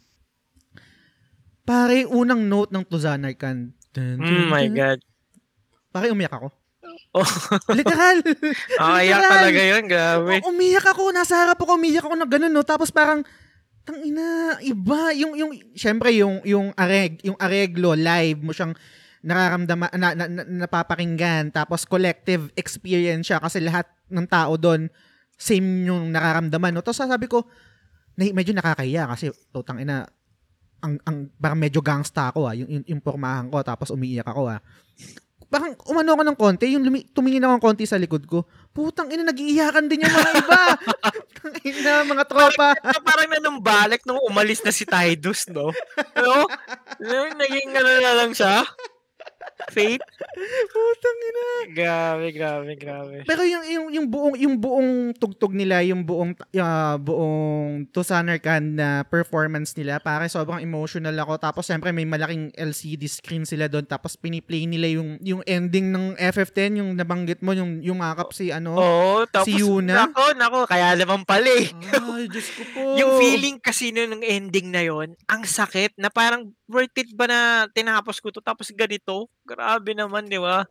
Pare, 1.61 2.09
unang 2.09 2.41
note 2.41 2.73
ng 2.73 2.85
Tuzanarkan. 2.87 3.69
Dun, 3.91 4.17
Mm, 4.17 4.47
my. 4.47 4.65
God. 4.71 4.99
Pare, 5.91 6.09
umiyak 6.09 6.33
ako. 6.33 6.47
Oh, 7.11 7.27
Literal. 7.77 8.23
ah, 8.79 9.03
iyak 9.03 9.19
Literal. 9.19 9.31
talaga 9.35 9.61
yun. 9.61 9.83
Grabe. 9.85 10.33
O, 10.41 10.55
umiyak 10.55 10.87
ako, 10.87 11.11
nasa 11.11 11.35
harap 11.35 11.59
ako, 11.59 11.75
umiyak 11.75 12.01
ako 12.01 12.15
na 12.15 12.23
ganun, 12.23 12.53
no? 12.55 12.63
Tapos 12.63 12.87
parang, 12.87 13.21
tang 13.87 14.03
ina, 14.03 14.59
iba. 14.59 15.15
Yung, 15.15 15.33
yung, 15.39 15.51
syempre, 15.71 16.11
yung, 16.19 16.43
yung, 16.43 16.75
areg, 16.75 17.23
yung 17.23 17.39
areglo, 17.39 17.95
live 17.95 18.43
mo 18.43 18.51
siyang 18.51 18.75
nararamdaman, 19.23 19.89
na, 19.95 20.09
na, 20.11 20.25
na, 20.27 20.43
napapakinggan. 20.67 21.55
Tapos 21.55 21.87
collective 21.87 22.51
experience 22.59 23.31
siya 23.31 23.39
kasi 23.39 23.63
lahat 23.63 23.87
ng 24.11 24.27
tao 24.27 24.59
doon, 24.59 24.91
same 25.39 25.87
yung 25.87 26.11
nararamdaman, 26.11 26.75
no? 26.75 26.83
Tapos 26.83 26.99
sasabi 26.99 27.31
ko, 27.31 27.47
na, 28.19 28.27
medyo 28.35 28.51
nakakahiya 28.51 29.07
kasi, 29.07 29.31
totang 29.55 29.79
ina, 29.79 30.03
ang, 30.83 30.99
ang, 31.07 31.31
parang 31.39 31.57
medyo 31.57 31.79
gangsta 31.79 32.29
ako, 32.35 32.51
ah, 32.51 32.53
yung, 32.53 32.67
yung, 32.67 32.85
yung 32.85 33.01
pormahan 33.01 33.47
ko, 33.47 33.63
tapos 33.63 33.89
umiiyak 33.95 34.27
ako, 34.27 34.51
ah 34.51 34.61
parang 35.47 35.73
umano 35.87 36.15
ako 36.15 36.23
ng 36.27 36.37
konti, 36.37 36.65
yung 36.75 36.83
lumi, 36.83 37.07
tumingin 37.11 37.43
ako 37.47 37.53
ng 37.55 37.65
konti 37.65 37.85
sa 37.87 37.99
likod 37.99 38.23
ko. 38.27 38.43
Putang 38.75 39.09
ina, 39.09 39.23
nag-iiyakan 39.23 39.87
din 39.87 40.03
yung 40.03 40.13
mga 40.13 40.31
iba. 40.43 40.63
Putang 41.15 41.55
ina, 41.63 41.93
mga 42.03 42.25
tropa. 42.27 42.75
Ah, 42.83 43.01
parang 43.01 43.31
nanumbalik 43.31 44.03
nung 44.03 44.19
umalis 44.27 44.59
na 44.61 44.75
si 44.75 44.83
Tidus, 44.83 45.47
no? 45.49 45.71
No? 46.19 46.45
Naging 47.37 47.71
ano 47.77 47.91
na 48.03 48.13
lang 48.23 48.31
siya? 48.35 48.65
Fate? 49.73 50.03
Putang 50.69 51.19
ina. 51.25 51.47
Grabe, 51.73 52.27
grabe, 52.29 52.71
grabe. 52.77 53.15
Pero 53.25 53.41
yung 53.41 53.65
yung 53.65 53.87
yung 53.89 54.07
buong 54.07 54.35
yung 54.37 54.55
buong 54.61 54.91
tugtog 55.17 55.57
nila, 55.57 55.81
yung 55.81 56.05
buong 56.05 56.37
uh, 56.37 56.95
buong 57.01 57.89
Tusaner 57.89 58.37
Kan 58.37 58.77
na 58.77 59.01
performance 59.01 59.73
nila, 59.73 59.97
pare 59.97 60.29
sobrang 60.29 60.61
emotional 60.61 61.17
ako. 61.17 61.41
Tapos 61.41 61.65
syempre 61.65 61.89
may 61.89 62.05
malaking 62.05 62.53
LCD 62.53 63.09
screen 63.09 63.43
sila 63.49 63.65
doon 63.65 63.89
tapos 63.89 64.13
piniplay 64.13 64.69
nila 64.69 64.87
yung 64.93 65.17
yung 65.25 65.41
ending 65.49 65.89
ng 65.89 66.05
FF10, 66.21 66.81
yung 66.83 66.93
nabanggit 66.93 67.41
mo, 67.41 67.57
yung 67.57 67.81
yung 67.81 67.99
akap 68.05 68.31
si 68.33 68.53
ano. 68.53 68.77
Oo, 68.77 69.25
tapos, 69.25 69.47
Si 69.47 69.63
Yuna? 69.63 70.05
Nako, 70.05 70.35
nako, 70.35 70.59
kaya 70.67 70.93
naman 70.93 71.23
pala 71.23 71.47
eh. 71.47 71.71
Ay, 71.95 72.27
Diyos 72.27 72.49
ko 72.53 72.63
po. 72.75 72.83
Yung 72.99 73.17
feeling 73.17 73.57
kasi 73.57 73.95
nun 73.95 74.17
ng 74.17 74.23
ending 74.25 74.69
na 74.69 74.83
yon 74.83 75.17
ang 75.25 75.43
sakit 75.47 75.95
na 75.97 76.11
parang 76.11 76.51
worth 76.67 76.95
it 76.95 77.09
ba 77.11 77.25
na 77.25 77.39
tinapos 77.67 78.19
ko 78.19 78.29
to 78.29 78.39
tapos 78.39 78.69
ganito? 78.69 79.27
Grabe 79.41 79.91
naman, 79.91 80.27
di 80.27 80.37
ba? 80.37 80.67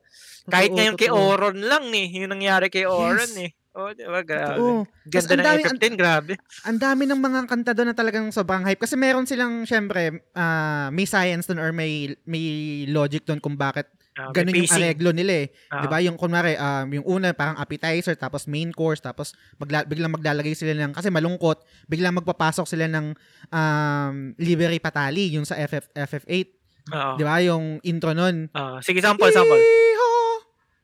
Kahit 0.47 0.71
ngayon 0.71 0.95
kay. 0.95 1.09
Oron 1.09 1.59
lang 1.59 1.89
eh. 1.91 2.07
Yung 2.15 2.31
nangyari 2.31 2.69
kay 2.69 2.85
Oron 2.85 3.27
Yes. 3.27 3.43
eh. 3.43 3.51
Oh, 3.77 3.93
di 3.93 4.09
ba? 4.09 4.25
Grabe. 4.25 4.57
Oo. 4.57 4.89
Ganda 5.05 5.37
ng 5.37 5.45
dami- 5.45 5.65
FF10, 5.69 5.93
grabe. 5.95 6.33
ang 6.65 6.81
dami 6.81 7.05
ng 7.05 7.21
mga 7.21 7.41
kanta 7.45 7.77
doon 7.77 7.93
na 7.93 7.97
talagang 7.97 8.25
sobrang 8.31 8.65
hype. 8.65 8.81
Kasi 8.81 8.97
meron 8.97 9.29
silang, 9.29 9.69
syempre, 9.69 10.25
ah, 10.33 10.89
may 10.89 11.05
science 11.05 11.45
doon 11.45 11.61
or 11.61 11.77
may, 11.77 12.17
may 12.25 12.45
logic 12.89 13.29
doon 13.29 13.37
kung 13.37 13.53
bakit 13.53 13.85
Ah, 14.17 14.33
may 14.33 14.35
ganun 14.35 14.57
yung 14.57 14.73
areglo 14.73 15.11
nila 15.13 15.45
eh. 15.45 15.47
Ah. 15.69 15.85
'Di 15.85 15.87
ba? 15.87 16.01
Yung 16.01 16.17
kunwari 16.17 16.57
um, 16.57 16.89
yung 16.91 17.05
una 17.07 17.37
parang 17.37 17.57
appetizer 17.57 18.17
tapos 18.17 18.49
main 18.49 18.73
course 18.73 18.99
tapos 18.99 19.37
magla- 19.57 19.85
biglang 19.85 20.09
maglalagay 20.09 20.57
sila 20.57 20.73
ng 20.73 20.97
kasi 20.97 21.13
malungkot, 21.13 21.61
biglang 21.85 22.17
magpapasok 22.17 22.65
sila 22.65 22.89
ng 22.89 23.13
um, 23.51 24.15
livery 24.37 24.81
patali 24.81 25.31
yung 25.31 25.45
sa 25.45 25.61
FF 25.61 25.93
FF8, 25.93 26.49
Oo. 26.91 27.13
'di 27.15 27.25
ba? 27.25 27.37
Yung 27.45 27.77
intro 27.85 28.17
nun. 28.17 28.49
Ah, 28.51 28.81
sige, 28.81 29.05
sample, 29.05 29.29
sample. 29.29 29.61
Iho! 29.61 30.13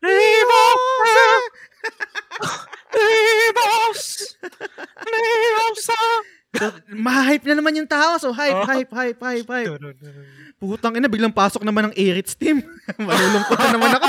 Libos! 0.03 1.09
Libosa! 5.03 6.01
So, 6.53 6.69
ma-hype 6.93 7.49
na 7.49 7.57
naman 7.57 7.73
yung 7.75 7.89
tao. 7.89 8.21
So, 8.21 8.29
hype, 8.29 8.53
Oh. 8.53 8.69
hype, 8.69 8.93
hype, 8.93 9.17
hype, 9.17 9.49
hype. 9.49 9.73
Putang 10.63 10.95
ina, 10.95 11.11
biglang 11.11 11.35
pasok 11.35 11.67
naman 11.67 11.91
ng 11.91 11.95
Eritz 11.99 12.39
team. 12.39 12.63
Malulungkot 12.95 13.59
na 13.59 13.69
naman 13.75 13.91
ako. 13.99 14.07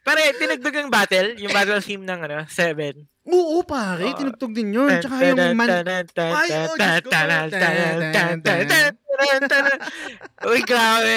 Pero 0.00 0.18
eh, 0.24 0.32
tinagdag 0.40 0.74
yung 0.80 0.92
battle, 0.92 1.28
yung 1.36 1.52
battle 1.52 1.84
theme 1.84 2.04
ng 2.08 2.20
ano, 2.24 2.38
7. 2.48 2.96
Oo, 3.28 3.60
pare. 3.66 4.08
Oh. 4.08 4.16
Tinugtog 4.16 4.56
din 4.56 4.72
yun. 4.72 4.88
Tsaka 4.96 5.20
yung 5.20 5.52
man... 5.52 5.68
Ay, 6.32 6.48
oh. 6.48 6.72
Uy, 10.48 10.60
grabe. 10.64 11.16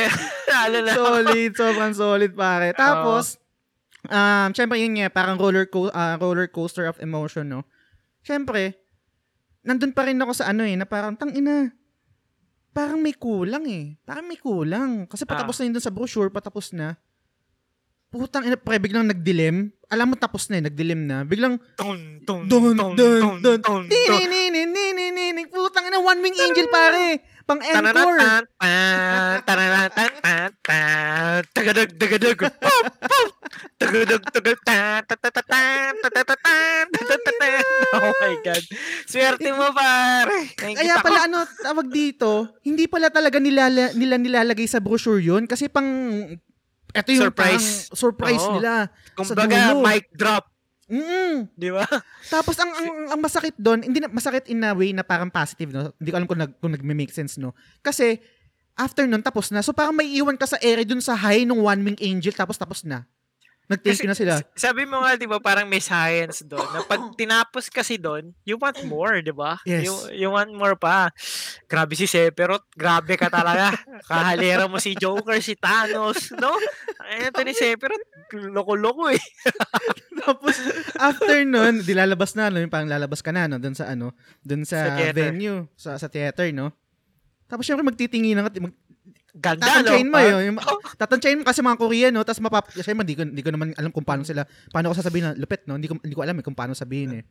Solid, 0.92 1.52
sobrang 1.56 1.94
solid, 1.96 2.32
pare. 2.36 2.76
Tapos, 2.76 3.40
Um, 4.08 4.56
syempre 4.56 4.80
yun 4.80 4.96
nga, 4.96 5.12
parang 5.12 5.36
roller, 5.36 5.68
co- 5.68 5.92
ah, 5.92 6.16
roller 6.16 6.48
coaster 6.48 6.88
of 6.88 6.96
emotion, 7.04 7.52
no? 7.52 7.68
Syempre, 8.24 8.80
nandun 9.60 9.92
pa 9.92 10.08
rin 10.08 10.16
ako 10.16 10.32
sa 10.32 10.48
ano 10.48 10.64
eh, 10.64 10.80
na 10.80 10.88
parang, 10.88 11.20
tang 11.20 11.36
ina, 11.36 11.76
parang 12.74 13.00
may 13.02 13.14
kulang 13.14 13.66
eh. 13.70 13.86
Parang 14.06 14.26
may 14.26 14.40
kulang. 14.40 15.06
Kasi 15.10 15.24
ah. 15.26 15.30
patapos 15.30 15.58
ah. 15.58 15.60
na 15.60 15.66
yun 15.68 15.74
dun 15.78 15.86
sa 15.86 15.94
brochure, 15.94 16.30
patapos 16.34 16.72
na. 16.74 16.98
Putang 18.10 18.50
ina, 18.50 18.58
pre, 18.58 18.82
biglang 18.82 19.06
nagdilim. 19.06 19.70
Alam 19.86 20.14
mo, 20.14 20.16
tapos 20.18 20.50
na 20.50 20.58
eh, 20.58 20.66
nagdilim 20.66 21.06
na. 21.06 21.22
Biglang, 21.22 21.62
don, 21.78 22.26
don, 22.26 22.50
don, 22.50 22.74
don, 22.74 22.98
don, 23.38 23.82
Putang 25.54 25.86
ina, 25.86 26.02
one 26.02 26.20
wing 26.26 26.34
angel, 26.34 26.68
pare. 26.74 27.22
Pang 27.50 27.58
encore. 27.66 28.22
Tan, 28.22 28.46
tatatatan, 34.22 35.02
tatatatan, 35.10 36.84
tatatatan. 36.94 37.64
Oh 37.98 38.14
my 38.22 38.36
God. 38.46 38.64
Swerte 39.10 39.50
mo, 39.50 39.74
pare. 39.74 40.54
Kaya 40.54 41.02
pala 41.02 41.26
ano, 41.26 41.42
tawag 41.66 41.90
dito, 41.90 42.54
hindi 42.62 42.86
pala 42.86 43.10
talaga 43.10 43.42
nilala, 43.42 43.98
nila 43.98 44.22
nilalagay 44.22 44.70
sa 44.70 44.78
brochure 44.78 45.18
yun 45.18 45.50
kasi 45.50 45.74
pang, 45.74 45.90
eto 46.94 47.10
yung 47.10 47.34
Surprise. 47.34 47.90
parang 47.90 47.98
surprise 47.98 48.46
Oo. 48.46 48.54
nila. 48.62 48.94
Kumbaga, 49.18 49.74
mic 49.74 50.06
drop. 50.14 50.46
Mm. 50.90 51.54
Di 51.54 51.70
ba? 51.70 51.86
Tapos 52.34 52.58
ang, 52.58 52.74
ang, 52.74 52.90
ang 53.14 53.20
masakit 53.22 53.54
doon, 53.62 53.86
hindi 53.86 54.02
na, 54.02 54.10
masakit 54.10 54.50
in 54.50 54.66
a 54.66 54.74
way 54.74 54.90
na 54.90 55.06
parang 55.06 55.30
positive, 55.30 55.70
no? 55.70 55.94
Hindi 56.02 56.10
ko 56.10 56.16
alam 56.18 56.28
kung, 56.28 56.42
nag, 56.42 56.52
kung 56.58 56.74
nag-make 56.74 57.14
sense, 57.14 57.38
no? 57.38 57.54
Kasi, 57.86 58.18
after 58.74 59.06
nun, 59.06 59.22
tapos 59.22 59.54
na. 59.54 59.62
So, 59.62 59.72
parang 59.72 59.94
may 59.94 60.10
iwan 60.18 60.36
ka 60.36 60.50
sa 60.50 60.58
ere 60.60 60.82
dun 60.84 61.00
sa 61.00 61.14
high 61.14 61.46
ng 61.46 61.62
One 61.62 61.86
Wing 61.86 62.00
Angel, 62.02 62.34
tapos 62.34 62.58
tapos 62.58 62.82
na. 62.82 63.06
Nag-thank 63.70 64.02
you 64.02 64.10
na 64.10 64.18
sila. 64.18 64.34
Sabi 64.58 64.90
mo 64.90 65.06
nga, 65.06 65.14
di 65.14 65.30
ba, 65.30 65.38
parang 65.38 65.70
may 65.70 65.78
science 65.78 66.42
doon. 66.42 66.66
Na 66.74 66.82
pag 66.82 66.98
tinapos 67.22 67.70
kasi 67.70 68.02
doon, 68.02 68.34
you 68.42 68.58
want 68.58 68.82
more, 68.90 69.22
di 69.22 69.30
ba? 69.30 69.62
Yes. 69.62 69.86
You, 69.86 69.94
you 70.26 70.30
want 70.34 70.50
more 70.50 70.74
pa. 70.74 71.14
Grabe 71.70 71.94
si 71.94 72.10
Sephiroth. 72.10 72.66
Grabe 72.74 73.14
ka 73.14 73.30
talaga. 73.30 73.70
Kahalera 74.10 74.66
mo 74.66 74.82
si 74.82 74.98
Joker, 74.98 75.38
si 75.38 75.54
Thanos, 75.54 76.34
no? 76.34 76.50
Anthony 77.14 77.54
Sephiroth, 77.54 78.02
loko-loko 78.34 79.14
eh. 79.14 79.22
Tapos, 80.26 80.58
after 80.98 81.46
nun, 81.46 81.86
di 81.86 81.94
lalabas 81.94 82.34
na, 82.34 82.50
no? 82.50 82.58
Yung 82.58 82.74
parang 82.74 82.90
lalabas 82.90 83.22
ka 83.22 83.30
na, 83.30 83.46
no? 83.46 83.62
Dun 83.62 83.78
sa, 83.78 83.94
ano, 83.94 84.18
dun 84.42 84.66
sa, 84.66 84.82
Sa 84.82 84.98
theater. 84.98 85.30
venue, 85.30 85.70
sa, 85.78 85.94
sa 86.02 86.10
theater, 86.10 86.50
no? 86.58 86.74
Tapos, 87.46 87.70
syempre, 87.70 87.86
magtitingin 87.86 88.42
ka, 88.42 88.50
mag, 88.50 88.74
Ganda, 89.40 89.64
tatansyahin 89.64 90.08
no? 90.08 90.14
mo 90.14 90.20
yun. 90.20 90.42
Yung, 90.52 90.58
tatansyahin 91.02 91.38
mo 91.40 91.46
kasi 91.48 91.64
mga 91.64 91.80
Korean, 91.80 92.12
no? 92.12 92.28
Tapos, 92.28 92.44
mapap, 92.44 92.68
syempre, 92.76 93.08
hindi 93.08 93.16
ko, 93.16 93.24
hindi 93.24 93.44
ko 93.44 93.52
naman 93.56 93.72
alam 93.80 93.90
kung 93.90 94.04
paano 94.04 94.28
sila, 94.28 94.44
paano 94.70 94.92
ko 94.92 95.00
sasabihin 95.00 95.32
na, 95.32 95.34
lupit, 95.34 95.64
no? 95.64 95.80
Hindi 95.80 95.88
ko, 95.88 95.96
hindi 95.96 96.16
ko 96.16 96.22
alam 96.28 96.36
eh, 96.36 96.44
kung 96.44 96.58
paano 96.60 96.76
sabihin, 96.76 97.20
eh. 97.20 97.24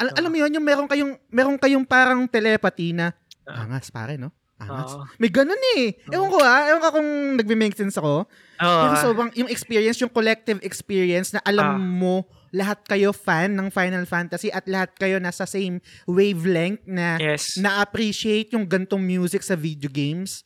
Al- 0.00 0.16
alam 0.16 0.32
mo 0.32 0.36
yun, 0.40 0.56
yung 0.56 0.64
meron 0.64 0.88
kayong, 0.88 1.12
meron 1.28 1.56
kayong 1.60 1.84
parang 1.84 2.24
telepathy 2.24 2.96
na, 2.96 3.12
Ah. 3.46 3.68
angas, 3.68 3.92
pare, 3.92 4.16
no? 4.16 4.32
Angas. 4.56 4.96
May 5.20 5.28
ganun 5.28 5.60
eh. 5.76 6.00
Ewan 6.08 6.32
ko 6.32 6.40
ah, 6.40 6.64
ewan 6.72 6.80
ko 6.80 6.88
kung 6.96 7.08
nagme-make 7.36 7.76
sense 7.76 8.00
ako. 8.00 8.24
Oo, 8.24 8.80
Pero 8.88 8.94
ah. 8.96 9.02
sobrang, 9.04 9.28
yung 9.36 9.52
experience, 9.52 10.00
yung 10.00 10.08
collective 10.08 10.64
experience 10.64 11.36
na 11.36 11.44
alam 11.44 11.76
Ah. 11.76 11.78
mo, 11.78 12.16
lahat 12.56 12.80
kayo 12.88 13.12
fan 13.12 13.52
ng 13.52 13.68
Final 13.68 14.08
Fantasy 14.08 14.48
at 14.48 14.64
lahat 14.64 14.96
kayo 14.96 15.20
nasa 15.20 15.44
same 15.44 15.76
wavelength 16.08 16.80
na 16.88 17.20
yes. 17.20 17.60
na-appreciate 17.60 18.56
yung 18.56 18.64
gantong 18.64 19.04
music 19.04 19.44
sa 19.44 19.52
video 19.52 19.92
games. 19.92 20.45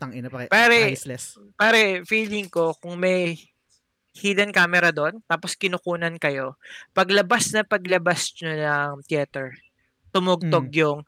Tangina 0.00 0.32
pa 0.32 0.48
Pare, 0.48 0.90
priceless. 0.90 1.36
Pare, 1.56 2.04
feeling 2.08 2.48
ko, 2.48 2.72
kung 2.80 2.96
may 2.96 3.36
hidden 4.14 4.54
camera 4.54 4.94
doon, 4.94 5.18
tapos 5.26 5.58
kinukunan 5.58 6.14
kayo, 6.22 6.54
paglabas 6.94 7.50
na 7.50 7.66
paglabas 7.66 8.30
nyo 8.38 8.54
ng 8.54 9.02
theater, 9.10 9.50
tumugtog 10.14 10.70
Hmm. 10.70 10.74
yung 10.74 10.98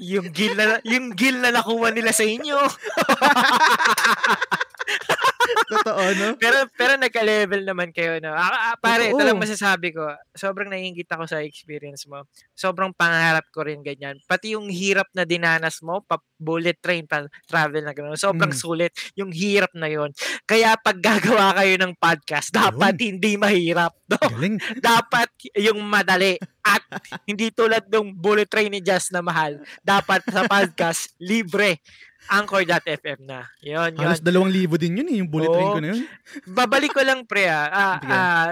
yung 0.00 0.26
gil 0.32 0.56
na 0.56 0.80
yung 0.84 1.12
gil 1.12 1.36
na 1.40 1.50
nakuha 1.52 1.90
nila 1.92 2.12
sa 2.12 2.24
inyo. 2.24 2.56
Totoo, 5.66 6.02
no? 6.18 6.26
pero 6.42 6.58
pero 6.74 6.92
nagka-level 6.98 7.62
naman 7.64 7.90
kayo 7.90 8.18
no. 8.18 8.30
Ah, 8.32 8.72
ah, 8.72 8.76
pare, 8.78 9.10
ito 9.10 9.18
Totoo. 9.18 9.26
lang 9.26 9.38
masasabi 9.40 9.94
ko. 9.94 10.02
Sobrang 10.32 10.68
naiingit 10.68 11.08
ako 11.08 11.26
sa 11.26 11.42
experience 11.42 12.06
mo. 12.06 12.26
Sobrang 12.52 12.94
pangarap 12.94 13.46
ko 13.50 13.66
rin 13.66 13.80
ganyan. 13.82 14.18
Pati 14.26 14.54
yung 14.54 14.70
hirap 14.70 15.10
na 15.14 15.26
dinanas 15.26 15.80
mo, 15.82 16.02
pa 16.02 16.18
bullet 16.36 16.76
train 16.78 17.08
pa 17.08 17.24
travel 17.48 17.80
na 17.80 17.96
gano'n. 17.96 18.18
Sobrang 18.20 18.52
Mm. 18.52 18.60
sulit 18.60 18.92
yung 19.16 19.32
hirap 19.32 19.72
na 19.72 19.88
yon. 19.88 20.12
Kaya 20.44 20.76
pag 20.76 21.00
gagawa 21.00 21.56
kayo 21.56 21.80
ng 21.80 21.96
podcast, 21.96 22.52
dapat 22.52 23.00
hindi 23.00 23.40
mahirap. 23.40 23.96
No? 24.06 24.20
Galing. 24.20 24.60
dapat 24.84 25.32
yung 25.56 25.80
madali 25.82 26.36
at 26.60 26.84
hindi 27.24 27.48
tulad 27.50 27.88
ng 27.88 28.12
bullet 28.12 28.46
train 28.46 28.68
ni 28.68 28.84
Jazz 28.84 29.08
na 29.10 29.24
mahal. 29.24 29.58
Dapat 29.80 30.28
sa 30.28 30.44
podcast 30.44 31.16
libre. 31.18 31.80
Anchor.fm 32.28 33.20
na. 33.22 33.46
Yun, 33.60 33.94
yun. 33.94 34.02
Halos 34.02 34.20
dalawang 34.20 34.50
libo 34.50 34.74
din 34.74 34.98
yun 34.98 35.08
eh, 35.08 35.16
yung 35.18 35.30
bullet 35.30 35.48
train 35.48 35.68
Oo. 35.68 35.74
ko 35.74 35.80
na 35.80 35.88
yun. 35.94 36.02
babalik 36.48 36.92
ko 36.92 37.02
lang 37.02 37.22
pre 37.24 37.46
ah. 37.46 37.66
Ah, 37.66 37.96
Sige. 37.98 38.10
ah, 38.10 38.50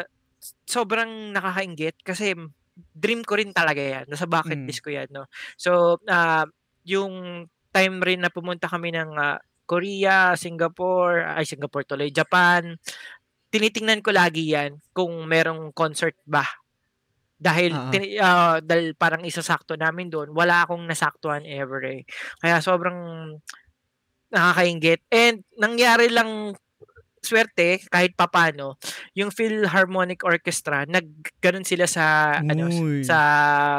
sobrang 0.64 1.10
nakakaingit 1.32 1.96
kasi 2.00 2.34
dream 2.90 3.22
ko 3.22 3.38
rin 3.38 3.50
talaga 3.50 3.80
yan. 3.80 4.04
Nasa 4.06 4.26
bucket 4.26 4.58
Mm. 4.58 4.66
list 4.66 4.82
ko 4.82 4.90
yan, 4.90 5.08
no. 5.10 5.26
So, 5.54 5.98
ah, 6.06 6.44
yung 6.82 7.46
time 7.70 7.96
rin 8.00 8.22
na 8.22 8.30
pumunta 8.30 8.66
kami 8.66 8.90
ng 8.90 9.10
ah, 9.14 9.38
Korea, 9.64 10.36
Singapore, 10.36 11.24
ay 11.24 11.48
Singapore 11.48 11.88
tuloy, 11.88 12.12
Japan. 12.12 12.76
Tinitingnan 13.48 14.02
ko 14.02 14.10
lagi 14.12 14.52
yan 14.52 14.76
kung 14.92 15.14
merong 15.24 15.72
concert 15.72 16.18
ba. 16.26 16.44
Dahil 17.34 17.72
Oo. 17.72 17.90
tini- 17.90 18.18
ah, 18.18 18.58
dahil 18.60 18.92
parang 18.94 19.24
isasakto 19.24 19.74
namin 19.74 20.10
doon, 20.10 20.30
wala 20.32 20.64
akong 20.64 20.84
nasaktuhan 20.84 21.42
ever 21.44 21.80
eh. 21.86 22.02
Kaya 22.38 22.60
sobrang 22.60 22.98
nakakaingit. 24.34 25.00
And 25.14 25.46
nangyari 25.54 26.10
lang 26.10 26.58
swerte 27.24 27.80
kahit 27.88 28.12
papano 28.12 28.76
yung 29.16 29.32
Philharmonic 29.32 30.20
Orchestra 30.28 30.84
nagganon 30.84 31.64
sila 31.64 31.88
sa 31.88 32.36
ano 32.36 32.68
Uy. 32.68 33.00
sa 33.00 33.16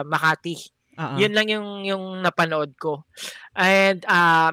Makati. 0.01 0.57
Ah. 0.97 1.13
Yun 1.19 1.35
lang 1.37 1.47
yung 1.53 1.85
yung 1.85 2.25
napanood 2.25 2.73
ko. 2.79 3.05
And 3.53 4.01
ah 4.09 4.49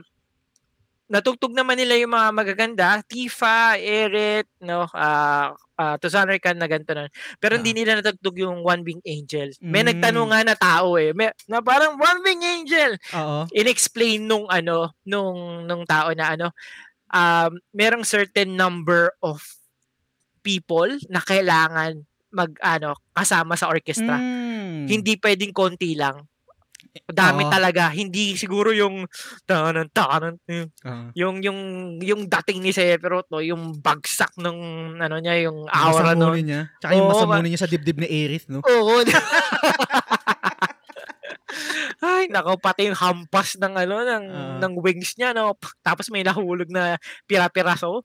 natugtog 1.12 1.52
naman 1.52 1.76
nila 1.76 2.00
yung 2.00 2.16
mga 2.16 2.28
magaganda, 2.32 2.88
Tifa, 3.04 3.76
Eret, 3.76 4.48
no, 4.64 4.88
ah 4.96 5.52
uh, 5.76 5.96
Tusaner 6.00 6.40
Khan 6.40 6.56
na 6.56 6.64
ganito 6.64 6.96
na. 6.96 7.12
Pero 7.36 7.60
hindi 7.60 7.76
nila 7.76 8.00
natugtog 8.00 8.40
yung 8.40 8.64
One 8.64 8.80
Wing 8.80 9.04
Angel. 9.04 9.52
May 9.60 9.84
Mm. 9.84 9.88
nagtanong 9.92 10.28
nga 10.32 10.40
na 10.46 10.56
tao 10.56 10.96
eh, 10.96 11.12
may, 11.12 11.28
na 11.44 11.60
parang 11.60 12.00
One 12.00 12.20
Wing 12.24 12.40
Angel 12.40 12.96
Oo. 13.12 13.44
inexplain 13.52 14.24
nung 14.24 14.48
ano 14.48 14.96
nung 15.04 15.68
nung 15.68 15.84
tao 15.84 16.16
na 16.16 16.32
ano 16.32 16.56
um 17.12 17.52
merong 17.76 18.08
certain 18.08 18.56
number 18.56 19.12
of 19.20 19.44
people 20.40 20.88
na 21.12 21.20
kailangan 21.20 22.02
mag 22.32 22.56
ano 22.64 22.96
kasama 23.12 23.52
sa 23.60 23.68
orchestra. 23.68 24.16
Mm. 24.16 24.88
Hindi 24.88 25.20
pwedeng 25.20 25.52
konti 25.52 25.92
lang. 25.92 26.24
Dami 27.08 27.48
Oo. 27.48 27.52
talaga. 27.52 27.88
Hindi 27.88 28.36
siguro 28.36 28.68
yung 28.72 29.08
tanan 29.48 29.88
tanan 29.96 30.36
Oo. 30.84 31.04
yung 31.16 31.40
yung 31.40 31.60
yung 32.04 32.28
dating 32.28 32.60
ni 32.60 32.68
Sephiroth 32.72 33.32
no, 33.32 33.40
yung 33.40 33.80
bagsak 33.80 34.36
ng 34.36 34.58
ano 35.00 35.16
niya, 35.16 35.48
yung 35.48 35.64
Yung 35.64 35.72
aura 35.72 36.12
no. 36.12 36.36
niya. 36.36 36.68
Tsaka 36.84 36.92
yung 36.92 37.08
Oo, 37.08 37.12
masamuni 37.16 37.48
niya 37.48 37.64
sa 37.64 37.70
dibdib 37.70 37.96
ni 37.96 38.08
Aerith, 38.08 38.46
no? 38.52 38.60
Oo. 38.60 39.00
Ay, 42.02 42.28
nako 42.32 42.56
pati 42.60 42.88
yung 42.88 42.98
hampas 42.98 43.56
ng 43.60 43.74
ano 43.76 43.96
ng 44.04 44.24
Oo. 44.28 44.56
ng 44.60 44.72
wings 44.80 45.16
niya 45.16 45.32
no. 45.36 45.56
Tapos 45.84 46.08
may 46.12 46.24
nahulog 46.24 46.68
na 46.72 46.96
pira-piraso. 47.28 48.04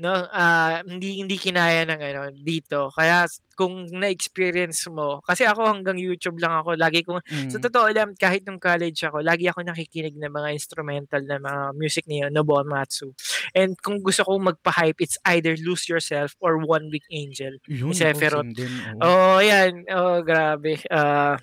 No, 0.00 0.24
ah 0.32 0.80
hindi 0.88 1.20
hindi 1.20 1.36
kinaya 1.36 1.84
ng 1.84 2.00
ano 2.00 2.20
dito. 2.32 2.88
Kaya 2.96 3.28
kung 3.52 3.84
na-experience 3.92 4.88
mo, 4.88 5.20
kasi 5.20 5.44
ako 5.44 5.68
hanggang 5.68 6.00
YouTube 6.00 6.40
lang 6.40 6.64
ako, 6.64 6.72
lagi 6.80 7.04
kong 7.04 7.20
Mm. 7.28 7.52
sa 7.52 7.60
totoo 7.60 7.92
lang 7.92 8.16
kahit 8.16 8.48
nung 8.48 8.56
college 8.56 9.04
ako, 9.04 9.20
lagi 9.20 9.44
ako 9.46 9.60
nakikinig 9.60 10.16
ng 10.16 10.32
mga 10.32 10.48
instrumental 10.56 11.20
na 11.28 11.36
mga 11.36 11.62
music 11.76 12.08
ni 12.08 12.24
Nobuo 12.32 12.64
Matsu. 12.64 13.12
And 13.52 13.76
kung 13.76 14.00
gusto 14.00 14.24
ko 14.24 14.40
magpa-hype, 14.40 14.96
it's 15.04 15.20
either 15.28 15.52
Lose 15.60 15.84
Yourself 15.86 16.32
or 16.40 16.56
One 16.56 16.88
Week 16.88 17.04
Angel. 17.12 17.60
Yun, 17.68 17.92
Sephiroth. 17.92 18.48
oh, 18.48 18.56
din, 18.56 18.72
oo. 18.96 19.04
Oh, 19.04 19.38
yan. 19.44 19.84
Oh, 19.92 20.24
grabe. 20.24 20.80
Ah, 20.88 21.36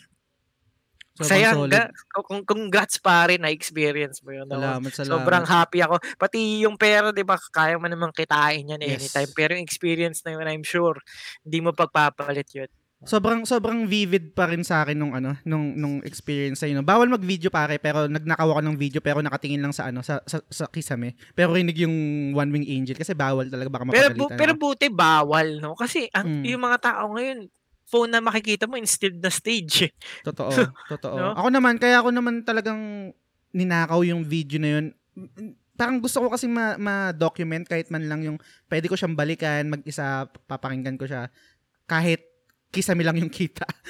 Sobrang 1.19 1.29
saya. 1.29 1.49
solid. 1.51 1.71
Ga- 1.71 1.91
kung 2.21 2.41
congrats 2.43 2.95
pare 2.97 3.35
na 3.35 3.49
experience 3.49 4.19
mo 4.19 4.31
yun. 4.31 4.45
Salamat, 4.45 4.87
salamat. 4.89 5.11
Sobrang 5.11 5.45
happy 5.45 5.79
ako. 5.81 5.95
Pati 6.15 6.37
yung 6.61 6.75
pera, 6.75 7.09
'di 7.09 7.21
ba, 7.21 7.35
kaya 7.35 7.75
mo 7.75 7.85
namang 7.85 8.11
kitain 8.11 8.63
yan 8.65 8.79
Yes. 8.79 9.03
anytime. 9.03 9.31
Pero 9.33 9.51
yung 9.53 9.63
experience 9.63 10.23
na 10.23 10.33
yun, 10.33 10.45
I'm 10.45 10.63
sure, 10.63 10.95
hindi 11.41 11.59
mo 11.59 11.71
pagpapalit 11.71 12.47
yun. 12.53 12.71
Sobrang 13.01 13.43
sobrang 13.43 13.87
vivid 13.87 14.35
pa 14.35 14.43
rin 14.45 14.59
sa 14.59 14.83
akin 14.83 14.91
nung 14.93 15.13
ano, 15.13 15.31
nung 15.43 15.71
nung 15.71 16.03
experience 16.03 16.59
ay 16.61 16.71
no. 16.71 16.83
Bawal 16.83 17.07
mag-video 17.07 17.47
pare, 17.47 17.79
pero 17.79 18.05
nagnakaw 18.05 18.43
ako 18.49 18.59
ng 18.61 18.75
video 18.75 18.99
pero 18.99 19.19
nakatingin 19.19 19.59
lang 19.61 19.71
sa 19.71 19.87
ano 19.87 20.03
sa 20.03 20.19
sa, 20.23 20.43
sa 20.43 20.67
kisame. 20.67 21.15
Pero 21.31 21.51
rinig 21.51 21.79
yung 21.79 21.95
One 22.33 22.51
Wing 22.51 22.67
Angel 22.69 22.95
kasi 22.95 23.11
bawal 23.13 23.47
talaga 23.47 23.71
baka 23.71 23.87
Pero, 23.87 24.11
mapagalitan. 24.11 24.19
bu- 24.19 24.35
pero 24.35 24.51
buti 24.53 24.87
bawal, 24.89 25.47
no? 25.57 25.75
Kasi 25.75 26.11
ang, 26.11 26.43
Mm. 26.43 26.43
yung 26.45 26.61
mga 26.61 26.77
tao 26.81 27.03
ngayon, 27.09 27.39
phone 27.89 28.13
na 28.13 28.21
makikita 28.21 28.69
mo 28.69 28.77
instead 28.77 29.17
na 29.17 29.33
stage. 29.33 29.89
eh. 29.89 29.91
totoo, 30.29 30.53
totoo. 30.87 31.15
No? 31.17 31.33
Ako 31.33 31.49
naman 31.49 31.81
kaya 31.81 31.99
ako 31.99 32.13
naman 32.13 32.45
talagang 32.45 33.11
ninakaw 33.49 34.05
yung 34.05 34.21
video 34.21 34.61
na 34.61 34.69
yun. 34.77 34.85
Mm, 35.17 35.57
Parang 35.73 36.03
gusto 36.03 36.19
ko 36.19 36.27
kasi 36.27 36.43
ma- 36.45 36.75
ma-document 36.75 37.63
kahit 37.63 37.87
man 37.87 38.03
lang 38.03 38.19
yung 38.19 38.37
pwede 38.67 38.91
ko 38.91 38.99
siyang 38.99 39.15
balikan, 39.15 39.71
mag-isa 39.71 40.27
papakinggan 40.43 40.99
ko 40.99 41.07
siya 41.07 41.31
kahit 41.87 42.28
kisame 42.69 43.01
lang 43.01 43.17
yung 43.17 43.33
kita. 43.33 43.65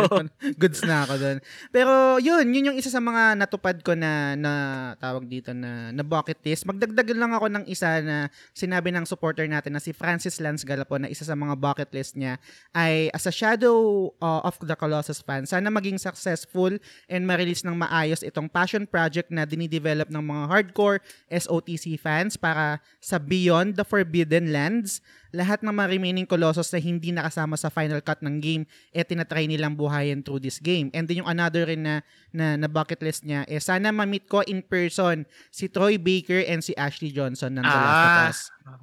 Goods 0.60 0.84
na 0.84 1.08
ako 1.08 1.14
doon. 1.16 1.38
Pero 1.72 1.92
yun, 2.20 2.44
yun 2.52 2.68
yung 2.72 2.78
isa 2.78 2.92
sa 2.92 3.00
mga 3.00 3.36
natupad 3.40 3.76
ko 3.80 3.96
na, 3.96 4.36
na 4.36 4.52
tawag 5.00 5.24
dito 5.24 5.56
na, 5.56 5.88
na 5.88 6.04
bucket 6.04 6.36
list. 6.44 6.68
Magdagdag 6.68 7.16
lang 7.16 7.32
ako 7.32 7.46
ng 7.48 7.64
isa 7.64 8.00
na 8.04 8.28
sinabi 8.52 8.92
ng 8.92 9.08
supporter 9.08 9.48
natin 9.48 9.72
na 9.76 9.82
si 9.82 9.96
Francis 9.96 10.36
Lance 10.38 10.64
Galapo 10.68 11.00
na 11.00 11.08
isa 11.08 11.24
sa 11.24 11.36
mga 11.36 11.56
bucket 11.56 11.90
list 11.96 12.16
niya 12.16 12.36
ay 12.76 13.08
as 13.16 13.24
a 13.24 13.34
shadow 13.34 14.10
uh, 14.20 14.44
of 14.44 14.56
the 14.60 14.76
Colossus 14.76 15.24
fan, 15.24 15.48
sana 15.48 15.72
maging 15.72 15.96
successful 15.96 16.72
and 17.08 17.22
ma-release 17.24 17.64
ng 17.64 17.76
maayos 17.76 18.24
itong 18.24 18.48
passion 18.48 18.84
project 18.84 19.32
na 19.32 19.48
dinidevelop 19.48 20.08
ng 20.12 20.24
mga 20.24 20.44
hardcore 20.48 20.98
SOTC 21.32 21.96
fans 21.96 22.36
para 22.36 22.80
sa 23.00 23.16
Beyond 23.16 23.76
the 23.76 23.84
Forbidden 23.84 24.52
Lands 24.52 25.00
lahat 25.30 25.62
ng 25.62 25.70
mga 25.70 25.88
remaining 25.90 26.26
Colossus 26.26 26.70
na 26.70 26.78
hindi 26.78 27.10
nakasama 27.10 27.54
sa 27.54 27.68
final 27.68 27.98
cut 28.00 28.18
ng 28.20 28.36
game, 28.38 28.62
eh 28.90 29.02
tinatry 29.02 29.46
nilang 29.46 29.74
buhayin 29.74 30.20
through 30.20 30.38
this 30.38 30.58
game. 30.58 30.90
And 30.90 31.06
then 31.06 31.22
yung 31.22 31.30
another 31.30 31.64
rin 31.64 31.82
na, 31.82 32.02
na, 32.30 32.54
na 32.54 32.66
bucket 32.66 32.98
list 33.00 33.22
niya, 33.22 33.46
eh 33.46 33.58
sana 33.58 33.90
ma-meet 33.90 34.26
ko 34.26 34.42
in 34.44 34.60
person 34.60 35.22
si 35.48 35.66
Troy 35.66 35.96
Baker 35.96 36.42
and 36.44 36.60
si 36.60 36.74
Ashley 36.74 37.10
Johnson 37.10 37.54
ng 37.54 37.64
The 37.64 37.78
Last 37.80 38.00
of 38.00 38.10
Ah, 38.10 38.26
Us. 38.26 38.38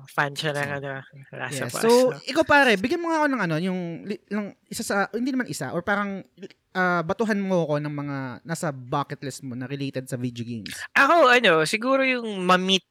fan 0.09 0.31
siya 0.33 0.51
ng 0.51 0.69
ano, 0.79 0.91
Last 1.31 1.53
Yes. 1.53 1.63
of 1.63 1.75
Us, 1.75 1.83
So, 1.83 1.89
no? 2.11 2.19
ikaw 2.23 2.43
pare, 2.43 2.75
bigyan 2.75 2.99
mo 2.99 3.11
nga 3.11 3.23
ako 3.23 3.27
ng 3.27 3.41
ano, 3.43 3.55
yung, 3.59 3.79
li- 4.03 4.23
ng 4.27 4.45
isa 4.67 4.83
sa, 4.83 4.95
hindi 5.11 5.31
naman 5.31 5.47
isa, 5.47 5.71
or 5.71 5.83
parang 5.83 6.23
ah, 6.71 7.01
batuhan 7.01 7.39
mo 7.39 7.65
ako 7.65 7.81
ng 7.81 7.93
mga 7.93 8.17
nasa 8.43 8.69
bucket 8.69 9.19
list 9.19 9.41
mo 9.41 9.51
na 9.51 9.65
related 9.65 10.05
sa 10.05 10.15
video 10.15 10.43
games. 10.43 10.75
Ako, 10.93 11.27
ano, 11.27 11.63
siguro 11.63 12.03
yung 12.03 12.43
ma-meet 12.43 12.85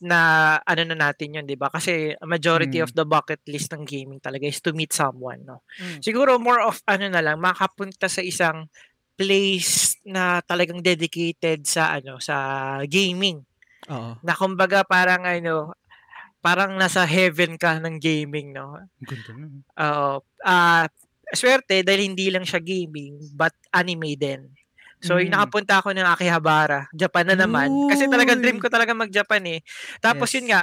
na 0.00 0.18
ano 0.64 0.82
na 0.88 0.96
natin 1.08 1.36
yun, 1.36 1.44
di 1.46 1.56
ba? 1.60 1.68
Kasi 1.68 2.16
a 2.16 2.26
majority 2.26 2.80
Mm. 2.80 2.86
of 2.88 2.92
the 2.96 3.04
bucket 3.04 3.40
list 3.46 3.72
ng 3.72 3.84
gaming 3.84 4.20
talaga 4.20 4.48
is 4.48 4.60
to 4.64 4.72
meet 4.72 4.92
someone, 4.92 5.44
no? 5.44 5.60
Siguro 6.00 6.40
more 6.40 6.64
of 6.64 6.80
ano 6.88 7.06
na 7.08 7.20
lang, 7.20 7.36
makapunta 7.40 8.08
sa 8.08 8.24
isang 8.24 8.66
place 9.14 10.00
na 10.08 10.40
talagang 10.40 10.80
dedicated 10.80 11.68
sa 11.68 12.00
ano, 12.00 12.16
sa 12.18 12.36
gaming. 12.88 13.44
Oo. 13.88 14.16
Na 14.24 14.32
kumbaga 14.32 14.80
parang 14.82 15.28
ano, 15.28 15.76
parang 16.40 16.76
nasa 16.80 17.04
heaven 17.04 17.60
ka 17.60 17.76
ng 17.80 18.00
gaming, 18.00 18.56
no? 18.56 18.80
Ganda 19.04 19.32
na. 19.36 19.46
Oo. 19.76 20.14
Ah, 20.40 20.88
swerte 21.36 21.84
dahil 21.84 22.12
hindi 22.12 22.32
lang 22.32 22.44
siya 22.48 22.58
gaming, 22.64 23.20
but 23.36 23.52
anime 23.70 24.16
din. 24.16 24.48
So, 25.00 25.16
yung 25.20 25.32
Mm. 25.32 25.40
nakapunta 25.40 25.80
ako 25.80 25.92
ng 25.96 26.04
Akihabara, 26.06 26.86
Japan 26.92 27.32
na 27.32 27.36
naman. 27.36 27.68
Kasi 27.88 28.04
talaga 28.08 28.36
dream 28.36 28.60
ko 28.60 28.68
talaga 28.68 28.92
mag-Japan 28.92 29.42
eh. 29.48 29.60
Tapos 30.00 30.28
Yes. 30.30 30.36
yun 30.40 30.46
nga, 30.52 30.62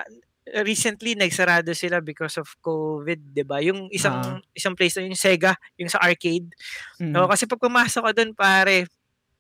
recently 0.63 1.11
nagsarado 1.17 1.75
sila 1.75 1.99
because 1.99 2.39
of 2.39 2.47
COVID, 2.63 3.35
'di 3.35 3.43
ba? 3.43 3.59
Yung 3.59 3.91
isang 3.91 4.39
isang 4.55 4.77
place 4.79 4.95
na 4.95 5.03
yung 5.03 5.19
Sega, 5.19 5.51
yung 5.75 5.91
sa 5.91 5.99
arcade. 5.99 6.47
Mm. 7.03 7.11
No, 7.11 7.27
kasi 7.27 7.43
pag 7.49 7.59
pumasok 7.59 8.01
ka 8.07 8.11
doon, 8.15 8.31
pare, 8.31 8.88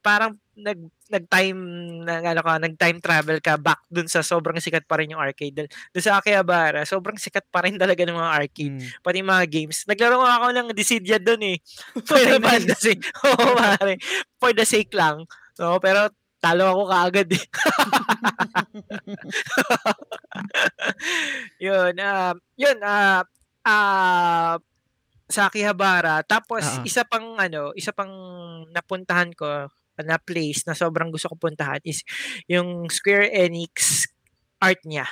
parang 0.03 0.35
nag 0.57 0.79
nag-time 1.13 1.59
nag 2.03 2.23
ano 2.25 2.41
ka, 2.41 2.53
nag-time 2.57 2.97
travel 2.97 3.37
ka 3.39 3.55
back 3.61 3.85
dun 3.87 4.09
sa 4.09 4.25
sobrang 4.25 4.57
sikat 4.57 4.83
pa 4.89 4.97
rin 4.97 5.13
yung 5.13 5.21
arcade. 5.21 5.69
Doon 5.69 6.03
sa 6.03 6.17
Akihabara, 6.17 6.81
sobrang 6.83 7.15
sikat 7.15 7.45
pa 7.53 7.61
rin 7.63 7.77
talaga 7.77 8.01
ng 8.03 8.17
mga 8.17 8.33
arcade 8.33 8.75
Mm. 8.81 8.89
pati 9.05 9.21
mga 9.21 9.45
games. 9.47 9.77
Naglaro 9.85 10.17
nga 10.19 10.33
ako 10.41 10.47
ng 10.51 10.67
Dissidia 10.73 11.21
doon 11.21 11.55
eh. 11.55 11.57
Final 12.09 12.41
Nice. 12.41 12.49
Fantasy. 12.67 12.93
Oo, 13.29 13.53
pare. 13.55 13.95
For 14.41 14.51
the 14.51 14.65
sake 14.65 14.91
lang. 14.97 15.23
No, 15.61 15.77
pero 15.77 16.09
talo 16.37 16.69
ako 16.73 16.83
kaagad 16.89 17.29
eh. 17.33 17.43
yun, 21.65 21.93
ah, 22.01 22.33
yun, 22.57 22.77
ah, 22.81 23.21
ah, 23.65 24.55
sa 25.27 25.49
Akihabara. 25.51 26.23
Tapos, 26.23 26.63
Oo. 26.63 26.83
isa 26.87 27.03
pang, 27.03 27.35
ano, 27.37 27.73
isa 27.75 27.91
pang 27.91 28.11
napuntahan 28.71 29.31
ko 29.35 29.67
na 30.05 30.17
place 30.17 30.65
na 30.65 30.73
sobrang 30.73 31.09
gusto 31.09 31.29
ko 31.31 31.35
puntahan 31.37 31.81
is 31.85 32.01
yung 32.45 32.89
Square 32.91 33.29
Enix 33.31 34.05
art 34.57 34.81
niya. 34.83 35.05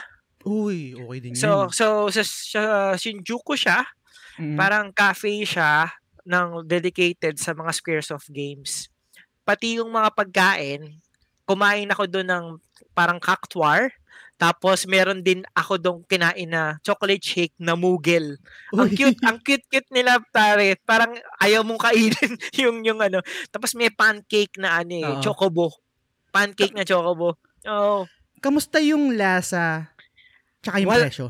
Uy, 0.45 0.93
okay 0.93 1.19
din 1.21 1.33
So, 1.33 1.69
yun. 1.69 1.73
so 1.73 1.85
sa, 2.13 2.21
sa 2.21 2.61
Shinjuku 2.97 3.57
siya, 3.57 3.85
Mm. 4.35 4.59
parang 4.59 4.91
cafe 4.91 5.47
siya 5.47 5.87
ng 6.27 6.67
dedicated 6.67 7.39
sa 7.39 7.55
mga 7.55 7.71
squares 7.71 8.11
of 8.11 8.19
games. 8.27 8.91
Pati 9.47 9.79
yung 9.79 9.95
mga 9.95 10.11
pagkain, 10.11 10.99
kumain 11.47 11.87
ako 11.87 12.03
doon 12.03 12.27
ng 12.27 12.45
parang 12.91 13.15
cactuar. 13.15 13.95
Tapos 14.35 14.83
meron 14.83 15.19
din 15.19 15.47
ako 15.51 15.73
doon 15.75 15.97
kinain 16.03 16.43
na 16.45 16.75
chocolate 16.81 17.23
shake 17.23 17.55
na 17.55 17.73
mugel. 17.73 18.35
Ang 18.69 18.91
cute, 18.91 19.15
ang 19.21 19.39
cute-cute 19.45 19.87
nila 19.89 20.19
pare. 20.29 20.75
Parang 20.81 21.15
ayaw 21.39 21.63
mong 21.63 21.79
kainin 21.81 22.31
yung 22.61 22.83
yung 22.83 22.99
ano. 22.99 23.23
Tapos 23.47 23.71
may 23.73 23.87
pancake 23.87 24.55
na 24.57 24.79
ano 24.79 24.91
eh, 24.93 25.11
chocobo. 25.19 25.71
Pancake 26.29 26.75
na 26.75 26.83
chocobo. 26.83 27.39
Oh, 27.63 28.03
Kamusta 28.37 28.77
yung 28.77 29.15
lasa 29.15 29.89
tsaka 30.59 30.77
yung 30.77 30.91
Wal- 30.91 31.05
presyo? 31.05 31.27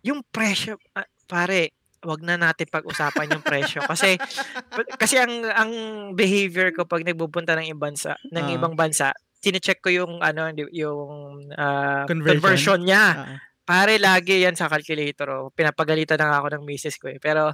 yung 0.00 0.20
presyo, 0.24 0.76
ah, 0.92 1.06
pare, 1.24 1.72
wag 2.00 2.20
na 2.20 2.36
natin 2.36 2.66
pag-usapan 2.66 3.30
yung 3.30 3.42
presyo 3.42 3.82
kasi 3.82 4.14
kasi 5.00 5.16
ang 5.16 5.32
ang 5.46 5.70
behavior 6.12 6.70
ko 6.70 6.84
pag 6.84 7.02
nagpupunta 7.02 7.54
ng 7.54 7.68
ibang 7.68 7.92
bansa, 7.92 8.14
ng 8.26 8.44
Ah. 8.44 8.54
ibang 8.54 8.74
bansa, 8.74 9.14
sine-check 9.38 9.78
ko 9.82 9.90
yung 9.90 10.12
ano 10.18 10.50
yung 10.74 11.50
ah, 11.54 12.04
Conversion? 12.06 12.38
conversion 12.38 12.80
niya. 12.82 13.04
Oo. 13.14 13.34
Pare 13.68 14.00
lagi 14.00 14.42
yan 14.42 14.56
sa 14.56 14.66
calculator. 14.72 15.28
Oh. 15.28 15.52
Pinapagalitan 15.52 16.16
na 16.16 16.32
nga 16.32 16.38
ako 16.40 16.48
ng 16.56 16.64
misis 16.64 16.96
ko 16.96 17.12
eh. 17.12 17.20
Pero 17.20 17.52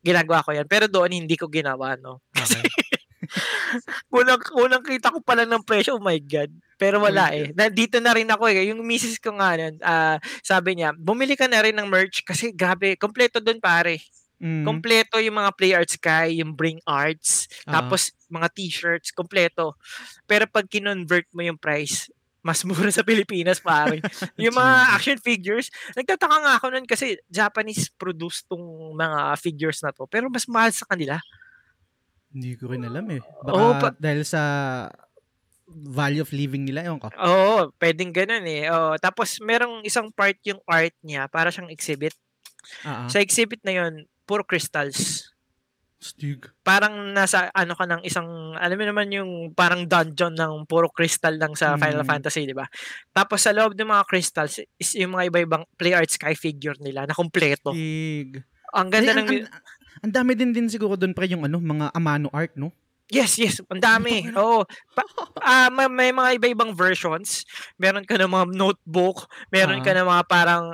ginagawa 0.00 0.40
ko 0.40 0.56
yan. 0.56 0.64
Pero 0.64 0.88
doon 0.88 1.12
hindi 1.12 1.36
ko 1.36 1.46
ginawa, 1.52 1.94
no? 2.00 2.24
Okay. 2.32 2.64
Unang, 4.10 4.42
unang 4.58 4.82
kita 4.82 5.14
ko 5.14 5.22
pala 5.22 5.46
ng 5.46 5.62
presyo, 5.62 5.94
oh 5.94 6.02
my 6.02 6.18
God. 6.18 6.50
Pero 6.80 6.98
wala 6.98 7.30
Oh 7.30 7.36
my 7.36 7.38
eh. 7.38 7.46
Nandito 7.54 8.02
na 8.02 8.16
rin 8.16 8.26
ako 8.26 8.50
eh. 8.50 8.66
Yung 8.72 8.82
misis 8.82 9.20
ko 9.22 9.36
nga 9.38 9.54
nun, 9.54 9.76
ah, 9.84 10.18
sabi 10.42 10.80
niya, 10.80 10.96
bumili 10.96 11.38
ka 11.38 11.46
na 11.46 11.62
rin 11.62 11.76
ng 11.76 11.86
merch 11.86 12.26
kasi 12.26 12.50
grabe, 12.50 12.98
kompleto 12.98 13.38
doon 13.38 13.62
pare. 13.62 14.02
Mm. 14.40 14.64
Kompleto 14.64 15.20
yung 15.20 15.36
mga 15.36 15.52
Play 15.52 15.72
Arts 15.76 16.00
Sky, 16.00 16.40
yung 16.40 16.56
Bring 16.56 16.80
Arts, 16.88 17.44
Oo. 17.68 17.76
tapos 17.76 18.16
mga 18.32 18.48
t-shirts, 18.56 19.12
kompleto. 19.12 19.76
Pero 20.24 20.48
pag 20.48 20.64
kinonvert 20.64 21.28
mo 21.36 21.44
yung 21.44 21.60
price, 21.60 22.08
mas 22.40 22.64
mura 22.68 22.88
sa 22.88 23.04
Pilipinas, 23.04 23.60
pare. 23.60 24.00
yung 24.40 24.56
mga 24.56 24.96
action 24.96 25.20
figures, 25.20 25.68
nagtataka 25.92 26.36
nga 26.40 26.52
ako 26.56 26.66
nun 26.72 26.88
kasi 26.88 27.20
Japanese 27.28 27.92
produced 27.92 28.48
tong 28.48 28.96
mga 28.96 29.36
figures 29.36 29.84
na 29.84 29.92
to, 29.92 30.08
pero 30.08 30.32
mas 30.32 30.48
mahal 30.48 30.72
sa 30.72 30.88
kanila. 30.88 31.20
Hindi 32.32 32.56
ko 32.56 32.72
rin 32.72 32.88
alam 32.88 33.04
eh. 33.12 33.20
Baka 33.44 33.52
Oo, 33.60 33.72
pa- 33.76 33.98
dahil 34.00 34.24
sa 34.24 34.42
value 35.70 36.24
of 36.24 36.32
living 36.32 36.64
nila, 36.64 36.82
yun 36.88 36.98
ko. 36.98 37.12
Oo, 37.12 37.70
pwedeng 37.76 38.10
ganun 38.10 38.46
eh. 38.48 38.66
Oo, 38.72 38.96
tapos 38.96 39.38
merong 39.42 39.84
isang 39.84 40.08
part 40.10 40.38
yung 40.48 40.58
art 40.64 40.94
niya, 41.04 41.28
para 41.28 41.52
siyang 41.52 41.70
exhibit. 41.70 42.16
Ah. 42.86 43.06
Sa 43.10 43.20
exhibit 43.20 43.60
na 43.62 43.84
yun, 43.84 44.06
puro 44.30 44.46
crystals. 44.46 45.26
Stig. 46.00 46.48
parang 46.64 47.12
nasa 47.12 47.52
ano 47.52 47.76
ka 47.76 47.84
ng 47.84 48.00
isang 48.08 48.24
alam 48.56 48.80
mo 48.80 48.88
naman 48.88 49.12
yung 49.12 49.30
parang 49.52 49.84
dungeon 49.84 50.32
ng 50.32 50.64
puro 50.64 50.88
crystal 50.88 51.36
lang 51.36 51.52
sa 51.52 51.76
Final 51.76 52.00
Mm. 52.00 52.08
Fantasy, 52.08 52.48
di 52.48 52.56
ba? 52.56 52.64
Tapos 53.12 53.44
sa 53.44 53.52
loob 53.52 53.76
ng 53.76 53.84
mga 53.84 54.08
crystals 54.08 54.64
is 54.80 54.96
yung 54.96 55.12
mga 55.12 55.28
iba-ibang 55.28 55.60
play 55.76 55.92
art 55.92 56.08
sky 56.08 56.32
figure 56.32 56.72
nila 56.80 57.04
na 57.04 57.12
kompleto. 57.12 57.76
Stig. 57.76 58.40
Ang 58.72 58.88
ganda 58.88 59.12
Eh, 59.12 59.16
ng 59.20 59.28
ang, 59.28 59.38
ang, 59.44 59.62
ang 60.08 60.12
dami 60.16 60.32
din 60.32 60.56
din 60.56 60.72
siguro 60.72 60.96
doon 60.96 61.12
pre 61.12 61.28
yung 61.28 61.44
ano, 61.44 61.60
mga 61.60 61.92
Amano 61.92 62.32
art, 62.32 62.56
no? 62.56 62.72
Yes, 63.12 63.36
yes, 63.36 63.60
ang 63.68 63.82
dami. 63.84 64.24
Oo. 64.32 64.64
Pa, 64.96 65.02
ah, 65.42 65.68
may, 65.68 65.84
may 65.84 66.10
mga 66.16 66.40
iba-ibang 66.40 66.72
versions. 66.72 67.44
Meron 67.76 68.08
ka 68.08 68.16
ng 68.16 68.30
mga 68.30 68.46
notebook, 68.56 69.28
meron 69.52 69.84
ka 69.84 69.92
Ah. 69.92 69.98
ng 70.00 70.08
mga 70.08 70.22
parang 70.24 70.64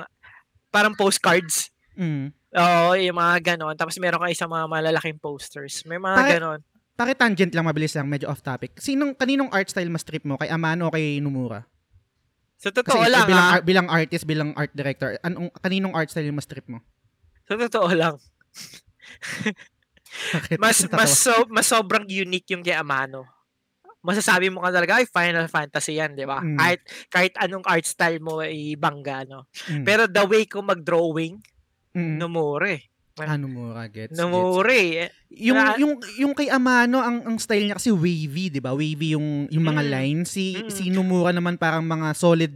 parang 0.71 0.95
postcards. 0.95 1.67
Mm. 1.99 2.31
Oo, 2.57 2.97
yung 2.97 3.17
mga 3.17 3.53
ganon. 3.53 3.77
Tapos 3.77 3.95
meron 4.01 4.21
ka 4.21 4.33
isang 4.33 4.49
mga 4.49 4.65
malalaking 4.65 5.21
posters. 5.21 5.85
May 5.85 6.01
mga 6.01 6.17
Pare- 6.17 6.33
ganon. 6.37 6.59
Pare 6.97 7.13
tangent 7.13 7.53
lang, 7.53 7.69
mabilis 7.69 7.93
lang, 7.93 8.09
medyo 8.09 8.25
off 8.25 8.41
topic. 8.41 8.73
Sinong, 8.81 9.13
kaninong 9.13 9.53
art 9.53 9.69
style 9.69 9.93
mas 9.93 10.01
trip 10.01 10.25
mo? 10.25 10.33
Kay 10.33 10.49
Amano 10.49 10.89
o 10.89 10.93
kay 10.93 11.21
Nomura? 11.21 11.61
Sa 12.57 12.73
Kasi 12.73 12.81
totoo 12.81 13.05
ikaw 13.05 13.13
lang, 13.13 13.27
bilang, 13.29 13.45
ah. 13.45 13.53
ar- 13.53 13.65
bilang 13.65 13.87
artist, 13.87 14.25
bilang 14.25 14.49
art 14.57 14.73
director, 14.73 15.13
anong, 15.21 15.53
kaninong 15.61 15.93
art 15.93 16.09
style 16.09 16.25
yung 16.25 16.41
mas 16.41 16.49
trip 16.49 16.65
mo? 16.65 16.81
Sa 17.45 17.53
totoo 17.53 17.93
lang. 17.93 18.17
Mas 20.57 20.81
mas 20.89 21.13
so, 21.13 21.45
mas 21.51 21.67
sobrang 21.69 22.07
unique 22.09 22.49
yung 22.49 22.65
kay 22.65 22.73
Amano. 22.73 23.27
Masasabi 24.01 24.47
mo 24.49 24.63
ka 24.63 24.71
talaga, 24.71 24.97
ay 24.97 25.05
Final 25.05 25.45
Fantasy 25.51 25.99
yan, 25.99 26.15
di 26.15 26.23
ba? 26.23 26.39
Mm. 26.41 26.57
Kahit, 26.57 26.81
kahit 27.11 27.33
anong 27.37 27.65
art 27.67 27.85
style 27.85 28.17
mo 28.23 28.39
ay 28.39 28.73
bangga, 28.79 29.27
no? 29.27 29.45
Mm. 29.67 29.83
Pero 29.83 30.07
the 30.07 30.23
way 30.25 30.47
ko 30.47 30.63
mag-drawing, 30.63 31.37
Mm. 31.97 32.21
numure. 32.21 32.75
ano 33.17 33.49
mo 33.49 33.73
ka 33.73 33.89
gets? 33.89 34.13
gets. 34.13 34.17
Numure. 34.21 34.77
eh. 34.77 35.09
Yung 35.33 35.57
Na- 35.57 35.73
yung 35.73 35.97
yung 36.21 36.33
kay 36.37 36.53
Amano 36.53 37.01
ang 37.01 37.25
ang 37.25 37.41
style 37.41 37.65
niya 37.65 37.81
kasi 37.81 37.89
wavy, 37.89 38.53
'di 38.53 38.61
ba? 38.61 38.77
Wavy 38.77 39.17
yung 39.17 39.49
yung 39.49 39.65
mga 39.65 39.81
Mm. 39.81 39.89
lines. 39.89 40.27
Si 40.29 40.53
Mm. 40.53 40.69
si 40.69 40.83
Nomura 40.93 41.33
naman 41.33 41.57
parang 41.57 41.81
mga 41.81 42.13
solid 42.13 42.53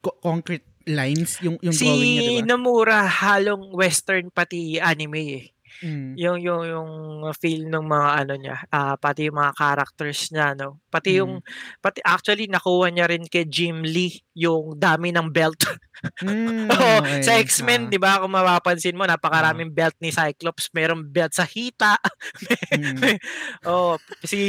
co- 0.00 0.16
concrete 0.18 0.64
lines 0.88 1.36
yung 1.44 1.60
yung 1.60 1.76
Si 1.76 1.84
drawing 1.84 2.00
niya, 2.16 2.22
'di 2.24 2.40
ba? 2.40 2.48
Nomura 2.48 2.98
halong 3.04 3.76
western 3.76 4.32
pati 4.32 4.80
anime 4.80 5.20
eh. 5.36 5.44
Mm. 5.80 6.12
Yung 6.20 6.38
yung 6.44 6.62
yung 6.68 6.90
feel 7.32 7.64
ng 7.66 7.84
mga 7.84 8.08
ano 8.20 8.34
niya, 8.36 8.56
ah 8.68 9.00
pati 9.00 9.28
yung 9.28 9.40
mga 9.40 9.52
characters 9.56 10.28
niya 10.28 10.52
no. 10.52 10.76
Pati 10.92 11.16
yung 11.24 11.40
pati 11.80 12.04
actually 12.04 12.44
nakuha 12.46 12.92
niya 12.92 13.08
rin 13.08 13.24
kay 13.24 13.48
Jim 13.48 13.80
Lee 13.80 14.20
yung 14.36 14.76
dami 14.76 15.08
ng 15.10 15.28
belt. 15.32 15.60
Mm, 16.24 16.72
Oo, 16.72 17.04
okay. 17.04 17.20
sa 17.20 17.36
X-Men, 17.44 17.84
Ah, 17.84 17.88
'di 17.92 17.98
ba? 18.00 18.24
Kung 18.24 18.32
mapapansin 18.32 18.96
mo, 18.96 19.04
napakaraming 19.04 19.68
belt 19.68 19.92
ni 20.00 20.08
Cyclops, 20.08 20.72
merong 20.72 21.04
belt 21.04 21.36
sa 21.36 21.44
hita. 21.44 22.00
mm. 22.72 23.20
oh, 23.68 24.00
si 24.24 24.40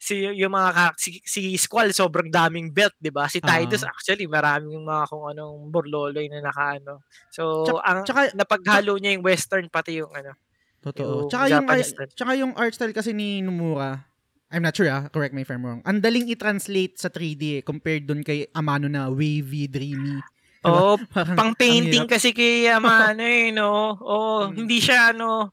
si 0.00 0.24
yung 0.24 0.48
mga 0.48 0.70
ka- 0.72 0.96
si, 0.96 1.20
si 1.28 1.60
Squall 1.60 1.92
sobrang 1.92 2.32
daming 2.32 2.72
belt, 2.72 2.96
'di 2.96 3.12
ba? 3.12 3.28
Si 3.28 3.36
Tidus 3.44 3.84
Ah. 3.84 3.92
actually 3.92 4.24
maraming 4.24 4.80
mga 4.80 5.04
kung 5.12 5.28
anong 5.28 5.68
burloloy 5.68 6.24
na 6.32 6.40
nakaano. 6.40 7.04
So, 7.28 7.68
ang 7.84 8.08
tsaka- 8.08 8.32
napaghalo 8.32 8.96
niya 8.96 9.12
yung 9.12 9.28
western 9.28 9.68
pati 9.68 10.00
yung 10.00 10.16
ano. 10.16 10.32
Totoo. 10.80 11.26
Yung 11.26 11.30
Tsaka 11.30 11.44
yung, 11.50 11.66
style. 11.66 12.10
tsaka 12.14 12.32
yung 12.38 12.52
art 12.54 12.74
style 12.74 12.94
kasi 12.94 13.10
ni 13.10 13.42
Nomura, 13.42 14.06
I'm 14.48 14.64
not 14.64 14.72
sure 14.72 14.88
ah, 14.88 15.10
correct 15.12 15.34
me 15.36 15.42
if 15.42 15.50
I'm 15.50 15.60
wrong. 15.60 15.82
Ang 15.84 16.00
daling 16.00 16.30
i-translate 16.30 16.96
sa 16.96 17.12
3D 17.12 17.60
eh, 17.60 17.62
compared 17.62 18.08
dun 18.08 18.24
kay 18.24 18.48
Amano 18.54 18.88
na 18.88 19.10
wavy, 19.12 19.68
dreamy. 19.68 20.22
Diba? 20.64 20.80
Oh, 20.80 20.96
Parang 21.14 21.36
pang 21.36 21.50
ang 21.50 21.52
painting 21.54 22.06
kasi 22.08 22.32
kay 22.32 22.66
Amano 22.70 23.22
eh, 23.22 23.52
no? 23.52 23.94
Oh, 24.00 24.40
Mm. 24.48 24.64
hindi 24.64 24.78
siya 24.80 25.12
ano 25.12 25.52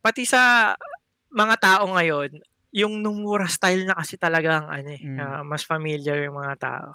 pati 0.00 0.24
sa 0.24 0.72
mga 1.28 1.54
tao 1.60 1.84
ngayon, 1.92 2.40
yung 2.72 3.04
Nomura 3.04 3.44
style 3.46 3.84
na 3.84 3.92
kasi 3.98 4.16
talagang 4.16 4.64
ano 4.64 4.88
eh, 4.94 5.02
Mm. 5.02 5.18
ah, 5.20 5.42
mas 5.44 5.66
familiar 5.66 6.16
yung 6.24 6.40
mga 6.40 6.54
tao. 6.56 6.88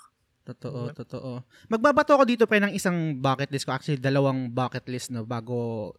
Totoo, 0.47 0.89
Mm. 0.89 0.95
totoo. 0.95 1.31
Magbabato 1.69 2.15
ako 2.15 2.23
dito 2.25 2.47
pre 2.47 2.57
ng 2.63 2.71
isang 2.73 3.19
bucket 3.19 3.51
list 3.51 3.67
ko. 3.67 3.75
Actually, 3.75 3.99
dalawang 4.01 4.47
bucket 4.49 4.87
list 4.87 5.11
no 5.11 5.27
bago 5.27 5.91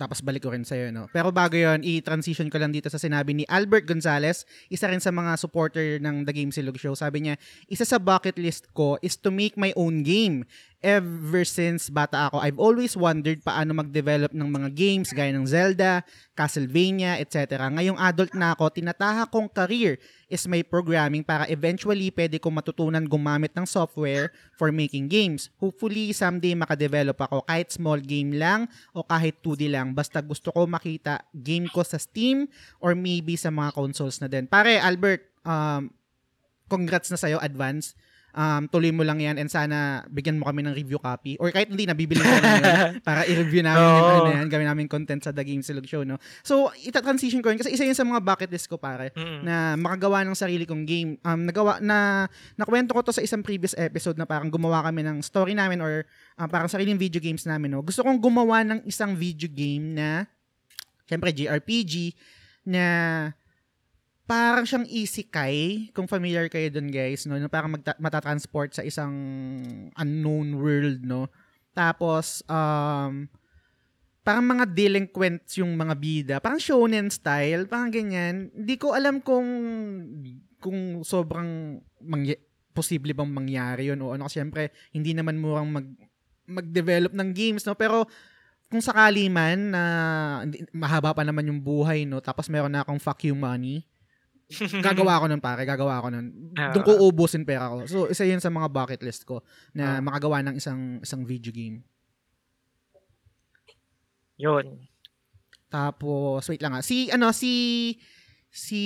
tapos 0.00 0.24
balik 0.24 0.42
ko 0.42 0.50
rin 0.50 0.64
sa'yo, 0.64 0.88
no? 0.90 1.06
Pero 1.12 1.30
bago 1.30 1.54
yon 1.54 1.84
i-transition 1.84 2.48
ko 2.48 2.56
lang 2.58 2.72
dito 2.72 2.88
sa 2.88 2.98
sinabi 2.98 3.36
ni 3.36 3.44
Albert 3.46 3.86
Gonzalez, 3.86 4.48
isa 4.72 4.88
rin 4.88 4.98
sa 4.98 5.12
mga 5.12 5.36
supporter 5.36 6.00
ng 6.00 6.24
The 6.26 6.32
Game 6.32 6.50
Silog 6.50 6.80
Show. 6.80 6.96
Sabi 6.96 7.28
niya, 7.28 7.34
isa 7.68 7.84
sa 7.84 8.00
bucket 8.00 8.40
list 8.40 8.72
ko 8.72 8.96
is 9.04 9.14
to 9.20 9.28
make 9.28 9.54
my 9.54 9.70
own 9.76 10.02
game. 10.02 10.48
Ever 10.82 11.46
since 11.46 11.86
bata 11.86 12.26
ako, 12.26 12.42
I've 12.42 12.58
always 12.58 12.98
wondered 12.98 13.38
paano 13.38 13.70
mag-develop 13.70 14.34
ng 14.34 14.50
mga 14.50 14.68
games 14.74 15.14
gaya 15.14 15.30
ng 15.30 15.46
Zelda, 15.46 16.02
Castlevania, 16.34 17.22
etc. 17.22 17.70
Ngayong 17.70 17.94
adult 18.02 18.34
na 18.34 18.50
ako, 18.50 18.66
tinataha 18.66 19.30
kong 19.30 19.46
career 19.46 20.02
is 20.26 20.42
may 20.50 20.66
programming 20.66 21.22
para 21.22 21.46
eventually 21.46 22.10
pwede 22.10 22.42
kong 22.42 22.58
matutunan 22.58 23.06
gumamit 23.06 23.54
ng 23.54 23.62
software 23.62 24.34
for 24.58 24.74
making 24.74 25.06
games. 25.06 25.54
Hopefully, 25.62 26.10
someday 26.10 26.58
makadevelop 26.58 27.14
ako 27.14 27.46
kahit 27.46 27.70
small 27.70 28.02
game 28.02 28.34
lang 28.34 28.66
o 28.90 29.06
kahit 29.06 29.38
2D 29.38 29.70
lang. 29.70 29.94
Basta 29.94 30.18
gusto 30.18 30.50
ko 30.50 30.66
makita 30.66 31.22
game 31.30 31.70
ko 31.70 31.86
sa 31.86 31.94
Steam 31.94 32.50
or 32.82 32.98
maybe 32.98 33.38
sa 33.38 33.54
mga 33.54 33.70
consoles 33.70 34.18
na 34.18 34.26
din. 34.26 34.50
Pare, 34.50 34.82
Albert, 34.82 35.30
um, 35.46 35.94
congrats 36.66 37.06
na 37.14 37.22
sa'yo, 37.22 37.38
advance. 37.38 37.94
Um, 38.32 38.64
tuloy 38.64 38.96
mo 38.96 39.04
lang 39.04 39.20
yan 39.20 39.36
and 39.36 39.52
sana 39.52 40.08
bigyan 40.08 40.40
mo 40.40 40.48
kami 40.48 40.64
ng 40.64 40.72
review 40.72 40.96
copy 40.96 41.36
or 41.36 41.52
kahit 41.52 41.68
hindi, 41.68 41.84
nabibili 41.84 42.16
ko 42.16 42.32
yun 42.32 42.96
para 43.06 43.28
i-review 43.28 43.60
namin 43.60 43.84
yung 43.84 44.00
Oo. 44.00 44.08
ano 44.08 44.24
na 44.24 44.32
yan, 44.40 44.48
gawin 44.48 44.68
namin 44.72 44.86
content 44.88 45.20
sa 45.20 45.36
The 45.36 45.44
Game 45.44 45.60
Silog 45.60 45.84
Show, 45.84 46.00
no? 46.00 46.16
So, 46.40 46.72
ita-transition 46.80 47.44
ko 47.44 47.52
yun 47.52 47.60
kasi 47.60 47.76
isa 47.76 47.84
yun 47.84 47.92
sa 47.92 48.08
mga 48.08 48.24
bucket 48.24 48.48
list 48.48 48.72
ko, 48.72 48.80
pare 48.80 49.12
Mm. 49.12 49.44
na 49.44 49.54
makagawa 49.76 50.24
ng 50.24 50.32
sarili 50.32 50.64
kong 50.64 50.88
game. 50.88 51.20
Um, 51.20 51.44
nagawa 51.44 51.76
na 51.84 52.24
nakwento 52.56 52.96
ko 52.96 53.04
to 53.04 53.12
sa 53.12 53.20
isang 53.20 53.44
previous 53.44 53.76
episode 53.76 54.16
na 54.16 54.24
parang 54.24 54.48
gumawa 54.48 54.80
kami 54.88 55.04
ng 55.04 55.20
story 55.20 55.52
namin 55.52 55.84
or 55.84 56.08
ah, 56.40 56.48
parang 56.48 56.72
sariling 56.72 56.96
video 56.96 57.20
games 57.20 57.44
namin. 57.44 57.68
No? 57.68 57.84
Gusto 57.84 58.00
kong 58.00 58.16
gumawa 58.16 58.64
ng 58.64 58.88
isang 58.88 59.12
video 59.12 59.52
game 59.52 59.92
na 59.92 60.24
syempre 61.04 61.36
JRPG 61.36 62.16
na 62.64 62.84
parang 64.32 64.64
siyang 64.64 64.88
isekai 64.88 65.92
kung 65.92 66.08
familiar 66.08 66.48
kayo 66.48 66.72
dun 66.72 66.88
guys 66.88 67.28
no 67.28 67.36
parang 67.52 67.76
magta- 67.76 68.00
matatransport 68.00 68.72
sa 68.72 68.80
isang 68.80 69.12
unknown 69.92 70.56
world 70.56 71.04
no 71.04 71.28
tapos 71.76 72.40
um 72.48 73.28
parang 74.22 74.46
mga 74.46 74.64
delinquents 74.70 75.58
yung 75.58 75.74
mga 75.74 75.94
bida. 75.98 76.36
Parang 76.38 76.62
shonen 76.62 77.10
style, 77.10 77.66
parang 77.66 77.90
ganyan. 77.90 78.54
Hindi 78.54 78.78
ko 78.78 78.94
alam 78.94 79.18
kung 79.18 79.46
kung 80.62 81.02
sobrang 81.02 81.82
mangya- 82.06 82.38
posible 82.70 83.12
bang 83.12 83.28
mangyari 83.28 83.90
yun 83.90 83.98
o 84.00 84.14
ano. 84.14 84.30
Kasi 84.30 84.40
syempre, 84.40 84.70
hindi 84.94 85.12
naman 85.12 85.42
murang 85.42 85.68
mag, 85.68 85.86
mag-develop 86.46 87.12
ng 87.12 87.30
games, 87.34 87.66
no? 87.66 87.74
Pero 87.74 88.06
kung 88.70 88.80
sakali 88.80 89.26
man 89.26 89.74
na 89.74 89.82
hindi- 90.46 90.64
mahaba 90.70 91.12
pa 91.12 91.26
naman 91.26 91.50
yung 91.50 91.60
buhay, 91.60 92.06
no? 92.06 92.22
Tapos 92.22 92.46
meron 92.46 92.72
na 92.72 92.86
akong 92.86 93.02
fuck 93.02 93.26
you 93.26 93.34
money, 93.34 93.82
gagawa 94.86 95.20
ko 95.20 95.24
nun 95.26 95.40
pare, 95.40 95.62
gagawa 95.64 96.02
ko 96.02 96.08
nun. 96.08 96.26
Ah. 96.54 96.70
Doon 96.70 96.84
ko 96.84 96.92
ubusin 97.04 97.42
pera 97.42 97.68
ko. 97.68 97.84
So, 97.86 98.06
isa 98.06 98.24
yun 98.24 98.38
sa 98.38 98.48
mga 98.48 98.68
bucket 98.68 99.00
list 99.00 99.24
ko 99.24 99.40
na 99.72 99.98
Ah. 99.98 100.00
makagawa 100.00 100.44
ng 100.44 100.56
isang 100.56 101.00
isang 101.00 101.24
video 101.24 101.50
game. 101.50 101.82
Yun. 104.36 104.80
Tapos, 105.68 106.44
wait 106.48 106.60
lang 106.60 106.74
ah. 106.74 106.84
Si, 106.84 107.08
ano, 107.08 107.32
si, 107.32 107.52
si, 108.52 108.84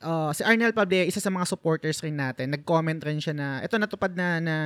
uh, 0.00 0.32
si 0.32 0.40
Arnel 0.40 0.72
Pable, 0.72 1.04
isa 1.04 1.20
sa 1.20 1.28
mga 1.28 1.44
supporters 1.44 2.00
rin 2.00 2.16
natin, 2.16 2.52
nag-comment 2.54 3.02
rin 3.02 3.20
siya 3.20 3.34
na, 3.36 3.48
ito 3.60 3.76
natupad 3.76 4.14
na, 4.16 4.40
na, 4.40 4.56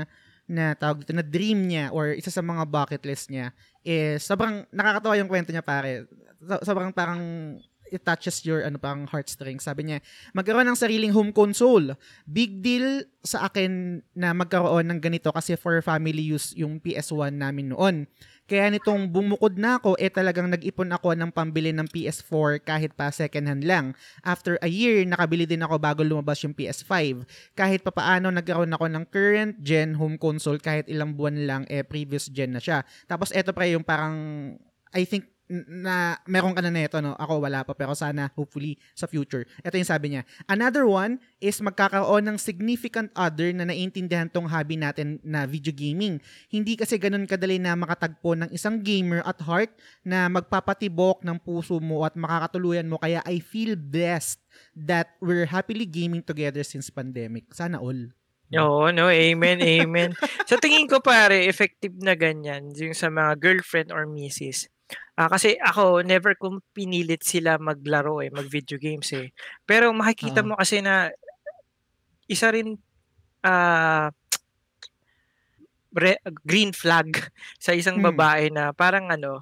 na 0.47 0.79
tawag 0.79 1.03
dito, 1.03 1.11
na 1.11 1.27
dream 1.27 1.67
niya 1.67 1.91
or 1.91 2.15
isa 2.15 2.31
sa 2.31 2.39
mga 2.39 2.63
bucket 2.71 3.03
list 3.03 3.35
niya 3.35 3.51
is, 3.83 4.23
sobrang 4.23 4.63
nakakatawa 4.71 5.19
yung 5.19 5.27
kwento 5.27 5.51
niya 5.51 5.67
pare. 5.67 6.07
So- 6.39 6.63
Sobrang 6.63 6.95
parang 6.95 7.19
it 7.91 8.03
touches 8.03 8.43
your 8.47 8.63
ano 8.63 8.79
pang 8.79 9.07
heartstrings. 9.09 9.67
Sabi 9.67 9.91
niya, 9.91 9.99
magkaroon 10.33 10.67
ng 10.67 10.79
sariling 10.79 11.15
home 11.15 11.31
console. 11.31 11.95
Big 12.27 12.63
deal 12.63 13.07
sa 13.27 13.51
akin 13.51 14.03
na 14.15 14.31
magkaroon 14.33 14.87
ng 14.87 15.01
ganito 15.03 15.35
kasi 15.35 15.59
for 15.59 15.83
family 15.83 16.23
use 16.23 16.55
yung 16.55 16.79
PS1 16.79 17.35
namin 17.35 17.75
noon. 17.75 18.07
Kaya 18.47 18.71
nitong 18.71 19.11
bumukod 19.11 19.59
na 19.59 19.83
ako, 19.83 19.99
eh 19.99 20.07
talagang 20.07 20.47
nag-ipon 20.47 20.95
ako 20.95 21.19
ng 21.19 21.35
pambili 21.35 21.75
ng 21.75 21.91
PS4 21.91 22.63
kahit 22.63 22.95
pa 22.95 23.11
second 23.11 23.51
hand 23.51 23.67
lang. 23.67 23.91
After 24.23 24.55
a 24.63 24.71
year, 24.71 25.03
nakabili 25.03 25.51
din 25.51 25.67
ako 25.67 25.83
bago 25.83 26.07
lumabas 26.07 26.47
yung 26.47 26.55
PS5. 26.55 27.27
Kahit 27.59 27.83
papaano 27.83 28.31
nagkaroon 28.31 28.71
ako 28.71 28.87
ng 28.87 29.05
current 29.11 29.59
gen 29.67 29.99
home 29.99 30.15
console 30.15 30.63
kahit 30.63 30.87
ilang 30.87 31.19
buwan 31.19 31.43
lang, 31.43 31.63
eh 31.67 31.83
previous 31.83 32.31
gen 32.31 32.55
na 32.55 32.63
siya. 32.63 32.87
Tapos 33.11 33.35
eto 33.35 33.51
pa 33.51 33.67
yung 33.67 33.83
parang, 33.83 34.15
I 34.95 35.03
think, 35.03 35.27
na 35.49 36.19
meron 36.27 36.53
ka 36.55 36.63
na 36.63 36.75
neto, 36.75 36.99
no? 36.99 37.15
Ako 37.15 37.39
wala 37.39 37.63
pa, 37.63 37.73
pero 37.73 37.95
sana, 37.95 38.31
hopefully, 38.35 38.75
sa 38.99 39.07
future. 39.07 39.47
Ito 39.63 39.79
yung 39.79 39.87
sabi 39.87 40.07
niya. 40.15 40.23
Another 40.51 40.85
one 40.87 41.23
is 41.39 41.63
magkakaroon 41.63 42.27
ng 42.27 42.39
significant 42.39 43.15
other 43.15 43.55
na 43.55 43.67
naiintindihan 43.67 44.27
tong 44.27 44.51
hobby 44.51 44.75
natin 44.75 45.23
na 45.23 45.47
video 45.47 45.71
gaming. 45.71 46.19
Hindi 46.51 46.75
kasi 46.75 46.99
ganun 46.99 47.31
kadali 47.31 47.63
na 47.63 47.79
makatagpo 47.79 48.35
ng 48.35 48.51
isang 48.51 48.83
gamer 48.83 49.23
at 49.23 49.39
heart 49.43 49.71
na 50.03 50.27
magpapatibok 50.27 51.23
ng 51.23 51.39
puso 51.39 51.79
mo 51.79 52.03
at 52.03 52.19
makakatuluyan 52.19 52.91
mo. 52.91 52.99
Kaya 52.99 53.23
I 53.23 53.39
feel 53.39 53.79
blessed 53.79 54.43
that 54.75 55.15
we're 55.23 55.47
happily 55.47 55.87
gaming 55.87 56.27
together 56.27 56.67
since 56.67 56.91
pandemic. 56.91 57.55
Sana 57.55 57.79
all. 57.79 58.11
Oo, 58.55 58.95
no, 58.95 59.11
amen, 59.11 59.59
amen. 59.59 60.15
sa 60.49 60.55
tingin 60.55 60.87
ko 60.87 61.03
pare, 61.03 61.51
effective 61.51 61.99
na 61.99 62.15
ganyan 62.15 62.71
yung 62.79 62.95
sa 62.95 63.11
mga 63.11 63.43
girlfriend 63.43 63.91
or 63.91 64.07
misis. 64.07 64.71
Ah, 65.17 65.33
kasi 65.33 65.57
ako, 65.59 66.05
never 66.05 66.37
kong 66.37 66.61
pinilit 66.77 67.25
sila 67.25 67.57
maglaro 67.57 68.21
eh, 68.21 68.29
mag-video 68.31 68.77
games 68.77 69.11
eh. 69.17 69.33
Pero 69.65 69.91
makikita 69.97 70.45
Oo. 70.45 70.53
mo 70.53 70.55
kasi 70.61 70.85
na 70.85 71.09
isa 72.29 72.51
rin 72.53 72.77
ah 73.47 74.11
re- 75.97 76.21
green 76.45 76.71
flag 76.77 77.09
sa 77.65 77.73
isang 77.73 77.99
Hmm. 77.99 78.13
babae 78.13 78.53
na 78.53 78.71
parang 78.77 79.09
ano, 79.09 79.41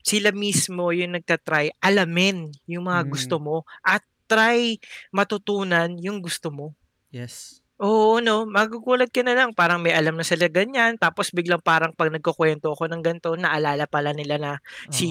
sila 0.00 0.32
mismo 0.32 0.88
yung 0.96 1.12
nagtatry 1.12 1.76
alamin 1.84 2.48
yung 2.64 2.88
mga 2.88 3.04
Hmm. 3.04 3.10
gusto 3.12 3.36
mo 3.36 3.56
at 3.84 4.00
try 4.30 4.78
matutunan 5.12 5.90
yung 6.00 6.22
gusto 6.22 6.48
mo. 6.48 6.72
Yes. 7.10 7.60
Oo, 7.80 8.20
no, 8.20 8.44
magugulat 8.44 9.08
ka 9.08 9.24
na 9.24 9.32
lang, 9.32 9.56
parang 9.56 9.80
may 9.80 9.96
alam 9.96 10.12
na 10.12 10.20
sila 10.20 10.52
ganyan, 10.52 11.00
tapos 11.00 11.32
biglang 11.32 11.64
parang 11.64 11.96
'pag 11.96 12.12
nagkukuwento 12.12 12.68
ako 12.76 12.84
ng 12.92 13.00
ganito, 13.00 13.32
naalala 13.40 13.88
pala 13.88 14.12
nila 14.12 14.36
na 14.36 14.50
si 14.92 15.08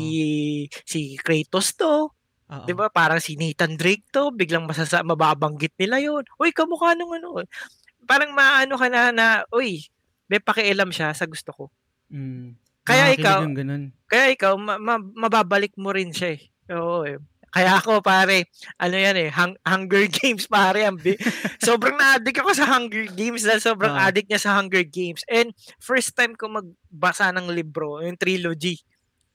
si 0.85 1.17
Kratos 1.17 1.73
'to, 1.73 2.13
Oo. 2.49 2.65
'Di 2.69 2.73
ba 2.77 2.93
parang 2.93 3.17
si 3.17 3.33
Nathan 3.33 3.73
Drake 3.73 4.05
to, 4.13 4.29
biglang 4.29 4.69
masasa 4.69 5.01
mababanggit 5.01 5.73
nila 5.81 5.97
'yon. 5.97 6.21
Uy, 6.37 6.53
kamukha 6.53 6.93
nung 6.93 7.09
ano. 7.13 7.41
Parang 8.05 8.33
maano 8.37 8.77
ka 8.77 8.85
na 8.89 9.09
na, 9.09 9.25
uy, 9.49 9.85
may 10.29 10.37
pakialam 10.41 10.93
siya 10.93 11.09
sa 11.13 11.25
gusto 11.25 11.49
ko. 11.49 11.63
Mm. 12.13 12.53
Kaya 12.85 13.13
Nakakakilig 13.13 13.21
ikaw, 13.25 13.39
yung 13.45 13.57
ganun. 13.57 13.83
kaya 14.09 14.25
ikaw 14.33 14.53
ma- 14.57 14.81
ma- 14.81 15.01
mababalik 15.01 15.73
mo 15.77 15.89
rin 15.89 16.09
siya 16.13 16.37
eh. 16.37 16.41
Oo 16.73 17.05
eh. 17.05 17.17
Kaya 17.49 17.81
ako 17.81 17.99
pare, 17.99 18.45
ano 18.77 18.95
yan 18.95 19.17
eh, 19.17 19.29
hung- 19.33 19.59
Hunger 19.65 20.05
Games 20.21 20.45
pare. 20.45 20.85
Ang 20.85 20.97
bi- 21.01 21.19
sobrang 21.59 21.97
na-addict 21.97 22.39
ako 22.41 22.51
sa 22.53 22.65
Hunger 22.69 23.09
Games 23.13 23.41
dahil 23.45 23.61
sobrang 23.61 23.93
Oo. 23.93 24.01
addict 24.01 24.29
niya 24.29 24.41
sa 24.41 24.57
Hunger 24.57 24.85
Games. 24.85 25.25
And 25.25 25.51
first 25.81 26.13
time 26.13 26.37
ko 26.37 26.47
magbasa 26.47 27.33
ng 27.33 27.49
libro, 27.49 28.01
yung 28.01 28.17
trilogy. 28.17 28.77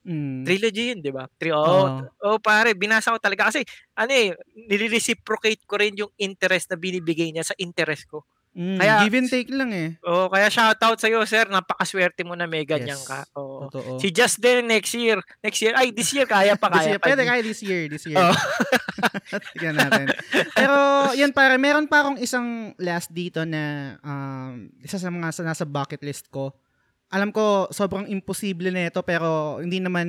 Mm. 0.05 0.45
Trilogy 0.45 0.83
yun, 0.93 0.99
di 1.01 1.09
ba? 1.09 1.25
Tri- 1.35 1.49
Oo. 1.49 1.65
oh, 1.65 1.87
oh, 2.21 2.37
pare, 2.37 2.77
binasa 2.77 3.09
ko 3.09 3.17
talaga 3.17 3.49
kasi 3.49 3.65
ano 3.97 4.11
eh, 4.13 4.37
nilireciprocate 4.69 5.65
ko 5.65 5.81
rin 5.81 5.97
yung 5.97 6.13
interest 6.15 6.69
na 6.69 6.77
binibigay 6.77 7.33
niya 7.33 7.41
sa 7.41 7.57
interest 7.57 8.05
ko. 8.05 8.21
Mm, 8.55 8.79
Kaya- 8.79 9.03
give 9.03 9.19
and 9.19 9.27
take 9.27 9.51
lang 9.51 9.75
eh. 9.75 9.89
Oh, 9.99 10.31
kaya 10.31 10.47
shoutout 10.47 10.95
sa 10.95 11.11
iyo, 11.11 11.19
sir. 11.27 11.43
Napakaswerte 11.43 12.23
mo 12.23 12.39
na 12.39 12.47
may 12.47 12.63
ganyan 12.63 12.95
Yes. 12.95 13.03
ka. 13.03 13.27
Oo. 13.35 13.67
Totoo. 13.67 13.99
Si 13.99 14.07
Just 14.09 14.39
din 14.39 14.63
next 14.63 14.95
year. 14.95 15.19
Next 15.43 15.59
year. 15.59 15.75
Ay, 15.75 15.91
this 15.91 16.07
year 16.15 16.23
kaya 16.23 16.55
pa 16.55 16.71
kaya 16.71 16.95
year, 16.95 16.97
pa. 16.97 17.11
pwede 17.11 17.27
kaya 17.27 17.43
this 17.43 17.59
year, 17.59 17.91
this 17.91 18.07
year. 18.07 18.15
Oh. 18.15 18.31
Tignan 19.59 19.75
natin. 19.75 20.07
Pero, 20.55 20.75
yun 21.13 21.35
para, 21.35 21.59
meron 21.59 21.83
pa 21.83 22.07
akong 22.07 22.15
isang 22.15 22.71
last 22.79 23.11
dito 23.11 23.43
na 23.43 23.95
um, 23.99 24.71
isa 24.79 24.95
sa 24.95 25.11
mga 25.11 25.35
sa 25.35 25.43
nasa 25.43 25.67
bucket 25.67 25.99
list 25.99 26.31
ko. 26.31 26.55
Alam 27.11 27.29
ko, 27.29 27.67
sobrang 27.69 28.07
imposible 28.07 28.71
na 28.71 28.87
ito, 28.87 29.03
pero 29.03 29.59
hindi 29.59 29.77
naman, 29.77 30.07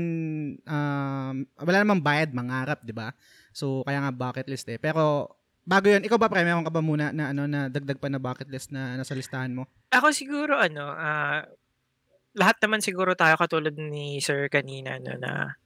um, 0.62 1.34
wala 1.58 1.78
namang 1.82 1.98
bayad, 2.00 2.30
mangarap, 2.30 2.78
di 2.80 2.94
ba? 2.94 3.10
So, 3.50 3.82
kaya 3.82 4.00
nga 4.00 4.14
bucket 4.14 4.46
list 4.46 4.70
eh. 4.70 4.78
Pero, 4.78 5.34
bago 5.66 5.90
yun, 5.90 6.06
ikaw 6.06 6.16
ba, 6.16 6.30
pre, 6.30 6.46
meron 6.46 6.62
ka 6.62 6.70
ba 6.70 6.78
muna 6.80 7.10
na, 7.10 7.34
ano, 7.34 7.50
na 7.50 7.66
dagdag 7.66 7.98
pa 7.98 8.06
na 8.06 8.22
bucket 8.22 8.46
list 8.46 8.70
na 8.70 8.94
nasa 8.94 9.18
listahan 9.18 9.50
mo? 9.50 9.66
Ako 9.90 10.14
siguro 10.14 10.54
ano, 10.54 10.86
ah, 10.94 11.42
lahat 12.38 12.56
naman 12.62 12.80
siguro 12.84 13.18
tayo 13.18 13.34
katulad 13.34 13.74
ni 13.74 14.22
Sir 14.22 14.46
kanina 14.46 15.00
no, 15.02 15.18
na 15.18 15.56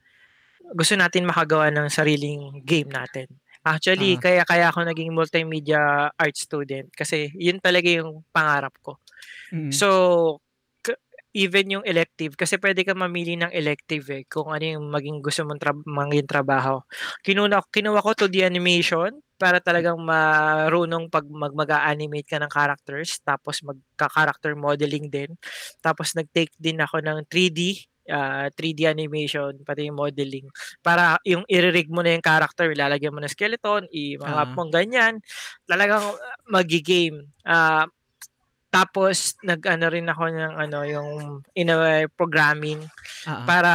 gusto 0.72 0.94
natin 0.94 1.26
makagawa 1.26 1.68
ng 1.68 1.90
sariling 1.90 2.62
game 2.62 2.88
natin. 2.88 3.26
Actually, 3.60 4.16
Ah. 4.16 4.20
kaya 4.22 4.42
kaya 4.48 4.64
ako 4.72 4.88
naging 4.88 5.12
multimedia 5.12 6.08
art 6.16 6.36
student 6.38 6.88
kasi 6.96 7.28
yun 7.36 7.60
talaga 7.60 7.92
yung 7.92 8.24
pangarap 8.32 8.72
ko. 8.80 8.96
Mm. 9.52 9.68
So, 9.68 9.88
k- 10.80 10.96
even 11.36 11.68
yung 11.68 11.84
elective, 11.84 12.38
kasi 12.40 12.56
pwede 12.56 12.86
ka 12.88 12.96
mamili 12.96 13.36
ng 13.36 13.52
elective 13.52 14.08
eh, 14.16 14.22
kung 14.24 14.48
ano 14.48 14.64
yung 14.64 14.86
maging 14.88 15.20
gusto 15.20 15.44
mong 15.44 15.60
tra- 15.60 15.84
maging 15.84 16.24
trabaho. 16.24 16.80
Kinuna, 17.20 17.60
kinuha 17.68 18.00
ko 18.00 18.16
to 18.16 18.26
the 18.32 18.46
animation 18.48 19.20
para 19.40 19.56
talagang 19.64 19.96
marunong 19.96 21.08
pag 21.08 21.24
mag, 21.32 21.56
mag-animate 21.56 22.28
ka 22.28 22.36
ng 22.36 22.52
characters, 22.52 23.16
tapos 23.24 23.64
magka-character 23.64 24.52
modeling 24.52 25.08
din. 25.08 25.32
Tapos 25.80 26.12
nag-take 26.12 26.52
din 26.60 26.76
ako 26.84 27.00
ng 27.00 27.24
3D, 27.32 27.80
ah, 28.12 28.52
3D 28.52 28.84
animation, 28.84 29.56
pati 29.64 29.88
yung 29.88 29.96
modeling. 29.96 30.44
Para 30.84 31.16
yung 31.24 31.48
i-rig 31.48 31.88
mo 31.88 32.04
na 32.04 32.12
yung 32.12 32.24
character, 32.24 32.68
ilalagyan 32.68 33.16
mo 33.16 33.20
ng 33.24 33.32
skeleton, 33.32 33.88
i-mga 33.88 34.42
Ah. 34.44 34.52
mong 34.52 34.70
ganyan. 34.74 35.14
Talagang 35.64 36.04
magi-game. 36.46 37.24
Ah, 37.48 37.88
tapos 38.70 39.34
nag-ano 39.42 39.86
rin 39.90 40.06
ako 40.06 40.24
ng 40.30 40.54
ano 40.58 40.78
yung 40.86 41.10
in 41.58 41.70
a 41.74 42.06
programming 42.14 42.78
Ah, 43.26 43.42
ah. 43.42 43.46
para 43.48 43.72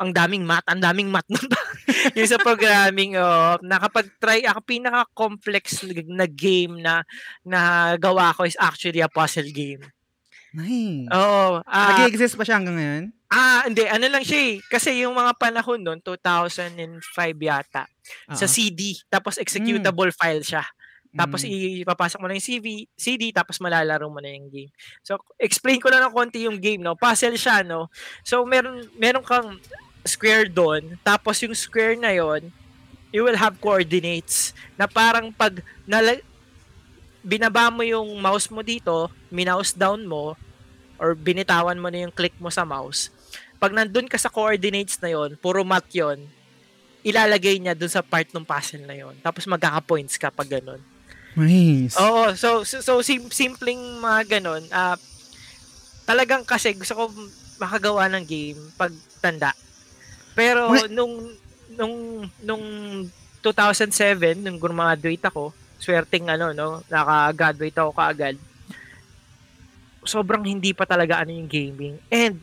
ang 0.00 0.12
daming 0.12 0.44
math, 0.44 0.66
ang 0.68 0.80
daming 0.82 1.08
math 1.08 1.28
nun. 1.32 1.46
yung 2.16 2.26
sa 2.26 2.36
programming, 2.36 3.14
oh, 3.14 3.56
nakapag-try 3.60 4.42
ako 4.44 4.58
pinaka-complex 4.62 5.82
na 6.06 6.26
game 6.26 6.78
na 6.78 7.02
na 7.42 7.60
gawa 7.96 8.32
ko 8.32 8.42
is 8.42 8.56
actually 8.56 8.98
a 8.98 9.08
puzzle 9.08 9.48
game. 9.48 9.82
Nice. 10.50 11.06
Oo. 11.10 11.60
ah, 11.60 11.88
Nag-exist 11.94 12.34
pa 12.34 12.42
siya 12.42 12.56
hanggang 12.56 12.76
ngayon? 12.76 13.04
ah, 13.26 13.66
hindi, 13.66 13.82
ano 13.84 14.06
lang 14.06 14.22
siya 14.22 14.38
eh. 14.38 14.56
Kasi 14.62 15.02
yung 15.02 15.12
mga 15.12 15.34
panahon 15.36 15.82
nun, 15.82 15.98
2005 16.00 17.02
yata, 17.36 17.84
sa 18.30 18.46
Ah. 18.46 18.48
CD, 18.48 18.96
tapos 19.06 19.36
executable 19.36 20.14
file 20.14 20.40
siya. 20.40 20.62
Tapos 21.10 21.42
Mm. 21.42 21.80
ipapasok 21.82 22.20
mo 22.20 22.28
na 22.28 22.36
yung 22.36 22.44
CV, 22.44 22.66
CD, 22.92 23.32
tapos 23.32 23.56
malalaro 23.58 24.06
mo 24.06 24.20
na 24.20 24.28
yung 24.30 24.46
game. 24.46 24.68
So, 25.00 25.16
explain 25.36 25.80
ko 25.80 25.88
lang 25.88 26.04
ng 26.04 26.12
konti 26.12 26.44
yung 26.44 26.60
game, 26.60 26.78
no? 26.78 26.92
Puzzle 26.94 27.34
siya, 27.34 27.64
no? 27.64 27.88
So, 28.20 28.44
meron, 28.44 28.84
meron 28.94 29.24
kang 29.24 29.56
square 30.06 30.48
doon, 30.48 30.94
tapos 31.02 31.42
yung 31.42 31.54
square 31.54 31.98
na 31.98 32.14
yon 32.14 32.48
you 33.14 33.22
will 33.22 33.38
have 33.38 33.56
coordinates 33.62 34.50
na 34.74 34.84
parang 34.86 35.30
pag 35.30 35.62
nala- 35.86 36.22
binaba 37.26 37.70
mo 37.70 37.82
yung 37.82 38.18
mouse 38.22 38.46
mo 38.50 38.62
dito, 38.62 39.10
minouse 39.30 39.74
down 39.74 40.06
mo, 40.06 40.38
or 40.96 41.12
binitawan 41.12 41.76
mo 41.76 41.90
na 41.90 42.06
yung 42.06 42.14
click 42.14 42.34
mo 42.38 42.48
sa 42.48 42.62
mouse, 42.64 43.10
pag 43.56 43.72
nandun 43.72 44.06
ka 44.08 44.16
sa 44.20 44.30
coordinates 44.32 45.00
na 45.00 45.10
yon 45.12 45.34
puro 45.40 45.64
math 45.64 45.88
yon 45.92 46.22
ilalagay 47.06 47.62
niya 47.62 47.78
dun 47.78 47.90
sa 47.90 48.02
part 48.02 48.26
ng 48.34 48.42
puzzle 48.42 48.82
na 48.82 48.98
yon 48.98 49.14
Tapos 49.22 49.46
magkaka-points 49.46 50.18
ka 50.18 50.28
pag 50.34 50.50
ganun. 50.50 50.82
Nice. 51.38 51.94
Oo, 52.00 52.34
so 52.34 52.64
so, 52.66 52.82
so 52.82 52.92
sim- 53.04 53.30
simpleng 53.30 53.78
mga 54.00 54.40
ganun. 54.40 54.64
ah 54.74 54.98
talagang 56.06 56.46
kasi 56.46 56.70
gusto 56.74 56.94
ko 56.94 57.04
makagawa 57.58 58.06
ng 58.10 58.24
game 58.24 58.60
pag 58.78 58.94
tanda. 59.18 59.50
Pero 60.36 60.68
nung 60.92 61.32
nung 61.72 61.94
nung 62.44 62.64
2007 63.40 64.36
nung 64.44 64.60
graduate 64.60 65.24
ako, 65.24 65.50
swerteng 65.80 66.28
ano 66.28 66.52
no, 66.52 66.84
naka-graduate 66.86 67.78
ako 67.80 67.90
kaagad. 67.90 68.36
Sobrang 70.04 70.44
hindi 70.44 70.76
pa 70.76 70.84
talaga 70.84 71.24
ano 71.24 71.32
yung 71.32 71.48
gaming. 71.48 71.96
And 72.12 72.38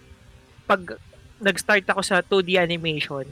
pag 0.66 0.98
nag-start 1.38 1.86
ako 1.86 2.02
sa 2.02 2.20
2D 2.20 2.58
animation, 2.58 3.30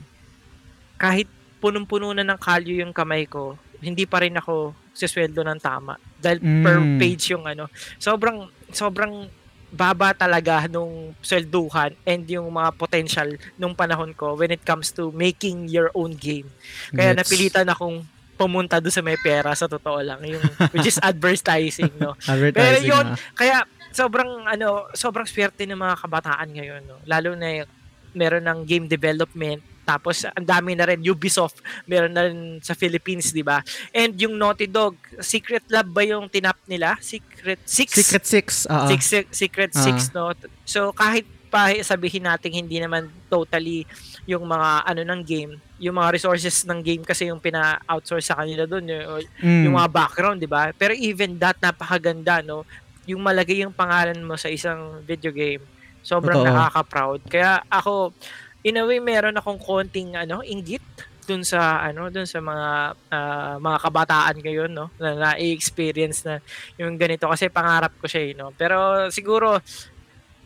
kahit 0.95 1.25
punong-puno 1.57 2.13
na 2.13 2.23
ng 2.23 2.39
kalyo 2.39 2.79
yung 2.79 2.93
kamay 2.93 3.25
ko, 3.25 3.55
hindi 3.81 4.05
pa 4.05 4.21
rin 4.21 4.37
ako 4.37 4.77
sisweldo 4.93 5.41
ng 5.41 5.59
tama. 5.59 5.97
Dahil 6.19 6.37
per 6.37 6.77
Mm. 6.77 6.99
page 6.99 7.23
yung 7.33 7.47
ano. 7.47 7.65
Sobrang, 7.97 8.45
sobrang 8.69 9.25
baba 9.71 10.11
talaga 10.11 10.67
nung 10.67 11.15
swelduhan 11.23 11.95
and 12.03 12.27
yung 12.27 12.51
mga 12.51 12.75
potential 12.75 13.27
nung 13.55 13.71
panahon 13.71 14.11
ko 14.11 14.35
when 14.35 14.51
it 14.51 14.61
comes 14.61 14.91
to 14.91 15.09
making 15.15 15.71
your 15.71 15.87
own 15.95 16.11
game. 16.11 16.51
Kaya 16.91 17.15
Gets. 17.15 17.19
napilitan 17.23 17.67
akong 17.71 18.03
pumunta 18.35 18.83
doon 18.83 18.91
sa 18.91 18.99
may 18.99 19.15
pera 19.15 19.55
sa 19.55 19.71
totoo 19.71 20.01
lang 20.01 20.19
yung 20.25 20.41
which 20.73 20.89
is 20.89 20.97
advertising 21.05 21.93
no 22.01 22.17
Advertising. 22.25 22.57
pero 22.57 22.77
yun, 22.81 23.05
ah. 23.13 23.17
kaya 23.37 23.57
sobrang 23.93 24.43
ano, 24.49 24.91
sobrang 24.91 25.27
swerte 25.27 25.63
ng 25.67 25.77
mga 25.77 25.95
kabataan 25.99 26.49
ngayon, 26.51 26.81
no. 26.87 26.97
Lalo 27.05 27.35
na 27.35 27.63
yung- 27.63 27.71
meron 28.11 28.43
ng 28.43 28.59
game 28.67 28.85
development 28.91 29.63
tapos 29.91 30.23
ang 30.23 30.45
dami 30.45 30.71
na 30.71 30.87
rin 30.87 31.03
Ubisoft, 31.03 31.59
meron 31.83 32.11
na 32.11 32.25
rin 32.25 32.39
sa 32.59 32.71
Philippines, 32.71 33.29
'di 33.29 33.43
ba? 33.43 33.59
And 33.91 34.15
yung 34.15 34.35
Naughty 34.35 34.65
Dog, 34.65 34.95
Secret 35.19 35.67
Lab 35.67 35.87
ba 35.87 36.01
yung 36.01 36.27
tinap 36.27 36.55
nila? 36.63 36.95
Secret 37.03 37.59
Six? 37.67 37.89
Secret 37.91 38.23
Six. 38.23 38.47
ah, 38.65 38.85
ah. 38.85 38.87
Six, 38.87 39.01
Secret 39.29 39.71
Ah. 39.71 39.83
Six, 39.83 39.97
no? 40.11 40.31
So 40.63 40.91
kahit 40.91 41.23
pa 41.51 41.67
sabihin 41.83 42.23
natin 42.23 42.55
hindi 42.55 42.79
naman 42.79 43.11
totally 43.27 43.83
yung 44.23 44.47
mga 44.47 44.87
ano 44.87 45.01
ng 45.03 45.21
game, 45.21 45.51
yung 45.77 45.99
mga 45.99 46.15
resources 46.15 46.63
ng 46.63 46.79
game 46.79 47.03
kasi 47.03 47.27
yung 47.27 47.43
pina-outsource 47.43 48.31
sa 48.31 48.39
kanila 48.39 48.63
doon, 48.63 48.87
yung, 48.87 49.03
Mm. 49.43 49.63
yung 49.67 49.75
mga 49.75 49.89
background, 49.91 50.39
'di 50.39 50.47
ba? 50.47 50.71
Pero 50.71 50.95
even 50.95 51.35
that 51.35 51.59
napakaganda, 51.59 52.39
no? 52.39 52.63
Yung 53.03 53.19
malagay 53.19 53.67
yung 53.67 53.75
pangalan 53.75 54.15
mo 54.21 54.39
sa 54.39 54.47
isang 54.47 55.03
video 55.03 55.33
game. 55.33 55.59
Sobrang 56.01 56.39
Totoo. 56.39 56.49
nakaka-proud. 56.49 57.19
Kaya 57.27 57.61
ako 57.67 58.15
in 58.61 58.77
a 58.77 58.83
way 58.85 59.01
meron 59.01 59.37
akong 59.37 59.59
konting 59.61 60.13
ano, 60.17 60.41
inggit 60.45 60.83
dun 61.25 61.45
sa 61.45 61.85
ano, 61.85 62.09
dun 62.09 62.25
sa 62.25 62.41
mga 62.41 62.69
ah, 63.13 63.55
mga 63.61 63.77
kabataan 63.81 64.35
ngayon, 64.41 64.71
no? 64.73 64.89
Na 64.97 65.15
na-experience 65.15 66.25
na 66.25 66.41
yung 66.81 66.97
ganito 66.97 67.29
kasi 67.29 67.47
pangarap 67.47 67.93
ko 68.01 68.05
siya, 68.09 68.21
eh, 68.25 68.33
no? 68.33 68.51
Pero 68.57 69.07
siguro 69.13 69.61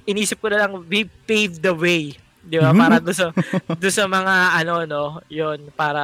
inisip 0.06 0.38
ko 0.38 0.48
na 0.54 0.66
lang 0.66 0.78
we 0.86 1.10
pave 1.26 1.58
the 1.60 1.74
way, 1.74 2.14
'di 2.46 2.62
ba? 2.62 2.72
Mhm. 2.72 2.80
Para 2.80 2.96
doon 3.02 3.18
sa 3.18 3.28
doon 3.82 3.96
sa 3.96 4.06
mga 4.06 4.36
ano 4.62 4.74
no, 4.86 5.04
'yon 5.32 5.60
para 5.74 6.04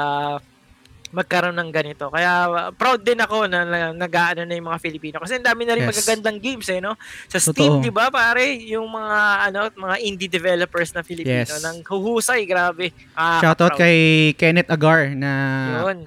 magkaroon 1.11 1.53
ng 1.53 1.69
ganito. 1.69 2.07
Kaya 2.07 2.31
uh, 2.47 2.69
proud 2.71 3.03
din 3.03 3.19
ako 3.19 3.45
na, 3.45 3.63
na 3.63 3.77
nag-aano 3.91 4.43
na 4.43 4.53
yung 4.53 4.67
mga 4.67 4.79
Filipino 4.79 5.19
kasi 5.19 5.35
ang 5.35 5.45
dami 5.45 5.63
na 5.63 5.75
rin 5.75 5.83
Yes. 5.83 5.91
magagandang 5.91 6.39
games 6.39 6.67
eh 6.67 6.79
no. 6.79 6.95
Sa 7.27 7.37
Steam. 7.37 7.79
'di 7.79 7.91
ba, 7.91 8.07
pare, 8.07 8.43
yung 8.63 8.87
mga 8.87 9.17
ano, 9.47 9.59
mga 9.69 9.95
indie 10.01 10.27
developers 10.27 10.91
na 10.91 11.03
Filipino 11.03 11.43
Yes. 11.43 11.59
nang 11.59 11.83
huhusay, 11.83 12.43
grabe. 12.43 12.95
Ah, 13.11 13.39
Shoutout 13.39 13.75
kay 13.75 13.95
Kenneth 14.33 14.71
Agar 14.71 15.11
na 15.11 15.31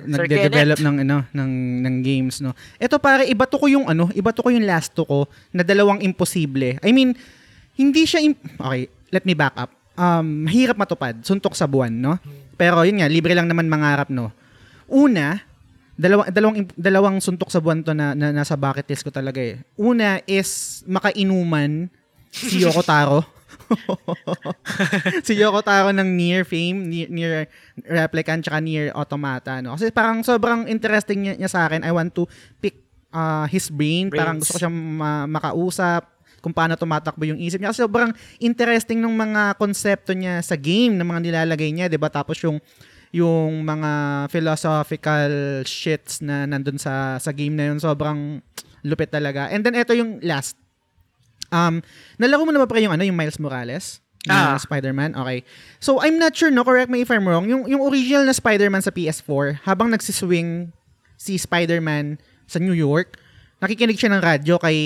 nagde-develop 0.00 0.80
ng 0.80 0.96
ano 1.02 1.16
ng 1.30 1.50
ng 1.82 1.96
games 2.00 2.40
no. 2.40 2.52
Ito 2.76 2.96
pare 2.96 3.24
iba 3.26 3.44
to 3.44 3.56
ko 3.56 3.68
yung 3.68 3.86
ano, 3.86 4.08
iba 4.12 4.32
to 4.32 4.40
ko 4.40 4.48
yung 4.48 4.64
last 4.64 4.92
to 4.92 5.04
ko 5.04 5.28
na 5.50 5.62
dalawang 5.62 6.00
imposible. 6.00 6.80
I 6.80 6.90
mean, 6.90 7.12
hindi 7.74 8.02
siya 8.04 8.22
im- 8.22 8.38
Okay, 8.56 8.86
let 9.10 9.24
me 9.24 9.34
back 9.34 9.54
up. 9.56 9.70
Um, 9.94 10.42
mahirap 10.42 10.74
matupad, 10.74 11.22
suntok 11.22 11.54
sa 11.54 11.66
buwan, 11.66 11.90
no? 11.90 12.18
Pero 12.54 12.82
yun 12.82 12.98
nga, 12.98 13.06
libre 13.06 13.30
lang 13.30 13.46
naman 13.46 13.66
mangarap, 13.66 14.10
no. 14.10 14.30
Una, 14.88 15.40
dalawang 15.94 16.28
dalawang 16.30 16.56
dalawang 16.74 17.16
suntok 17.22 17.48
sa 17.48 17.62
buwan 17.62 17.86
to 17.86 17.94
na, 17.94 18.12
na 18.12 18.34
nasa 18.34 18.58
bucket 18.58 18.86
list 18.90 19.06
ko 19.06 19.10
talaga 19.14 19.38
eh. 19.38 19.62
Una 19.78 20.18
is 20.26 20.82
makainuman 20.86 21.86
si 22.34 22.66
Yoko 22.66 22.82
Taro. 22.82 23.22
si 25.26 25.38
Yoko 25.38 25.62
Taro 25.62 25.94
ng 25.94 26.08
Near 26.18 26.42
Fame, 26.42 26.90
Near, 26.90 27.08
near 27.08 27.32
Replicant, 27.86 28.42
tsaka 28.42 28.58
Near 28.58 28.90
Automata. 28.92 29.62
No? 29.62 29.78
Kasi 29.78 29.94
parang 29.94 30.26
sobrang 30.26 30.66
interesting 30.66 31.22
niya, 31.22 31.34
niya 31.38 31.50
sa 31.50 31.70
akin. 31.70 31.86
I 31.86 31.94
want 31.94 32.12
to 32.18 32.26
pick 32.58 32.82
uh, 33.14 33.46
his 33.46 33.70
brain. 33.70 34.10
Brains. 34.10 34.18
Parang 34.18 34.36
gusto 34.42 34.58
ko 34.58 34.60
siyang 34.66 34.74
ma- 34.74 35.30
makausap 35.30 36.10
kung 36.44 36.52
paano 36.52 36.76
tumatakbo 36.76 37.24
yung 37.24 37.40
isip 37.40 37.62
niya. 37.62 37.72
Kasi 37.72 37.86
sobrang 37.86 38.12
interesting 38.42 39.00
ng 39.00 39.14
mga 39.14 39.56
konsepto 39.56 40.12
niya 40.12 40.44
sa 40.44 40.58
game, 40.60 40.92
ng 40.98 41.06
mga 41.06 41.20
nilalagay 41.24 41.72
niya, 41.72 41.88
'di 41.88 41.96
ba? 41.96 42.12
Tapos 42.12 42.36
yung 42.44 42.60
yung 43.14 43.62
mga 43.62 43.90
philosophical 44.26 45.30
shits 45.62 46.18
na 46.18 46.50
nandun 46.50 46.82
sa 46.82 47.14
sa 47.22 47.30
game 47.30 47.54
na 47.54 47.70
yun, 47.70 47.78
sobrang 47.78 48.42
lupit 48.82 49.14
talaga. 49.14 49.46
And 49.54 49.62
then 49.62 49.78
ito 49.78 49.94
yung 49.94 50.18
last. 50.26 50.58
Um, 51.54 51.78
nalaro 52.18 52.42
mo 52.42 52.50
na 52.50 52.58
ba 52.58 52.66
pre 52.66 52.82
yung 52.82 52.90
ano, 52.90 53.06
yung 53.06 53.14
Miles 53.14 53.38
Morales? 53.38 54.02
Na 54.26 54.56
Ah. 54.56 54.58
Spider-Man? 54.58 55.14
Okay. 55.14 55.44
So, 55.78 56.00
I'm 56.00 56.16
not 56.16 56.32
sure, 56.32 56.48
no? 56.50 56.64
Correct 56.64 56.88
me 56.88 57.04
if 57.04 57.12
I'm 57.12 57.28
wrong. 57.28 57.44
Yung, 57.44 57.68
yung 57.68 57.84
original 57.84 58.24
na 58.24 58.32
Spider-Man 58.32 58.80
sa 58.80 58.88
PS4, 58.88 59.60
habang 59.68 59.92
nagsiswing 59.92 60.72
si 61.20 61.36
Spider-Man 61.36 62.16
sa 62.48 62.56
New 62.56 62.72
York, 62.72 63.20
nakikinig 63.60 64.00
siya 64.00 64.16
ng 64.16 64.24
radyo 64.24 64.56
kay 64.56 64.76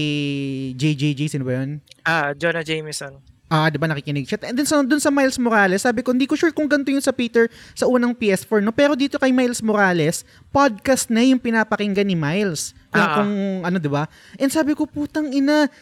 JJJ, 0.74 1.38
sino 1.38 1.46
ba 1.46 1.62
yun? 1.62 1.78
Ah, 2.02 2.34
Jonah 2.34 2.66
Jameson. 2.66 3.22
Ah, 3.48 3.72
'di 3.72 3.80
ba 3.80 3.88
nakikinig 3.88 4.28
siya. 4.28 4.36
And 4.44 4.60
then 4.60 4.68
sa 4.68 4.84
dun 4.84 5.00
sa 5.00 5.08
Miles 5.08 5.40
Morales, 5.40 5.80
sabi 5.80 6.04
ko, 6.04 6.12
hindi 6.12 6.28
ko 6.28 6.36
sure 6.36 6.52
kung 6.52 6.68
ganito 6.68 6.92
yung 6.92 7.00
sa 7.00 7.16
Peter 7.16 7.48
sa 7.72 7.88
unang 7.88 8.12
PS4, 8.12 8.60
no? 8.60 8.76
Pero 8.76 8.92
dito 8.92 9.16
kay 9.16 9.32
Miles 9.32 9.64
Morales, 9.64 10.20
podcast 10.52 11.08
na 11.08 11.24
yung 11.24 11.40
pinapakinggan 11.40 12.04
ni 12.04 12.12
Miles. 12.12 12.76
Kung, 12.92 13.00
Ah. 13.00 13.14
kung 13.16 13.32
ano, 13.64 13.76
'di 13.80 13.88
ba? 13.88 14.04
And 14.36 14.52
sabi 14.52 14.76
ko, 14.76 14.84
putang 14.84 15.32
ina. 15.32 15.72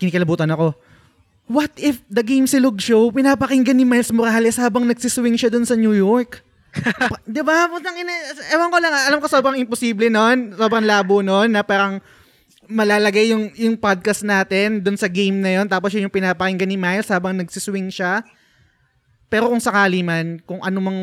Kinikilabutan 0.00 0.48
ako. 0.50 0.72
What 1.52 1.76
if 1.76 2.00
the 2.08 2.24
Game 2.24 2.48
Silog 2.48 2.80
Show 2.80 3.12
pinapakinggan 3.12 3.76
ni 3.76 3.84
Miles 3.84 4.08
Morales 4.08 4.56
habang 4.56 4.88
nagsiswing 4.88 5.36
siya 5.36 5.52
dun 5.52 5.68
sa 5.68 5.76
New 5.76 5.92
York? 5.92 6.40
'Di 7.28 7.44
ba? 7.44 7.68
Putang 7.68 7.92
ina. 7.92 8.08
Ewan 8.50 8.72
ko 8.72 8.80
lang, 8.80 8.88
alam 8.88 9.20
ko 9.20 9.28
sobrang 9.28 9.60
imposible 9.60 10.08
noon, 10.08 10.56
sobrang 10.56 10.80
labo 10.80 11.20
noon 11.20 11.52
na 11.52 11.60
parang 11.60 12.00
malalagay 12.72 13.30
yung 13.30 13.52
yung 13.54 13.76
podcast 13.76 14.24
natin 14.24 14.80
doon 14.80 14.96
sa 14.96 15.06
game 15.06 15.36
na 15.36 15.60
yon 15.60 15.68
tapos 15.68 15.92
yun 15.92 16.08
yung 16.08 16.14
pinapakinggan 16.14 16.66
ni 16.66 16.80
Miles 16.80 17.12
habang 17.12 17.36
nagsiswing 17.36 17.92
siya. 17.92 18.24
Pero 19.28 19.48
kung 19.48 19.60
sakali 19.60 20.00
man, 20.00 20.40
kung 20.44 20.60
ano 20.64 20.78
mang 20.80 21.00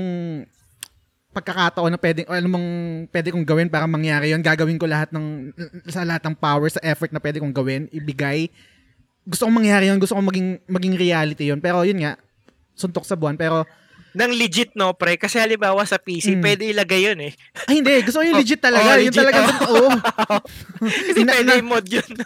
pagkakataon 1.30 1.94
na 1.94 2.00
pwede, 2.02 2.26
o 2.26 2.34
ano 2.34 2.48
mang 2.50 2.68
pwede 3.14 3.30
kong 3.30 3.46
gawin 3.46 3.70
para 3.70 3.86
mangyari 3.86 4.34
yon 4.34 4.42
gagawin 4.42 4.82
ko 4.82 4.90
lahat 4.90 5.14
ng, 5.14 5.54
sa 5.90 6.02
lahat 6.02 6.26
ng 6.26 6.36
power, 6.38 6.70
sa 6.74 6.82
effort 6.82 7.14
na 7.14 7.22
pwede 7.22 7.38
kong 7.38 7.54
gawin, 7.54 7.86
ibigay. 7.94 8.50
Gusto 9.26 9.46
kong 9.46 9.62
mangyari 9.62 9.94
yon 9.94 10.02
gusto 10.02 10.18
kong 10.18 10.26
maging, 10.26 10.50
maging 10.66 10.96
reality 10.98 11.54
yon 11.54 11.62
Pero 11.62 11.86
yun 11.86 12.02
nga, 12.02 12.18
suntok 12.74 13.06
sa 13.06 13.14
buwan. 13.14 13.38
Pero, 13.38 13.64
Nang 14.12 14.32
legit, 14.32 14.74
no, 14.74 14.92
pre? 14.92 15.16
Kasi 15.16 15.38
halimbawa 15.38 15.82
sa 15.84 15.96
PC, 15.96 16.34
Mm. 16.34 16.42
pwede 16.42 16.64
ilagay 16.68 17.02
yun 17.06 17.20
eh. 17.22 17.34
ay 17.66 17.74
hindi, 17.78 17.94
gusto 18.02 18.20
ko 18.20 18.26
yung 18.26 18.38
legit 18.38 18.58
talaga. 18.58 18.86
Oh, 18.86 18.96
yun 18.96 19.06
legit. 19.06 19.20
talaga, 19.20 19.40
oo. 19.70 19.88
Kasi 20.82 21.22
Na- 21.22 21.34
pwede 21.36 21.46
na- 21.46 21.60
i-mod 21.60 21.86
yun. 21.86 22.10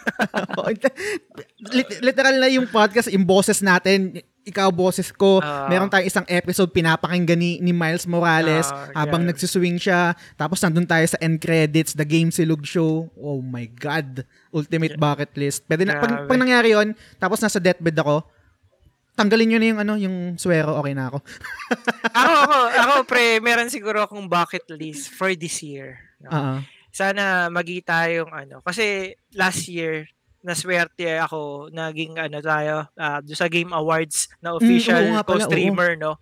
Literal 2.01 2.35
na 2.35 2.47
yung 2.47 2.67
podcast, 2.67 3.07
yung 3.07 3.23
boses 3.23 3.59
natin, 3.59 4.15
ikaw 4.43 4.67
boses 4.69 5.07
ko, 5.09 5.39
Ah. 5.39 5.67
meron 5.67 5.87
tayong 5.87 6.03
isang 6.05 6.27
episode 6.27 6.67
pinapakinggan 6.69 7.35
ni, 7.35 7.59
ni 7.59 7.71
Miles 7.71 8.03
Morales 8.03 8.67
Ah, 8.67 8.91
habang 8.93 9.23
yeah. 9.23 9.31
nagsiswing 9.31 9.77
siya. 9.77 10.01
Tapos 10.33 10.59
nandun 10.59 10.83
tayo 10.83 11.03
sa 11.03 11.15
end 11.17 11.39
credits, 11.39 11.91
The 11.93 12.03
Game 12.03 12.27
Silog 12.27 12.59
Show. 12.61 13.07
Oh 13.15 13.39
my 13.39 13.65
God. 13.69 14.27
Ultimate 14.51 14.95
bucket 14.95 15.31
list. 15.33 15.63
Pwede 15.63 15.83
na, 15.83 15.95
pag, 15.95 16.27
pag 16.27 16.35
nangyari 16.37 16.71
yun, 16.71 16.91
tapos 17.15 17.39
nasa 17.39 17.57
deathbed 17.57 17.95
ako, 17.95 18.27
tanggalin 19.13 19.47
nyo 19.53 19.59
na 19.61 19.67
yung 19.69 19.81
ano, 19.81 19.93
yung 19.97 20.17
swero, 20.41 20.77
okay 20.81 20.93
na 20.97 21.09
ako. 21.13 21.17
ako, 22.21 22.33
ako, 22.33 22.57
ako, 22.73 22.93
pre, 23.05 23.25
meron 23.39 23.69
siguro 23.69 24.01
akong 24.01 24.25
bucket 24.25 24.65
list 24.73 25.13
for 25.13 25.33
this 25.37 25.61
year. 25.61 26.01
No? 26.21 26.29
Oo. 26.33 26.55
Sana 26.93 27.49
magi 27.49 27.81
tayong 27.81 28.29
ano. 28.29 28.61
Kasi 28.61 29.17
last 29.33 29.65
year, 29.69 30.09
naswerte 30.43 31.07
ako, 31.17 31.71
naging 31.71 32.19
ano 32.19 32.37
tayo, 32.43 32.75
doon 32.97 33.39
sa 33.39 33.47
Game 33.47 33.71
Awards 33.71 34.27
na 34.43 34.53
official 34.53 34.99
oo 34.99 35.13
nga 35.15 35.23
pala, 35.23 35.47
co-streamer, 35.47 35.95
no? 35.95 36.19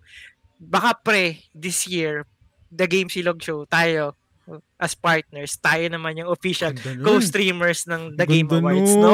Baka 0.62 0.94
pre, 1.02 1.42
this 1.50 1.90
year, 1.90 2.22
the 2.70 2.86
Game 2.86 3.10
Silog 3.10 3.42
Show, 3.42 3.66
tayo, 3.66 4.14
as 4.76 4.98
partners, 4.98 5.54
tayo 5.56 5.86
naman 5.86 6.18
yung 6.18 6.26
official 6.28 6.74
Ganda 6.74 6.98
co-streamers 7.06 7.86
ng 7.86 8.18
The 8.18 8.26
Game 8.26 8.50
Ganda 8.50 8.74
Awards, 8.74 8.92
no? 8.98 9.12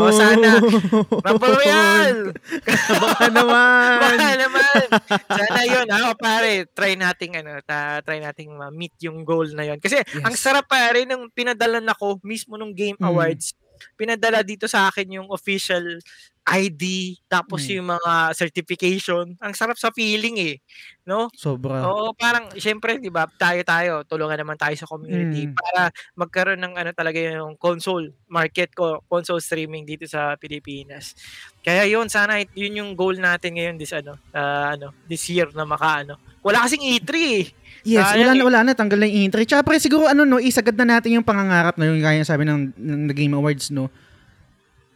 O, 0.00 0.08
sana. 0.08 0.56
Rumble 1.28 1.54
Royale! 1.54 2.32
Baka 3.04 3.28
naman. 3.28 3.96
Baka 4.02 4.28
naman. 4.40 4.82
Sana 5.28 5.60
yun, 5.68 5.86
ako 5.86 6.08
pare, 6.16 6.52
try 6.72 6.96
nating 6.96 7.36
ano, 7.36 7.60
ta, 7.60 8.00
try 8.00 8.16
nating 8.18 8.56
ma-meet 8.56 8.96
yung 9.04 9.20
goal 9.22 9.52
na 9.52 9.68
yun. 9.68 9.78
Kasi 9.78 10.00
Yes. 10.00 10.24
ang 10.24 10.32
sarap 10.34 10.64
pare 10.64 11.04
nung 11.04 11.28
pinadala 11.28 11.78
nako 11.78 12.16
mismo 12.24 12.56
nung 12.56 12.72
Game 12.72 12.96
Mm. 12.96 13.06
Awards. 13.06 13.52
Pinadala 13.96 14.40
dito 14.40 14.64
sa 14.64 14.88
akin 14.88 15.20
yung 15.20 15.28
official 15.28 16.00
ID, 16.42 17.14
tapos 17.28 17.62
Mm. 17.62 17.72
yung 17.78 17.88
mga 17.94 18.12
certification. 18.34 19.24
Ang 19.38 19.52
sarap 19.54 19.76
sa 19.76 19.92
feeling 19.92 20.36
eh, 20.40 20.56
no? 21.04 21.28
Sobra. 21.36 21.84
Oo, 21.86 22.10
parang 22.16 22.50
syempre, 22.56 22.96
'di 22.98 23.12
ba? 23.12 23.28
Tayo-tayo, 23.28 24.02
tulungan 24.08 24.40
naman 24.40 24.56
tayo 24.56 24.74
sa 24.74 24.88
community 24.88 25.46
Mm. 25.46 25.54
para 25.54 25.92
magkaroon 26.16 26.58
ng 26.58 26.74
ano 26.74 26.90
talaga 26.90 27.20
yung 27.20 27.54
console 27.54 28.10
market 28.26 28.72
ko, 28.74 29.04
console 29.06 29.38
streaming 29.38 29.84
dito 29.84 30.08
sa 30.08 30.34
Pilipinas. 30.34 31.14
Kaya 31.60 31.84
'yun, 31.86 32.08
sana 32.08 32.40
it- 32.40 32.56
'yun 32.56 32.82
yung 32.82 32.90
goal 32.96 33.14
natin 33.14 33.54
ngayon 33.54 33.76
this 33.76 33.92
ano, 33.92 34.16
ah, 34.32 34.74
ano, 34.74 34.90
this 35.06 35.22
year 35.30 35.46
na 35.54 35.62
makaano. 35.62 36.18
Wala 36.40 36.64
kasing 36.64 36.82
E3 36.82 37.12
eh. 37.36 37.46
Yes, 37.80 38.12
wala 38.12 38.32
Sayang 38.32 38.36
na, 38.36 38.44
wala 38.44 38.60
na, 38.64 38.72
tanggal 38.72 38.96
na 39.00 39.08
yung 39.08 39.28
intro. 39.28 39.40
Tsaka 39.44 39.64
pre, 39.64 39.80
siguro 39.80 40.04
ano 40.04 40.24
no, 40.24 40.36
isagad 40.36 40.76
na 40.76 40.98
natin 40.98 41.16
yung 41.20 41.24
pangangarap 41.24 41.76
na 41.76 41.88
yung 41.88 42.00
kaya 42.00 42.24
sabi 42.24 42.44
ng, 42.44 42.72
ng 42.76 43.02
The 43.08 43.16
Game 43.16 43.32
Awards, 43.32 43.72
no? 43.72 43.88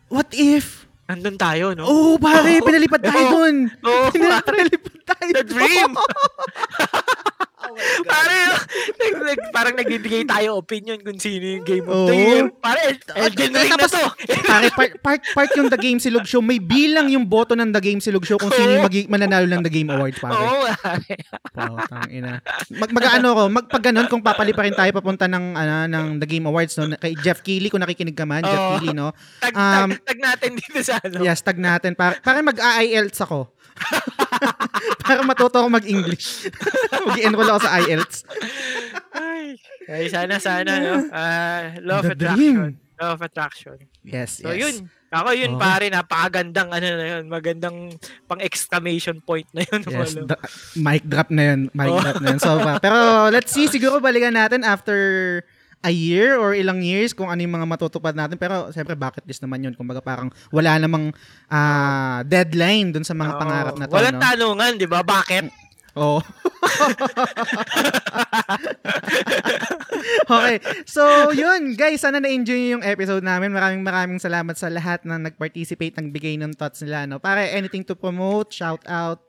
What 0.09 0.33
if? 0.33 0.84
Nandun 1.05 1.37
tayo, 1.37 1.77
no? 1.77 1.85
Oh, 1.85 2.17
pare, 2.17 2.61
pinalipad 2.67 3.03
tayo 3.05 3.25
Oo. 3.29 3.33
dun. 3.37 3.57
Oo, 3.85 4.09
pare. 4.09 4.41
pinalipad 4.49 4.97
tayo. 5.05 5.33
The 5.37 5.45
dream. 5.45 5.91
oh. 7.65 7.77
Pare, 8.05 8.39
nag, 9.01 9.15
nag, 9.21 9.41
parang 9.51 9.75
nagbibigay 9.75 10.23
tayo 10.25 10.59
opinion 10.59 11.01
kung 11.01 11.17
sino 11.17 11.59
yung 11.59 11.65
game 11.65 11.87
of 11.87 12.07
the 12.07 12.15
year. 12.15 12.45
Pare, 12.59 12.97
Elden 13.15 13.53
Ring 13.53 13.73
na 13.73 13.87
to. 13.87 14.05
pare, 14.45 14.67
part, 14.71 14.93
part, 15.01 15.21
part 15.33 15.51
yung 15.55 15.69
The 15.69 15.81
Game 15.81 15.99
Silog 15.99 16.25
Show. 16.25 16.41
May 16.41 16.59
bilang 16.59 17.09
yung 17.09 17.25
boto 17.25 17.55
ng 17.55 17.71
The 17.71 17.81
Game 17.81 18.01
Silog 18.01 18.25
Show 18.25 18.37
kung 18.37 18.51
sino 18.51 18.71
yung 18.71 18.85
magi- 18.85 19.09
mananalo 19.09 19.47
ng 19.47 19.63
The 19.63 19.73
Game 19.73 19.89
Awards, 19.89 20.19
pare. 20.19 20.35
Oo, 20.35 20.67
pare. 20.77 21.15
Oh, 21.55 21.79
tang 21.87 22.11
ina. 22.11 22.43
Mag 22.75 22.91
mag-ano 22.91 23.29
ko, 23.31 23.43
mag 23.47 23.67
pag 23.71 23.85
ganun 23.85 24.09
kung 24.09 24.21
papali 24.21 24.51
pa 24.51 24.67
rin 24.67 24.75
tayo 24.75 24.91
papunta 24.91 25.25
ng 25.25 25.55
ano 25.55 25.75
ng 25.87 26.07
The 26.19 26.29
Game 26.29 26.45
Awards 26.45 26.75
no 26.77 26.91
kay 26.97 27.15
Jeff 27.21 27.41
Keighley 27.41 27.71
kung 27.71 27.81
nakikinig 27.81 28.17
ka 28.17 28.27
man, 28.27 28.43
Jeff 28.43 28.59
Oo. 28.59 28.71
Keighley 28.77 28.93
no. 28.93 29.15
Tag, 29.39 29.55
Um, 29.55 29.95
tag, 29.95 30.03
tag 30.03 30.19
natin 30.19 30.51
dito 30.59 30.79
sa 30.83 30.99
ano. 30.99 31.23
Yes, 31.23 31.41
tag 31.41 31.57
natin 31.57 31.95
para 31.95 32.19
para 32.19 32.43
mag-IELTS 32.43 33.23
ako. 33.23 33.54
para 35.05 35.21
matuto 35.23 35.57
ako 35.59 35.69
mag-English. 35.71 36.49
Mag-enroll 37.09 37.51
ako 37.51 37.61
sa 37.63 37.81
IELTS. 37.81 38.17
Ay, 39.13 39.59
ay 39.87 40.05
sana, 40.09 40.37
sana, 40.39 40.73
no? 40.81 40.95
Ah, 41.13 41.75
law 41.83 42.01
of 42.01 42.09
The 42.09 42.15
attraction. 42.17 42.79
Law 42.95 43.11
of 43.13 43.21
attraction. 43.21 43.77
Yes, 44.07 44.39
So, 44.41 44.55
yes. 44.55 44.59
yun. 44.61 44.75
Ako 45.15 45.31
yun, 45.31 45.55
Okay. 45.55 45.63
pare, 45.63 45.87
napakagandang, 45.91 46.69
ano 46.71 46.87
na 46.91 47.07
yun, 47.07 47.25
magandang 47.31 47.77
pang-exclamation 48.27 49.23
point 49.23 49.47
na 49.55 49.63
yun. 49.63 49.81
Yes, 49.87 50.15
da- 50.19 50.43
mic 50.75 51.07
drop 51.07 51.31
na 51.31 51.55
yun. 51.55 51.61
Mic 51.71 51.87
Oh. 51.89 52.03
drop 52.03 52.19
na 52.19 52.35
yun. 52.35 52.41
So, 52.43 52.59
pero 52.83 52.99
let's 53.31 53.55
see, 53.55 53.71
siguro 53.71 53.99
balikan 53.99 54.35
natin 54.35 54.67
after 54.67 54.99
a 55.85 55.93
year 55.93 56.41
or 56.41 56.57
ilang 56.57 56.81
years 56.81 57.13
kung 57.13 57.29
ano 57.29 57.37
yung 57.45 57.61
mga 57.61 57.69
matutupad 57.69 58.17
natin. 58.17 58.41
Pero 58.41 58.73
siyempre, 58.73 58.97
bucket 58.97 59.29
list 59.29 59.45
naman 59.45 59.61
yun. 59.61 59.77
Kumbaga 59.77 60.01
parang 60.01 60.33
wala 60.49 60.81
namang 60.81 61.13
ah, 61.53 62.25
deadline 62.25 62.97
dun 62.97 63.05
sa 63.05 63.13
mga 63.13 63.37
Oo. 63.37 63.41
pangarap 63.41 63.77
na 63.77 63.85
to. 63.85 63.93
Walang 63.93 64.17
no? 64.17 64.25
tanungan, 64.25 64.73
di 64.81 64.89
ba? 64.89 65.05
Bakit? 65.05 65.53
Oo. 65.95 66.19
okay. 70.27 70.57
So, 70.89 71.31
yun. 71.31 71.77
Guys, 71.79 72.03
sana 72.03 72.19
na-enjoy 72.19 72.57
nyo 72.57 72.81
yung 72.81 72.85
episode 72.89 73.23
namin. 73.23 73.53
Maraming 73.55 73.85
maraming 73.85 74.19
salamat 74.19 74.57
sa 74.59 74.73
lahat 74.73 75.05
na 75.07 75.23
nag-participate, 75.23 75.95
nagbigay 75.95 76.35
ng 76.41 76.57
thoughts 76.59 76.83
nila. 76.83 77.07
No? 77.07 77.23
Para 77.23 77.47
anything 77.47 77.85
to 77.87 77.95
promote, 77.95 78.51
shout 78.51 78.83
out. 78.89 79.23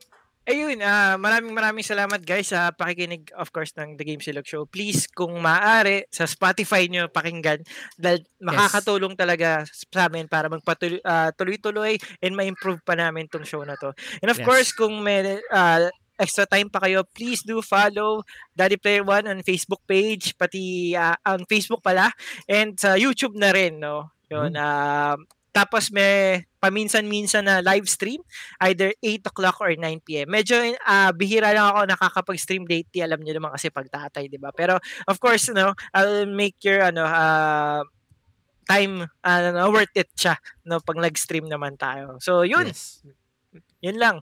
Ayun, 0.46 0.78
ah 0.78 1.18
maraming 1.18 1.50
maraming 1.50 1.82
salamat 1.82 2.22
guys 2.22 2.54
sa 2.54 2.70
pakikinig 2.70 3.34
of 3.34 3.50
course 3.50 3.74
ng 3.74 3.98
The 3.98 4.06
Game 4.06 4.22
Silog 4.22 4.46
Show. 4.46 4.62
Please 4.62 5.10
kung 5.10 5.34
maaari 5.42 6.06
sa 6.06 6.22
Spotify 6.22 6.86
nyo 6.86 7.10
pakinggan 7.10 7.66
dahil 7.98 8.22
makakatulong 8.38 9.18
talaga 9.18 9.66
sa 9.66 10.06
amin 10.06 10.30
para 10.30 10.46
magpatuloy 10.46 11.02
ah, 11.02 11.34
tuloy-tuloy 11.34 11.98
and 12.22 12.38
ma-improve 12.38 12.78
pa 12.86 12.94
namin 12.94 13.26
tong 13.26 13.42
show 13.42 13.66
na 13.66 13.74
to. 13.74 13.90
And 14.22 14.30
of 14.30 14.38
Yes. 14.38 14.46
course 14.46 14.70
kung 14.70 15.02
may 15.02 15.42
ah, 15.50 15.90
extra 16.14 16.46
time 16.46 16.70
pa 16.70 16.78
kayo, 16.78 17.02
please 17.10 17.42
do 17.42 17.58
follow 17.58 18.22
Daddy 18.54 18.78
Player 18.78 19.02
One 19.02 19.26
on 19.26 19.42
Facebook 19.42 19.82
page, 19.82 20.30
pati 20.38 20.94
uh, 20.94 21.18
on 21.26 21.42
Facebook 21.50 21.82
pala, 21.82 22.14
and 22.46 22.78
sa 22.78 22.94
YouTube 22.94 23.34
na 23.34 23.50
rin, 23.50 23.82
no? 23.82 24.14
Yun, 24.30 24.54
uh, 24.56 25.18
tapos 25.56 25.88
may 25.88 26.44
paminsan-minsan 26.60 27.48
na 27.48 27.64
live 27.64 27.88
stream, 27.88 28.20
either 28.68 28.92
8 29.00 29.32
o'clock 29.32 29.56
or 29.64 29.72
9 29.72 29.80
p.m. 30.04 30.28
Medyo 30.28 30.76
uh, 30.84 31.10
bihira 31.16 31.56
lang 31.56 31.72
ako 31.72 31.80
nakakapag-stream 31.88 32.68
lately, 32.68 33.00
alam 33.00 33.24
niyo 33.24 33.40
naman 33.40 33.56
kasi 33.56 33.72
pagtatay, 33.72 34.28
di 34.28 34.36
ba? 34.36 34.52
Pero 34.52 34.76
of 35.08 35.16
course, 35.16 35.48
no, 35.56 35.72
I'll 35.96 36.28
make 36.28 36.60
your 36.60 36.84
ano, 36.84 37.08
uh, 37.08 37.80
time 38.66 39.06
uh, 39.22 39.70
worth 39.70 39.94
it 39.94 40.10
siya 40.18 40.34
no 40.66 40.82
pag 40.82 40.98
nag-stream 40.98 41.46
naman 41.46 41.78
tayo. 41.78 42.18
So 42.18 42.42
yun. 42.42 42.68
Yes. 42.68 43.06
Yun 43.80 43.96
lang. 43.96 44.16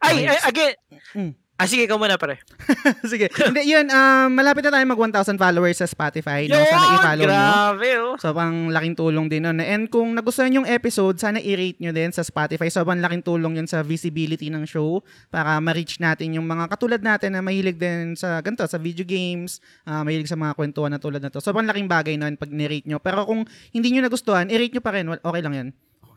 Ay, 0.00 0.24
nice. 0.24 0.40
ay 0.40 0.48
again. 0.48 0.74
Mm. 1.12 1.32
Ah, 1.60 1.68
sige, 1.68 1.84
ikaw 1.84 2.00
muna 2.00 2.16
pare. 2.16 2.40
sige. 3.12 3.28
Hindi, 3.28 3.68
yun, 3.68 3.84
um, 3.92 4.32
malapit 4.32 4.64
na 4.64 4.72
tayo 4.72 4.86
mag 4.88 4.96
1,000 4.96 5.36
followers 5.36 5.76
sa 5.76 5.84
Spotify. 5.84 6.48
No? 6.48 6.56
Sana 6.56 6.86
i-follow 6.96 7.26
grabe, 7.28 7.84
nyo. 7.84 8.00
Oh. 8.00 8.14
So, 8.16 8.32
pang 8.32 8.72
laking 8.72 8.96
tulong 8.96 9.28
din 9.28 9.44
nun. 9.44 9.60
And 9.60 9.84
kung 9.92 10.16
nagustuhan 10.16 10.56
yung 10.56 10.64
episode, 10.64 11.20
sana 11.20 11.36
i-rate 11.36 11.76
nyo 11.84 11.92
din 11.92 12.16
sa 12.16 12.24
Spotify. 12.24 12.72
So, 12.72 12.80
pang 12.88 12.96
laking 12.96 13.28
tulong 13.28 13.60
yun 13.60 13.68
sa 13.68 13.84
visibility 13.84 14.48
ng 14.48 14.64
show 14.64 15.04
para 15.28 15.60
ma-reach 15.60 16.00
natin 16.00 16.40
yung 16.40 16.48
mga 16.48 16.64
katulad 16.72 17.04
natin 17.04 17.36
na 17.36 17.44
mahilig 17.44 17.76
din 17.76 18.16
sa 18.16 18.40
ganito, 18.40 18.64
sa 18.64 18.80
video 18.80 19.04
games, 19.04 19.60
uh, 19.84 20.00
mahilig 20.00 20.32
sa 20.32 20.40
mga 20.40 20.56
kwentuhan 20.56 20.96
na 20.96 20.96
tulad 20.96 21.20
na 21.20 21.28
to. 21.28 21.44
So, 21.44 21.52
pang 21.52 21.68
laking 21.68 21.92
bagay 21.92 22.16
nun 22.16 22.40
pag 22.40 22.48
ni-rate 22.48 22.88
nyo. 22.88 23.04
Pero 23.04 23.28
kung 23.28 23.44
hindi 23.76 23.92
nyo 23.92 24.08
nagustuhan, 24.08 24.48
i-rate 24.48 24.72
nyo 24.72 24.82
pa 24.82 24.96
rin. 24.96 25.12
Okay 25.12 25.42
lang 25.44 25.52
yan. 25.52 25.68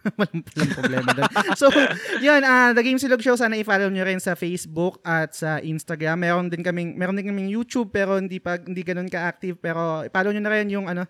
walang, 0.20 0.44
walang 0.44 0.72
problema 0.76 1.10
doon. 1.16 1.32
So, 1.56 1.68
yun, 2.20 2.42
uh, 2.44 2.72
The 2.76 2.84
Game 2.84 3.00
Silog 3.00 3.24
Show, 3.24 3.40
sana 3.40 3.56
i-follow 3.56 3.88
nyo 3.88 4.04
rin 4.04 4.20
sa 4.20 4.36
Facebook 4.36 5.00
at 5.08 5.32
sa 5.32 5.64
Instagram. 5.64 6.20
Meron 6.20 6.48
din 6.52 6.62
kaming, 6.64 7.00
meron 7.00 7.16
din 7.16 7.28
kaming 7.32 7.48
YouTube, 7.48 7.90
pero 7.92 8.20
hindi 8.20 8.44
pa, 8.44 8.60
hindi 8.60 8.84
ganun 8.84 9.08
ka-active. 9.08 9.60
Pero 9.60 10.04
i-follow 10.04 10.36
nyo 10.36 10.44
na 10.44 10.52
rin 10.52 10.68
yung, 10.68 10.92
ano, 10.92 11.08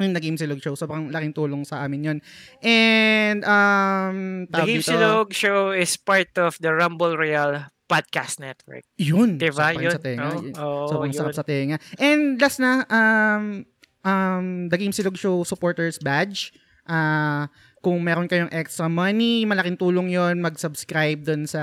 yung 0.00 0.12
The 0.16 0.22
Game 0.24 0.36
Silog 0.40 0.60
Show. 0.60 0.76
Sobrang 0.76 1.12
laking 1.12 1.36
tulong 1.36 1.64
sa 1.64 1.84
amin 1.84 2.00
yun. 2.04 2.18
And, 2.64 3.40
um, 3.44 4.48
The 4.48 4.64
Game 4.64 4.80
dito, 4.80 4.92
Silog 4.92 5.28
Show 5.32 5.72
is 5.76 5.96
part 6.00 6.32
of 6.40 6.56
the 6.60 6.72
Rumble 6.72 7.16
Royale 7.16 7.68
Podcast 7.86 8.42
Network. 8.42 8.82
Yun. 8.98 9.38
Diba? 9.38 9.72
Yun. 9.72 9.94
Sa 9.94 10.02
tenga. 10.02 10.34
Oh, 10.58 10.84
oh, 10.84 10.86
sobrang 10.90 11.14
yun. 11.14 11.18
sarap 11.20 11.34
sa 11.36 11.46
tenga. 11.46 11.78
And 11.96 12.36
last 12.40 12.58
na, 12.58 12.82
um, 12.90 13.64
um, 14.02 14.46
The 14.68 14.78
Game 14.78 14.92
Silog 14.92 15.16
Show 15.16 15.46
supporters 15.46 15.98
badge. 15.98 16.52
Uh, 16.86 17.46
kung 17.86 18.02
meron 18.02 18.26
kayong 18.26 18.50
extra 18.50 18.90
money, 18.90 19.46
malaking 19.46 19.78
tulong 19.78 20.10
yon 20.10 20.42
mag-subscribe 20.42 21.22
dun 21.22 21.46
sa 21.46 21.62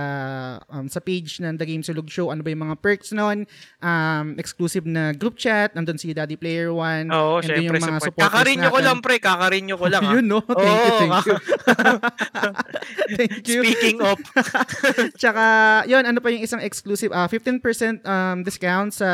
um, 0.71 0.87
sa 0.87 1.03
page 1.03 1.43
ng 1.43 1.59
The 1.59 1.67
Game 1.67 1.83
Sulog 1.83 2.07
Show. 2.07 2.31
Ano 2.31 2.39
ba 2.39 2.47
yung 2.47 2.63
mga 2.63 2.79
perks 2.79 3.11
noon? 3.11 3.43
Um, 3.83 4.39
exclusive 4.39 4.87
na 4.87 5.11
group 5.11 5.35
chat. 5.35 5.75
Nandun 5.75 5.99
si 5.99 6.15
Daddy 6.15 6.39
Player 6.39 6.71
One. 6.71 7.11
Oo, 7.11 7.19
oh, 7.27 7.37
syempre. 7.43 7.75
Yung 7.75 7.91
mga 7.91 8.07
support. 8.07 8.23
Kakarinyo 8.31 8.71
ko 8.71 8.79
lang, 8.79 9.03
pre. 9.03 9.19
Kakarinyo 9.19 9.75
ko 9.75 9.87
lang. 9.91 10.03
Yun, 10.15 10.25
no? 10.31 10.39
Thank 10.47 10.63
oh, 10.63 10.87
you, 10.87 10.95
thank 10.95 11.27
you. 11.27 11.35
thank 13.19 13.43
you. 13.43 13.59
Speaking 13.67 13.97
of. 13.99 14.15
Tsaka, 15.19 15.43
yun, 15.91 16.07
ano 16.07 16.23
pa 16.23 16.31
yung 16.31 16.47
isang 16.47 16.63
exclusive? 16.63 17.11
Uh, 17.11 17.27
ah, 17.27 17.27
15% 17.27 17.59
um, 18.07 18.47
discount 18.47 18.95
sa 18.95 19.09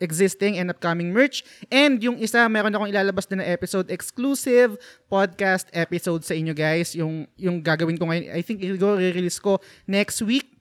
existing 0.00 0.56
and 0.56 0.72
upcoming 0.72 1.12
merch. 1.12 1.44
And 1.68 2.00
yung 2.00 2.18
isa, 2.18 2.48
meron 2.48 2.72
akong 2.72 2.90
ilalabas 2.90 3.28
din 3.28 3.38
na 3.38 3.46
episode, 3.46 3.92
exclusive 3.92 4.80
podcast 5.12 5.68
episode 5.76 6.24
sa 6.24 6.32
inyo 6.40 6.54
guys. 6.56 6.96
Yung, 6.96 7.28
yung 7.36 7.60
gagawin 7.60 8.00
ko 8.00 8.08
ngayon, 8.08 8.32
I 8.32 8.42
think 8.42 8.64
i-release 8.64 9.38
ko 9.38 9.60
next 9.86 10.24
week 10.24 10.60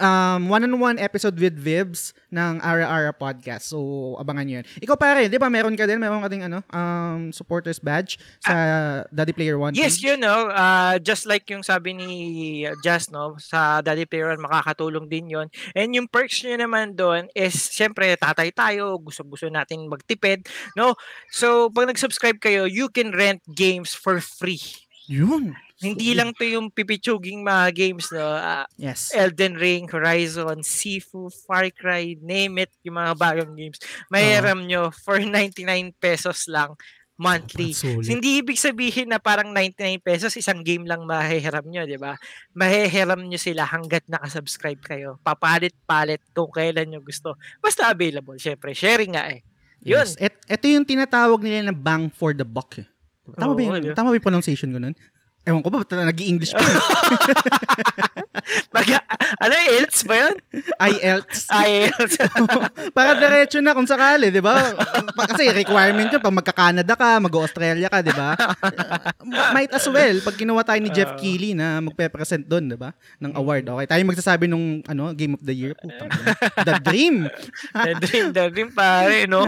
um, 0.00 0.50
one-on-one 0.50 0.98
episode 0.98 1.38
with 1.38 1.54
Vibs 1.54 2.10
ng 2.34 2.58
Ara 2.58 2.84
Ara 2.84 3.12
Podcast. 3.14 3.70
So, 3.70 3.78
abangan 4.18 4.44
nyo 4.46 4.54
yan. 4.62 4.66
Ikaw 4.82 4.96
pare, 4.98 5.22
di 5.30 5.38
ba 5.38 5.46
meron 5.46 5.78
ka 5.78 5.86
din, 5.86 6.02
meron 6.02 6.20
ka 6.20 6.28
din 6.28 6.42
ano, 6.42 6.60
um, 6.74 7.30
supporters 7.30 7.78
badge 7.78 8.18
sa 8.42 8.52
uh, 8.52 8.96
Daddy 9.14 9.32
Player 9.32 9.56
One? 9.56 9.78
Yes, 9.78 10.02
page? 10.02 10.10
you 10.10 10.16
know, 10.18 10.50
uh, 10.50 10.98
just 10.98 11.24
like 11.24 11.46
yung 11.48 11.62
sabi 11.62 11.94
ni 11.94 12.10
Jazz, 12.82 13.14
no, 13.14 13.38
sa 13.38 13.80
Daddy 13.80 14.04
Player 14.04 14.34
One, 14.34 14.42
makakatulong 14.42 15.06
din 15.06 15.30
yon 15.30 15.48
And 15.72 15.94
yung 15.94 16.10
perks 16.10 16.42
nyo 16.42 16.58
naman 16.58 16.98
doon 16.98 17.30
is, 17.32 17.54
syempre, 17.70 18.10
tatay 18.18 18.50
tayo, 18.50 18.98
gusto-gusto 18.98 19.46
natin 19.46 19.86
magtipid, 19.86 20.50
no? 20.74 20.98
So, 21.30 21.70
pag 21.70 21.86
nag-subscribe 21.86 22.42
kayo, 22.42 22.66
you 22.66 22.90
can 22.90 23.14
rent 23.14 23.46
games 23.46 23.94
for 23.94 24.18
free. 24.18 24.85
Yun. 25.06 25.54
Hindi 25.76 26.16
lang 26.16 26.32
to 26.34 26.42
yung 26.42 26.72
pipichuging 26.72 27.44
mga 27.44 27.66
games, 27.76 28.08
no? 28.10 28.24
Uh, 28.24 28.64
yes. 28.80 29.12
Elden 29.12 29.54
Ring, 29.60 29.86
Horizon, 29.86 30.64
Sifu, 30.64 31.28
Far 31.44 31.68
Cry, 31.70 32.16
name 32.18 32.64
it, 32.64 32.72
yung 32.82 32.96
mga 32.96 33.12
bagong 33.14 33.54
games. 33.54 33.78
Mahiram 34.08 34.64
uh, 34.64 34.66
nyo 34.66 34.82
for 34.90 35.20
99 35.20 35.92
pesos 36.00 36.48
lang 36.48 36.74
monthly. 37.16 37.72
So, 37.72 37.88
hindi 38.04 38.44
ibig 38.44 38.60
sabihin 38.60 39.08
na 39.08 39.16
parang 39.16 39.50
99 39.50 40.04
pesos 40.04 40.36
isang 40.36 40.60
game 40.60 40.84
lang 40.84 41.04
mahihiram 41.08 41.64
nyo, 41.64 41.88
di 41.88 41.96
ba? 41.96 42.20
Mahihiram 42.52 43.24
nyo 43.24 43.40
sila 43.40 43.64
hanggat 43.64 44.04
nakasubscribe 44.06 44.80
kayo. 44.84 45.16
Papalit-palit 45.24 46.20
kung 46.36 46.52
kailan 46.52 46.92
nyo 46.92 47.00
gusto. 47.00 47.40
Basta 47.58 47.88
available, 47.88 48.36
syempre. 48.36 48.76
Sharing 48.76 49.16
nga 49.16 49.32
eh. 49.32 49.40
Yun. 49.80 50.04
Yes. 50.04 50.16
Et, 50.20 50.32
ito 50.44 50.64
yung 50.68 50.84
tinatawag 50.84 51.40
nila 51.40 51.72
na 51.72 51.74
bang 51.74 52.12
for 52.12 52.36
the 52.36 52.44
buck. 52.44 52.76
Eh. 52.76 52.86
Tama, 53.34 53.52
oh, 53.52 53.56
ba 53.58 53.62
yung, 53.62 53.96
tama 53.98 54.08
ba 54.12 54.16
yung 54.16 54.26
pronunciation 54.26 54.70
ko 54.70 54.78
nun? 54.78 54.94
Ewan 55.46 55.62
ko 55.62 55.70
ba, 55.70 55.86
nag-i-English 55.86 56.58
pa. 56.58 56.58
Mag, 58.74 58.86
ano, 59.38 59.54
IELTS 59.54 60.02
ba 60.02 60.14
yun? 60.26 60.34
IELTS. 60.74 61.38
IELTS. 61.54 62.14
Para 62.96 63.14
diretso 63.14 63.62
na 63.62 63.70
kung 63.70 63.86
sakali, 63.86 64.34
di 64.34 64.42
ba? 64.42 64.74
Kasi 65.14 65.54
requirement 65.54 66.10
yun, 66.10 66.18
pag 66.18 66.34
magka-Canada 66.34 66.98
ka, 66.98 67.22
mag-Australia 67.22 67.86
ka, 67.86 68.02
di 68.02 68.10
ba? 68.10 68.34
Might 69.54 69.70
as 69.70 69.86
well, 69.86 70.18
pag 70.18 70.34
ginawa 70.34 70.66
tayo 70.66 70.82
ni 70.82 70.90
Jeff 70.90 71.14
uh, 71.14 71.18
Keighley 71.18 71.54
na 71.54 71.78
magpe-present 71.78 72.42
doon, 72.42 72.74
di 72.74 72.78
ba? 72.78 72.90
Ng 73.22 73.38
award. 73.38 73.70
Okay, 73.70 73.86
tayo 73.86 74.02
magsasabi 74.02 74.50
nung 74.50 74.82
ano, 74.82 75.14
Game 75.14 75.38
of 75.38 75.46
the 75.46 75.54
Year. 75.54 75.78
Putang, 75.78 76.10
the 76.66 76.74
Dream. 76.82 77.30
the 77.86 77.94
Dream, 78.02 78.26
the 78.34 78.50
Dream, 78.50 78.74
pare, 78.74 79.30
no? 79.30 79.46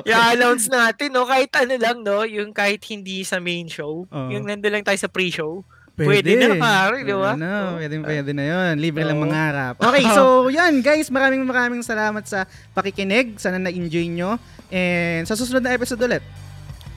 okay. 0.00 0.08
I-announce 0.08 0.72
natin, 0.72 1.12
no? 1.12 1.28
Kahit 1.28 1.52
ano 1.52 1.76
lang, 1.76 2.00
no? 2.00 2.24
Yung 2.24 2.56
kahit 2.56 2.80
hindi 2.88 3.28
sa 3.28 3.44
main 3.44 3.68
show. 3.68 4.08
Uh, 4.08 4.32
yung 4.32 4.48
nandun 4.48 4.80
lang 4.80 4.84
tayo 4.88 4.96
sa 4.96 5.12
pre 5.12 5.33
show. 5.34 5.66
Pwede, 5.94 6.26
pwede 6.26 6.30
na 6.42 6.58
pare, 6.58 7.06
di 7.06 7.14
ba? 7.14 7.38
No, 7.38 7.78
pwede, 7.78 7.94
pwede 8.02 8.30
na 8.34 8.44
yun. 8.46 8.74
Libre 8.82 9.06
oh. 9.06 9.14
lang 9.14 9.18
mangarap. 9.22 9.78
Okay, 9.78 10.02
so 10.10 10.50
yan 10.50 10.82
guys, 10.82 11.06
maraming 11.06 11.46
maraming 11.46 11.86
salamat 11.86 12.26
sa 12.26 12.50
pakikinig. 12.74 13.38
Sana 13.38 13.62
na-enjoy 13.62 14.10
nyo. 14.10 14.34
And 14.74 15.22
sa 15.22 15.38
susunod 15.38 15.62
na 15.62 15.70
episode 15.70 16.02
ulit. 16.02 16.22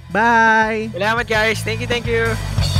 Bye! 0.09 0.89
Salamat 0.97 1.25
guys. 1.29 1.61
Thank 1.61 1.85
you, 1.85 1.89
thank 1.89 2.09
you. 2.09 2.76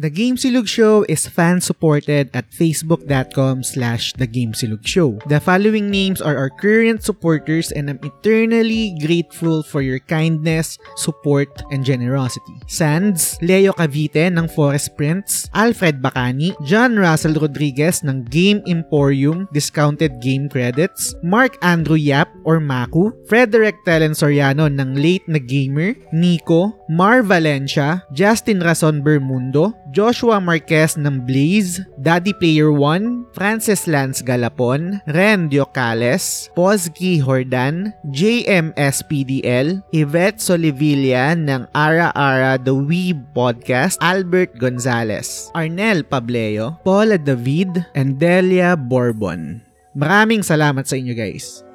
The 0.00 0.08
Game 0.08 0.40
Silog 0.40 0.64
Show 0.64 1.04
is 1.12 1.28
fan-supported 1.28 2.32
at 2.32 2.48
facebook.com 2.48 3.60
slash 3.60 4.16
The 4.16 4.24
Game 4.24 4.56
Silog 4.56 4.80
Show. 4.88 5.20
The 5.28 5.44
following 5.44 5.92
names 5.92 6.24
are 6.24 6.40
our 6.40 6.48
current 6.48 7.04
supporters 7.04 7.68
and 7.68 7.92
I'm 7.92 8.00
eternally 8.00 8.96
grateful 8.96 9.60
for 9.60 9.84
your 9.84 10.00
kindness, 10.00 10.80
support, 10.96 11.52
and 11.68 11.84
generosity. 11.84 12.56
Sands, 12.64 13.36
Leo 13.44 13.76
Cavite 13.76 14.32
ng 14.32 14.48
Forest 14.48 14.96
Prince, 14.96 15.52
Alfred 15.52 16.00
Bacani, 16.00 16.56
John 16.64 16.96
Russell 16.96 17.36
Rodriguez 17.36 18.00
ng 18.00 18.24
Game 18.32 18.64
Emporium 18.64 19.52
Discounted 19.52 20.16
Game 20.24 20.48
Credits, 20.48 21.12
Mark 21.20 21.60
Andrew 21.60 22.00
Yap 22.00 22.32
or 22.48 22.56
Maku, 22.56 23.12
Frederick 23.28 23.76
Telen 23.84 24.16
Soriano 24.16 24.64
ng 24.64 24.96
Late 24.96 25.28
na 25.28 25.36
Gamer, 25.36 25.92
Nico, 26.16 26.72
Mar 26.88 27.20
Valencia, 27.20 28.00
Justin 28.16 28.64
Rason 28.64 29.04
Bermundo, 29.04 29.76
Joshua 29.90 30.38
Marquez 30.38 30.94
ng 30.94 31.26
Blaze, 31.26 31.82
Daddy 31.98 32.30
Player 32.38 32.70
1, 32.70 33.34
Francis 33.34 33.90
Lance 33.90 34.22
Galapon, 34.22 35.02
Ren 35.10 35.50
Diocales, 35.50 36.46
Pozgi 36.54 37.18
Hordan, 37.18 37.90
JMSPDL, 38.14 39.82
Yvette 39.90 40.38
Solivilla 40.38 41.34
ng 41.34 41.66
Ara 41.74 42.14
Ara 42.14 42.54
The 42.54 42.74
Weeb 42.74 43.18
Podcast, 43.34 43.98
Albert 43.98 44.54
Gonzalez, 44.58 45.50
Arnel 45.58 46.06
Pableo, 46.06 46.78
Paula 46.86 47.18
David, 47.18 47.82
and 47.98 48.22
Delia 48.22 48.78
Bourbon. 48.78 49.58
Maraming 49.90 50.46
salamat 50.46 50.86
sa 50.86 50.94
inyo 50.94 51.18
guys. 51.18 51.66